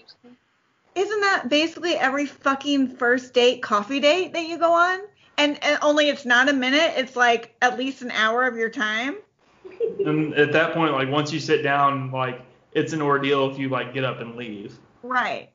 Isn't 0.96 1.22
that 1.22 1.50
basically 1.50 1.96
every 1.96 2.26
fucking 2.26 2.98
first 2.98 3.34
date 3.34 3.62
coffee 3.64 4.00
date 4.00 4.34
that 4.34 4.46
you 4.46 4.58
go 4.60 4.74
on? 4.74 5.00
And, 5.38 5.58
and 5.64 5.80
only 5.82 6.10
it's 6.10 6.26
not 6.26 6.50
a 6.50 6.54
minute, 6.54 6.94
it's 6.98 7.16
like 7.16 7.56
at 7.62 7.80
least 7.80 8.04
an 8.04 8.12
hour 8.12 8.44
of 8.46 8.56
your 8.56 8.70
time. 8.70 9.16
and 10.06 10.36
at 10.36 10.52
that 10.52 10.74
point, 10.76 10.94
like, 10.94 11.10
once 11.10 11.34
you 11.34 11.40
sit 11.40 11.64
down, 11.64 12.12
like, 12.12 12.40
it's 12.74 12.94
an 12.94 13.02
ordeal 13.02 13.50
if 13.50 13.58
you 13.58 13.70
like 13.70 13.94
get 13.94 14.04
up 14.04 14.20
and 14.20 14.36
leave. 14.36 14.78
Right. 15.02 15.50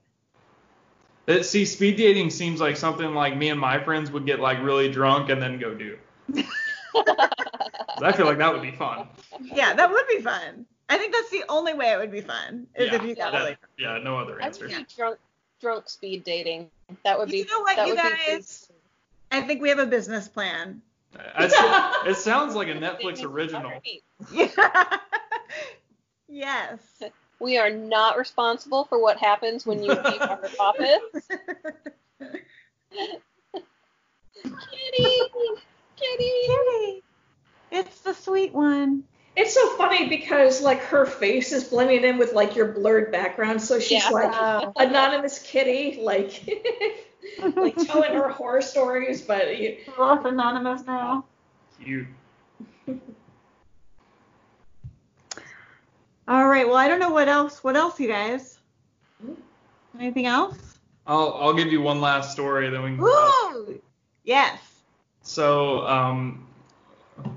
That 1.28 1.44
see, 1.44 1.66
speed 1.66 1.98
dating 1.98 2.30
seems 2.30 2.58
like 2.58 2.78
something 2.78 3.14
like 3.14 3.36
me 3.36 3.50
and 3.50 3.60
my 3.60 3.78
friends 3.84 4.10
would 4.10 4.24
get 4.24 4.40
like 4.40 4.62
really 4.62 4.90
drunk 4.90 5.28
and 5.28 5.42
then 5.42 5.58
go 5.58 5.74
do. 5.74 5.98
I 6.96 8.12
feel 8.12 8.24
like 8.24 8.38
that 8.38 8.50
would 8.50 8.62
be 8.62 8.70
fun. 8.70 9.06
Yeah, 9.42 9.74
that 9.74 9.90
would 9.90 10.06
be 10.08 10.20
fun. 10.22 10.64
I 10.88 10.96
think 10.96 11.12
that's 11.12 11.28
the 11.28 11.44
only 11.50 11.74
way 11.74 11.92
it 11.92 11.98
would 11.98 12.10
be 12.10 12.22
fun 12.22 12.66
is 12.74 12.86
yeah, 12.86 12.94
if 12.94 13.02
you 13.02 13.14
got 13.14 13.32
that- 13.32 13.44
laid. 13.44 13.58
yeah, 13.78 13.98
no 13.98 14.16
other 14.18 14.40
I 14.40 14.46
answer. 14.46 14.68
would 14.68 14.74
do 14.74 14.86
drunk 14.96 15.18
drunk 15.60 15.90
speed 15.90 16.24
dating. 16.24 16.70
That 17.04 17.18
would 17.18 17.28
be 17.28 17.38
You 17.40 17.44
know 17.44 17.60
what, 17.60 17.76
that 17.76 17.88
you 17.88 17.94
would 17.94 18.02
be 18.02 18.32
guys? 18.32 18.72
I 19.30 19.42
think 19.42 19.60
we 19.60 19.68
have 19.68 19.78
a 19.80 19.86
business 19.86 20.28
plan. 20.28 20.80
It 21.38 22.16
sounds 22.16 22.54
like 22.54 22.68
a 22.68 22.72
Netflix 22.74 23.22
original. 23.22 23.72
Yeah. 24.32 24.48
yes. 26.26 27.02
We 27.40 27.56
are 27.58 27.70
not 27.70 28.18
responsible 28.18 28.84
for 28.84 29.00
what 29.00 29.18
happens 29.18 29.64
when 29.64 29.82
you 29.82 29.90
leave 29.92 30.22
our 30.28 30.50
office. 30.60 31.28
Kitty, 34.42 35.18
kitty. 35.96 36.30
Kitty. 36.46 37.02
It's 37.70 38.00
the 38.00 38.14
sweet 38.14 38.52
one. 38.52 39.04
It's 39.36 39.54
so 39.54 39.76
funny 39.76 40.08
because 40.08 40.62
like 40.62 40.80
her 40.80 41.06
face 41.06 41.52
is 41.52 41.64
blending 41.64 42.02
in 42.02 42.18
with 42.18 42.32
like 42.32 42.56
your 42.56 42.72
blurred 42.72 43.12
background, 43.12 43.62
so 43.62 43.78
she's 43.78 44.04
Yeah. 44.04 44.10
like 44.10 44.32
Wow. 44.32 44.72
anonymous 44.76 45.38
kitty, 45.38 46.00
like 46.02 46.42
like 47.56 47.76
telling 47.86 48.14
her 48.14 48.28
horror 48.28 48.62
stories, 48.62 49.22
but 49.22 49.58
you, 49.58 49.78
We're 49.86 50.16
both 50.16 50.24
anonymous 50.24 50.84
now. 50.84 51.24
Cute. 51.80 52.06
All 56.28 56.46
right. 56.46 56.66
Well, 56.66 56.76
I 56.76 56.88
don't 56.88 57.00
know 57.00 57.10
what 57.10 57.26
else. 57.26 57.64
What 57.64 57.74
else, 57.74 57.98
you 57.98 58.06
guys? 58.06 58.58
Anything 59.98 60.26
else? 60.26 60.78
I'll 61.06 61.32
I'll 61.40 61.54
give 61.54 61.72
you 61.72 61.80
one 61.80 62.02
last 62.02 62.32
story, 62.32 62.68
then 62.68 62.82
we 62.82 62.90
can. 62.90 62.98
Woo! 62.98 63.80
Yes. 64.24 64.60
So, 65.22 65.86
um, 65.86 66.46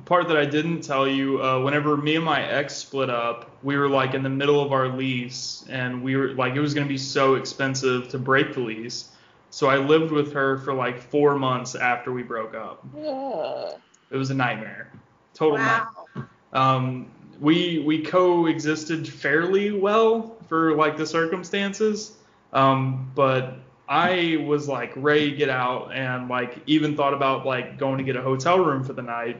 part 0.04 0.28
that 0.28 0.36
I 0.36 0.46
didn't 0.46 0.82
tell 0.82 1.08
you, 1.08 1.42
uh, 1.42 1.62
whenever 1.62 1.96
me 1.96 2.18
and 2.18 2.26
my 2.26 2.46
ex 2.46 2.76
split 2.76 3.10
up, 3.10 3.50
we 3.64 3.78
were 3.78 3.88
like 3.88 4.14
in 4.14 4.24
the 4.24 4.30
middle 4.30 4.62
of 4.62 4.74
our 4.74 4.90
lease, 4.90 5.66
and 5.70 6.04
we 6.04 6.18
were 6.18 6.34
like, 6.34 6.56
it 6.56 6.60
was 6.60 6.74
gonna 6.74 6.86
be 6.86 6.98
so 6.98 7.36
expensive 7.36 8.10
to 8.10 8.20
break 8.20 8.54
the 8.54 8.60
lease. 8.60 9.10
So 9.52 9.68
I 9.68 9.78
lived 9.78 10.12
with 10.12 10.34
her 10.34 10.58
for 10.60 10.74
like 10.74 11.00
four 11.00 11.36
months 11.36 11.76
after 11.76 12.12
we 12.12 12.24
broke 12.24 12.56
up. 12.56 12.86
Ugh. 12.98 13.74
It 14.10 14.18
was 14.18 14.32
a 14.32 14.36
nightmare, 14.36 14.92
total 15.34 15.58
nightmare. 15.58 15.88
Wow. 16.16 16.26
Um, 16.52 17.12
we 17.42 17.80
we 17.80 18.04
coexisted 18.04 19.08
fairly 19.08 19.72
well 19.72 20.38
for 20.48 20.76
like 20.76 20.96
the 20.96 21.06
circumstances, 21.06 22.18
um, 22.54 23.12
but 23.16 23.56
I 23.90 24.42
was 24.48 24.70
like 24.70 24.94
ready 24.96 25.32
to 25.32 25.36
get 25.36 25.50
out 25.50 25.92
and 25.92 26.30
like 26.30 26.60
even 26.68 26.96
thought 26.96 27.14
about 27.14 27.46
like 27.46 27.78
going 27.78 27.98
to 27.98 28.04
get 28.04 28.16
a 28.16 28.22
hotel 28.22 28.60
room 28.60 28.84
for 28.84 28.94
the 28.94 29.02
night. 29.02 29.38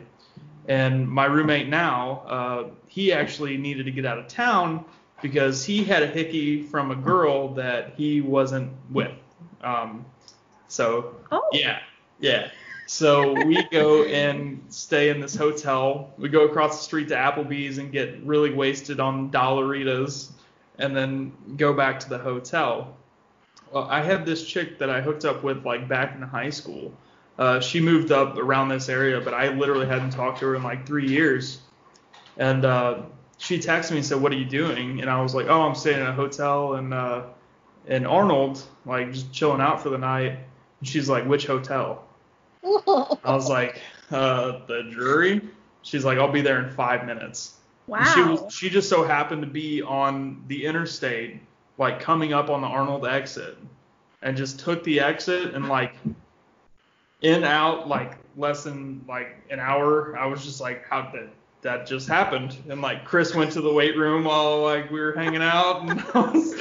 And 0.68 1.08
my 1.08 1.26
roommate 1.26 1.70
now, 1.70 2.24
uh, 2.28 2.64
he 2.88 3.14
actually 3.14 3.58
needed 3.58 3.86
to 3.86 3.92
get 3.92 4.06
out 4.06 4.18
of 4.18 4.28
town 4.28 4.84
because 5.22 5.64
he 5.64 5.84
had 5.84 6.02
a 6.04 6.08
hickey 6.08 6.64
from 6.64 6.92
a 6.92 6.96
girl 6.96 7.54
that 7.54 7.94
he 7.96 8.22
wasn't 8.22 8.72
with. 8.92 9.12
Um, 9.64 10.06
so 10.68 11.16
Oh. 11.32 11.48
yeah, 11.54 11.80
yeah. 12.20 12.50
So 12.92 13.32
we 13.46 13.64
go 13.64 14.04
and 14.04 14.66
stay 14.68 15.12
in 15.12 15.22
this 15.22 15.34
hotel. 15.34 16.14
We 16.18 16.28
go 16.28 16.44
across 16.44 16.76
the 16.76 16.84
street 16.84 17.08
to 17.08 17.16
Applebee's 17.16 17.78
and 17.78 17.90
get 17.90 18.22
really 18.24 18.54
wasted 18.54 19.00
on 19.00 19.32
Dollaritas, 19.32 20.32
and 20.78 20.94
then 20.94 21.32
go 21.56 21.74
back 21.74 22.02
to 22.02 22.10
the 22.10 22.18
hotel. 22.18 22.98
Well, 23.72 23.88
I 23.90 24.02
had 24.02 24.26
this 24.26 24.46
chick 24.46 24.78
that 24.80 24.90
I 24.90 25.00
hooked 25.00 25.24
up 25.24 25.42
with 25.42 25.66
like 25.66 25.88
back 25.88 26.16
in 26.16 26.22
high 26.22 26.50
school. 26.50 26.92
Uh, 27.40 27.62
she 27.62 27.80
moved 27.80 28.12
up 28.12 28.38
around 28.38 28.68
this 28.68 28.90
area, 28.90 29.22
but 29.22 29.34
I 29.34 29.48
literally 29.48 29.88
hadn't 29.88 30.10
talked 30.10 30.40
to 30.40 30.48
her 30.48 30.56
in 30.58 30.64
like 30.64 30.86
three 30.86 31.08
years. 31.08 31.62
And 32.36 32.66
uh, 32.66 33.04
she 33.38 33.58
texted 33.58 33.92
me 33.92 33.98
and 33.98 34.06
said, 34.06 34.22
"What 34.22 34.34
are 34.34 34.38
you 34.38 34.44
doing?" 34.44 35.00
And 35.00 35.10
I 35.10 35.22
was 35.22 35.34
like, 35.34 35.48
"Oh, 35.48 35.62
I'm 35.62 35.76
staying 35.76 36.02
in 36.02 36.08
a 36.08 36.14
hotel 36.14 36.76
in 36.76 36.92
uh, 36.92 37.24
in 37.88 38.06
Arnold, 38.06 38.62
like 38.86 39.14
just 39.14 39.32
chilling 39.32 39.62
out 39.62 39.82
for 39.82 39.90
the 39.90 39.98
night." 39.98 40.40
And 40.80 40.90
she's 40.90 41.08
like, 41.08 41.26
"Which 41.26 41.48
hotel?" 41.48 42.06
I 43.24 43.34
was 43.36 43.50
like, 43.50 43.82
uh, 44.12 44.66
the 44.68 44.84
Drury. 44.92 45.42
She's 45.84 46.06
like, 46.06 46.18
I'll 46.18 46.32
be 46.32 46.42
there 46.42 46.64
in 46.64 46.70
five 46.70 47.06
minutes. 47.06 47.56
And 47.98 48.08
She 48.08 48.22
Wow. 48.22 48.32
was, 48.44 48.54
she 48.54 48.70
just 48.70 48.90
so 48.90 49.04
happened 49.04 49.42
to 49.42 49.48
be 49.48 49.82
on 49.82 50.44
the 50.48 50.66
interstate, 50.66 51.42
like 51.78 52.00
coming 52.00 52.34
up 52.34 52.50
on 52.50 52.62
the 52.62 52.68
Arnold 52.68 53.06
exit, 53.06 53.58
and 54.22 54.38
just 54.38 54.60
took 54.60 54.84
the 54.84 55.00
exit 55.00 55.54
and 55.56 55.68
like 55.68 55.96
in 57.22 57.44
out 57.44 57.88
like 57.88 58.18
less 58.38 58.64
than 58.64 59.04
like 59.08 59.38
an 59.50 59.60
hour. 59.60 60.18
I 60.18 60.26
was 60.28 60.44
just 60.44 60.62
like, 60.62 60.86
how 60.88 61.02
did 61.12 61.30
that 61.62 61.86
just 61.88 62.08
happened? 62.08 62.58
And 62.70 62.82
like 62.82 63.06
Chris 63.06 63.36
went 63.36 63.52
to 63.54 63.62
the 63.62 63.74
weight 63.74 63.98
room 63.98 64.24
while 64.24 64.62
like 64.62 64.90
we 64.92 65.00
were 65.00 65.14
hanging 65.14 65.42
out, 65.44 65.82
and 65.84 66.00
I 66.14 66.20
was, 66.32 66.54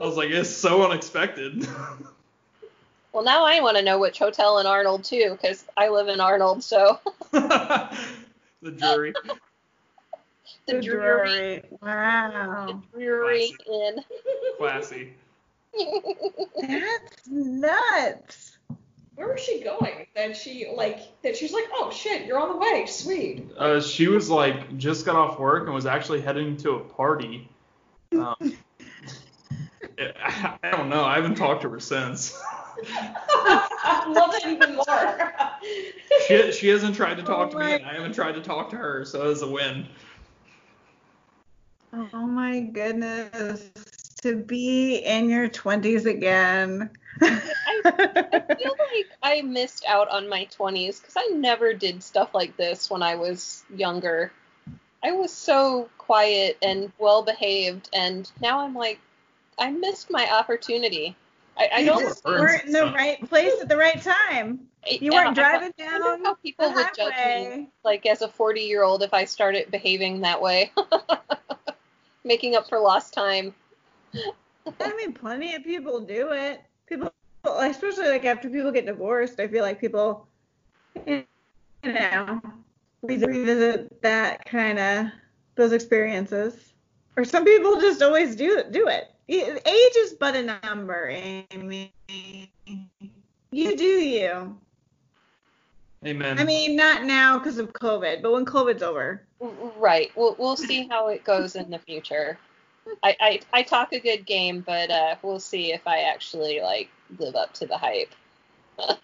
I 0.00 0.04
was 0.04 0.16
like, 0.16 0.30
it's 0.30 0.50
so 0.50 0.84
unexpected. 0.84 1.66
well, 3.16 3.24
now 3.24 3.46
I 3.46 3.60
want 3.60 3.78
to 3.78 3.82
know 3.82 3.98
which 3.98 4.18
hotel 4.18 4.58
in 4.58 4.66
Arnold 4.66 5.02
too, 5.02 5.30
because 5.30 5.64
I 5.74 5.88
live 5.88 6.08
in 6.08 6.20
Arnold, 6.20 6.62
so 6.62 7.00
the 7.32 7.88
jury. 8.76 9.14
the 10.66 10.74
The 10.74 10.82
Drury, 10.82 11.62
Drury. 11.62 11.62
Wow. 11.80 12.82
the 12.92 12.98
Drury 12.98 13.54
Inn. 13.72 14.00
Classy. 14.58 15.14
That's 16.60 17.26
nuts. 17.26 18.58
where 19.14 19.28
was 19.28 19.40
she 19.40 19.64
going? 19.64 20.06
That 20.14 20.36
she 20.36 20.70
like 20.76 20.98
that 21.22 21.38
she's 21.38 21.54
like, 21.54 21.64
oh 21.72 21.90
shit, 21.90 22.26
you're 22.26 22.38
on 22.38 22.50
the 22.50 22.58
way, 22.58 22.84
sweet. 22.84 23.48
Uh, 23.56 23.80
she 23.80 24.08
was 24.08 24.28
like 24.28 24.76
just 24.76 25.06
got 25.06 25.16
off 25.16 25.38
work 25.38 25.64
and 25.64 25.74
was 25.74 25.86
actually 25.86 26.20
heading 26.20 26.58
to 26.58 26.72
a 26.72 26.80
party. 26.80 27.48
Um, 28.12 28.36
I, 29.98 30.58
I 30.62 30.70
don't 30.70 30.90
know. 30.90 31.02
I 31.02 31.14
haven't 31.14 31.36
talked 31.36 31.62
to 31.62 31.70
her 31.70 31.80
since. 31.80 32.38
I 32.84 34.04
love 34.08 34.32
that 34.32 34.46
even 34.46 34.76
more. 34.76 35.32
She 36.26 36.52
she 36.52 36.68
hasn't 36.68 36.96
tried 36.96 37.16
to 37.16 37.22
oh 37.22 37.26
talk 37.26 37.50
to 37.50 37.56
Oh 37.56 37.60
me, 37.60 37.72
and 37.74 37.86
I 37.86 37.94
haven't 37.94 38.14
tried 38.14 38.32
to 38.32 38.42
talk 38.42 38.70
to 38.70 38.76
her, 38.76 39.04
so 39.04 39.30
it's 39.30 39.42
a 39.42 39.48
win. 39.48 39.86
Oh 41.92 42.26
my 42.26 42.60
goodness. 42.60 43.70
To 44.22 44.36
be 44.36 44.96
in 44.96 45.28
your 45.30 45.48
20s 45.48 46.06
again. 46.06 46.90
I 47.20 47.80
feel 48.58 48.76
like 48.78 49.06
I 49.22 49.42
missed 49.42 49.84
out 49.86 50.08
on 50.08 50.28
my 50.28 50.46
20s 50.46 51.00
because 51.00 51.14
I 51.16 51.28
never 51.34 51.72
did 51.72 52.02
stuff 52.02 52.34
like 52.34 52.56
this 52.56 52.90
when 52.90 53.02
I 53.02 53.14
was 53.14 53.64
younger. 53.74 54.32
I 55.02 55.12
was 55.12 55.32
so 55.32 55.88
quiet 55.98 56.58
and 56.62 56.92
well 56.98 57.22
behaved, 57.22 57.88
and 57.92 58.30
now 58.40 58.60
I'm 58.60 58.74
like, 58.74 58.98
I 59.58 59.70
missed 59.70 60.10
my 60.10 60.28
opportunity. 60.30 61.16
I, 61.58 61.70
I 61.74 61.78
you 61.80 61.86
don't. 61.86 62.00
just 62.00 62.24
weren't 62.24 62.64
in 62.64 62.72
the 62.72 62.92
right 62.94 63.26
place 63.28 63.52
at 63.60 63.68
the 63.68 63.76
right 63.76 64.00
time. 64.02 64.60
You 64.86 65.12
weren't 65.12 65.28
I- 65.28 65.34
driving 65.34 65.72
I 65.78 65.84
wonder 65.92 66.08
down 66.08 66.24
how 66.24 66.34
people 66.34 66.68
the 66.68 66.74
would 66.74 66.86
judge 66.96 67.14
me, 67.26 67.70
like 67.84 68.06
as 68.06 68.22
a 68.22 68.28
40 68.28 68.60
year 68.60 68.82
old, 68.82 69.02
if 69.02 69.12
I 69.14 69.24
started 69.24 69.70
behaving 69.70 70.20
that 70.20 70.40
way, 70.40 70.70
making 72.24 72.56
up 72.56 72.68
for 72.68 72.78
lost 72.78 73.14
time. 73.14 73.54
I 74.80 74.96
mean, 74.96 75.12
plenty 75.12 75.54
of 75.54 75.64
people 75.64 76.00
do 76.00 76.32
it. 76.32 76.60
People, 76.86 77.12
especially 77.44 78.08
like 78.08 78.24
after 78.24 78.50
people 78.50 78.70
get 78.72 78.86
divorced, 78.86 79.40
I 79.40 79.48
feel 79.48 79.62
like 79.62 79.80
people, 79.80 80.26
you 81.06 81.24
know, 81.84 82.40
revisit 83.02 84.02
that 84.02 84.44
kind 84.44 84.78
of 84.78 85.06
those 85.54 85.72
experiences. 85.72 86.74
Or 87.16 87.24
some 87.24 87.44
people 87.44 87.80
just 87.80 88.02
always 88.02 88.36
do 88.36 88.62
do 88.70 88.88
it. 88.88 89.10
Age 89.28 89.96
is 89.96 90.14
but 90.14 90.36
a 90.36 90.58
number, 90.64 91.08
Amy. 91.08 91.92
You 93.50 93.76
do 93.76 93.84
you. 93.84 94.56
Amen. 96.04 96.38
I 96.38 96.44
mean, 96.44 96.76
not 96.76 97.04
now 97.04 97.38
because 97.38 97.58
of 97.58 97.72
COVID, 97.72 98.22
but 98.22 98.32
when 98.32 98.44
COVID's 98.44 98.82
over. 98.82 99.22
Right. 99.40 100.12
We'll 100.14 100.36
we'll 100.38 100.56
see 100.56 100.86
how 100.88 101.08
it 101.08 101.24
goes 101.24 101.56
in 101.56 101.70
the 101.70 101.78
future. 101.78 102.38
I, 103.02 103.16
I, 103.20 103.40
I 103.52 103.62
talk 103.62 103.92
a 103.92 103.98
good 103.98 104.26
game, 104.26 104.62
but 104.64 104.90
uh, 104.90 105.16
we'll 105.22 105.40
see 105.40 105.72
if 105.72 105.86
I 105.86 106.02
actually 106.02 106.60
like 106.60 106.88
live 107.18 107.34
up 107.34 107.52
to 107.54 107.66
the 107.66 107.76
hype. 107.76 108.14
well, 108.78 108.98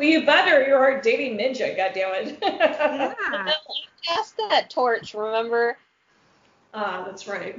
you 0.00 0.24
better. 0.24 0.66
You're 0.66 0.78
our 0.78 1.00
dating 1.00 1.38
ninja. 1.38 1.76
goddammit. 1.76 2.38
Yeah. 2.40 3.14
I 3.20 3.54
passed 4.04 4.36
that 4.38 4.70
torch, 4.70 5.12
remember? 5.12 5.76
Ah, 6.72 7.04
that's 7.04 7.28
right. 7.28 7.58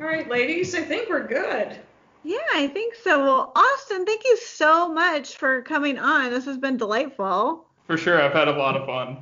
All 0.00 0.06
right, 0.06 0.26
ladies, 0.30 0.74
I 0.74 0.80
think 0.80 1.10
we're 1.10 1.26
good. 1.26 1.78
Yeah, 2.24 2.38
I 2.54 2.68
think 2.68 2.94
so. 2.94 3.22
Well, 3.22 3.52
Austin, 3.54 4.06
thank 4.06 4.24
you 4.24 4.36
so 4.38 4.88
much 4.88 5.36
for 5.36 5.60
coming 5.60 5.98
on. 5.98 6.30
This 6.30 6.46
has 6.46 6.56
been 6.56 6.78
delightful. 6.78 7.66
For 7.86 7.98
sure, 7.98 8.20
I've 8.20 8.32
had 8.32 8.48
a 8.48 8.52
lot 8.52 8.76
of 8.76 8.86
fun. 8.86 9.18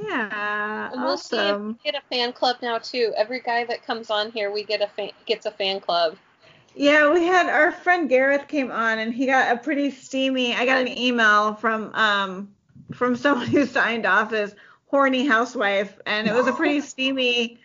Yeah, 0.00 0.90
And 0.92 1.02
we'll 1.02 1.18
see 1.18 1.36
if 1.36 1.56
awesome. 1.56 1.78
we 1.82 1.90
get 1.90 2.00
a 2.00 2.14
fan 2.14 2.32
club 2.32 2.56
now 2.62 2.78
too. 2.78 3.12
Every 3.16 3.40
guy 3.40 3.64
that 3.64 3.84
comes 3.84 4.08
on 4.08 4.30
here, 4.30 4.52
we 4.52 4.62
get 4.62 4.82
a 4.82 4.86
fan, 4.86 5.10
gets 5.26 5.46
a 5.46 5.50
fan 5.50 5.80
club. 5.80 6.16
Yeah, 6.76 7.12
we 7.12 7.24
had 7.24 7.48
our 7.48 7.72
friend 7.72 8.08
Gareth 8.08 8.46
came 8.46 8.70
on 8.70 9.00
and 9.00 9.12
he 9.12 9.26
got 9.26 9.52
a 9.52 9.58
pretty 9.58 9.90
steamy. 9.90 10.54
I 10.54 10.64
got 10.64 10.80
an 10.80 10.96
email 10.96 11.54
from 11.54 11.92
um 11.94 12.54
from 12.92 13.16
someone 13.24 13.48
who 13.48 13.66
signed 13.66 14.06
off 14.06 14.32
as 14.32 14.54
horny 14.86 15.26
housewife, 15.26 15.98
and 16.06 16.28
it 16.28 16.34
was 16.34 16.46
a 16.46 16.52
pretty 16.52 16.80
steamy 16.92 17.58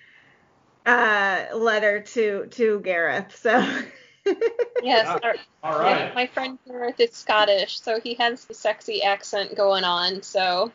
uh, 0.85 1.45
letter 1.55 2.01
to 2.01 2.47
to 2.47 2.79
Gareth. 2.81 3.35
So. 3.35 3.65
Yes, 4.81 5.05
Ah, 5.07 5.19
our, 5.23 5.35
All 5.63 5.89
yeah, 5.89 6.11
my 6.15 6.27
friend 6.27 6.57
Gareth 6.65 6.99
is 6.99 7.11
Scottish, 7.13 7.79
so 7.79 7.99
he 7.99 8.13
has 8.15 8.45
the 8.45 8.53
sexy 8.53 9.01
accent 9.03 9.55
going 9.55 9.83
on. 9.83 10.21
So 10.21 10.71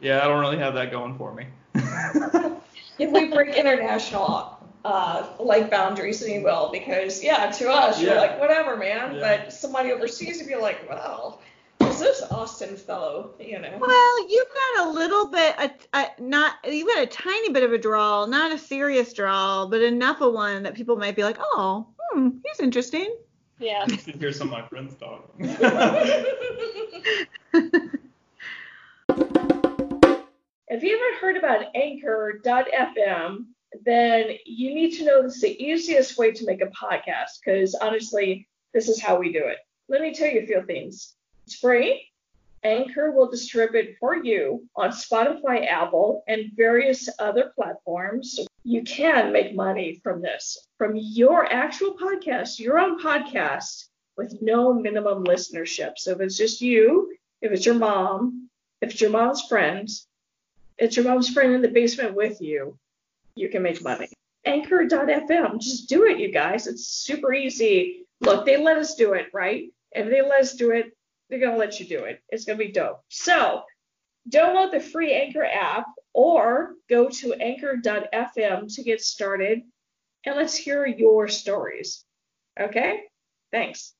Yeah, 0.00 0.24
I 0.24 0.28
don't 0.28 0.40
really 0.40 0.58
have 0.58 0.74
that 0.74 0.90
going 0.90 1.16
for 1.16 1.32
me. 1.34 1.46
if 2.98 3.10
we 3.12 3.28
break 3.32 3.56
international 3.56 4.56
uh, 4.84 5.28
like 5.38 5.70
boundaries, 5.70 6.22
and 6.22 6.32
you 6.32 6.42
will, 6.42 6.70
because 6.72 7.22
yeah, 7.22 7.50
to 7.50 7.70
us 7.70 8.00
you're 8.00 8.16
like 8.16 8.38
whatever, 8.40 8.76
man, 8.76 9.14
Yeah. 9.14 9.20
but 9.20 9.52
somebody 9.52 9.92
overseas 9.92 10.38
would 10.38 10.48
be 10.48 10.56
like, 10.56 10.88
well, 10.88 11.40
is 11.92 12.00
this 12.00 12.22
Austin 12.30 12.76
fellow, 12.76 13.34
you 13.38 13.58
know? 13.58 13.78
Well, 13.80 14.28
you've 14.28 14.48
got 14.48 14.86
a 14.86 14.90
little 14.90 15.26
bit, 15.26 15.54
a, 15.58 15.70
a, 15.94 16.06
not 16.18 16.56
you've 16.64 16.88
got 16.88 17.02
a 17.02 17.06
tiny 17.06 17.50
bit 17.50 17.62
of 17.62 17.72
a 17.72 17.78
drawl, 17.78 18.26
not 18.26 18.52
a 18.52 18.58
serious 18.58 19.12
drawl, 19.12 19.68
but 19.68 19.82
enough 19.82 20.20
of 20.20 20.32
one 20.32 20.62
that 20.62 20.74
people 20.74 20.96
might 20.96 21.16
be 21.16 21.22
like, 21.22 21.36
oh, 21.40 21.86
hmm, 22.10 22.30
he's 22.44 22.60
interesting. 22.60 23.16
yeah, 23.58 23.84
I 23.86 23.96
can 23.96 24.18
hear 24.18 24.32
some 24.32 24.52
of 24.52 24.52
my 24.52 24.66
friends 24.68 24.94
talking. 24.96 25.56
If 30.74 30.82
you 30.82 30.98
haven't 30.98 31.20
heard 31.20 31.36
about 31.36 31.66
Anchor.fm, 31.74 33.44
then 33.84 34.24
you 34.46 34.74
need 34.74 34.92
to 34.92 35.04
know 35.04 35.22
this 35.22 35.34
is 35.34 35.42
the 35.42 35.62
easiest 35.62 36.16
way 36.16 36.32
to 36.32 36.46
make 36.46 36.62
a 36.62 36.66
podcast 36.66 37.40
because 37.44 37.74
honestly, 37.74 38.48
this 38.72 38.88
is 38.88 38.98
how 38.98 39.18
we 39.18 39.34
do 39.34 39.44
it. 39.44 39.58
Let 39.90 40.00
me 40.00 40.14
tell 40.14 40.28
you 40.28 40.40
a 40.40 40.46
few 40.46 40.64
things. 40.66 41.14
It's 41.46 41.56
free. 41.56 42.08
Anchor 42.64 43.10
will 43.10 43.28
distribute 43.28 43.96
for 43.98 44.16
you 44.16 44.68
on 44.76 44.90
Spotify, 44.90 45.66
Apple, 45.66 46.22
and 46.28 46.52
various 46.54 47.08
other 47.18 47.52
platforms. 47.56 48.38
You 48.62 48.84
can 48.84 49.32
make 49.32 49.56
money 49.56 50.00
from 50.04 50.22
this, 50.22 50.68
from 50.78 50.92
your 50.94 51.44
actual 51.52 51.96
podcast, 51.96 52.60
your 52.60 52.78
own 52.78 53.02
podcast, 53.02 53.88
with 54.16 54.40
no 54.40 54.72
minimum 54.72 55.24
listenership. 55.24 55.94
So 55.96 56.12
if 56.12 56.20
it's 56.20 56.36
just 56.36 56.60
you, 56.60 57.12
if 57.40 57.50
it's 57.50 57.66
your 57.66 57.74
mom, 57.74 58.48
if 58.80 58.92
it's 58.92 59.00
your 59.00 59.10
mom's 59.10 59.42
friends, 59.42 60.06
it's 60.78 60.96
your 60.96 61.04
mom's 61.04 61.30
friend 61.30 61.54
in 61.54 61.62
the 61.62 61.68
basement 61.68 62.14
with 62.14 62.40
you, 62.40 62.78
you 63.34 63.48
can 63.48 63.62
make 63.62 63.82
money. 63.82 64.08
Anchor.fm, 64.44 65.60
just 65.60 65.88
do 65.88 66.04
it, 66.04 66.18
you 66.18 66.30
guys. 66.30 66.66
It's 66.66 66.86
super 66.86 67.32
easy. 67.32 68.04
Look, 68.20 68.46
they 68.46 68.56
let 68.56 68.76
us 68.76 68.94
do 68.94 69.14
it, 69.14 69.26
right? 69.32 69.72
If 69.90 70.08
they 70.08 70.22
let 70.22 70.40
us 70.40 70.54
do 70.54 70.70
it, 70.70 70.96
they're 71.32 71.40
going 71.40 71.52
to 71.52 71.58
let 71.58 71.80
you 71.80 71.86
do 71.86 72.04
it. 72.04 72.22
It's 72.28 72.44
going 72.44 72.58
to 72.58 72.64
be 72.66 72.72
dope. 72.72 73.00
So, 73.08 73.62
download 74.28 74.70
the 74.70 74.80
free 74.80 75.14
Anchor 75.14 75.46
app 75.46 75.86
or 76.12 76.74
go 76.90 77.08
to 77.08 77.32
anchor.fm 77.32 78.74
to 78.74 78.82
get 78.82 79.00
started 79.00 79.62
and 80.26 80.36
let's 80.36 80.54
hear 80.54 80.84
your 80.84 81.28
stories. 81.28 82.04
Okay? 82.60 83.04
Thanks. 83.50 83.94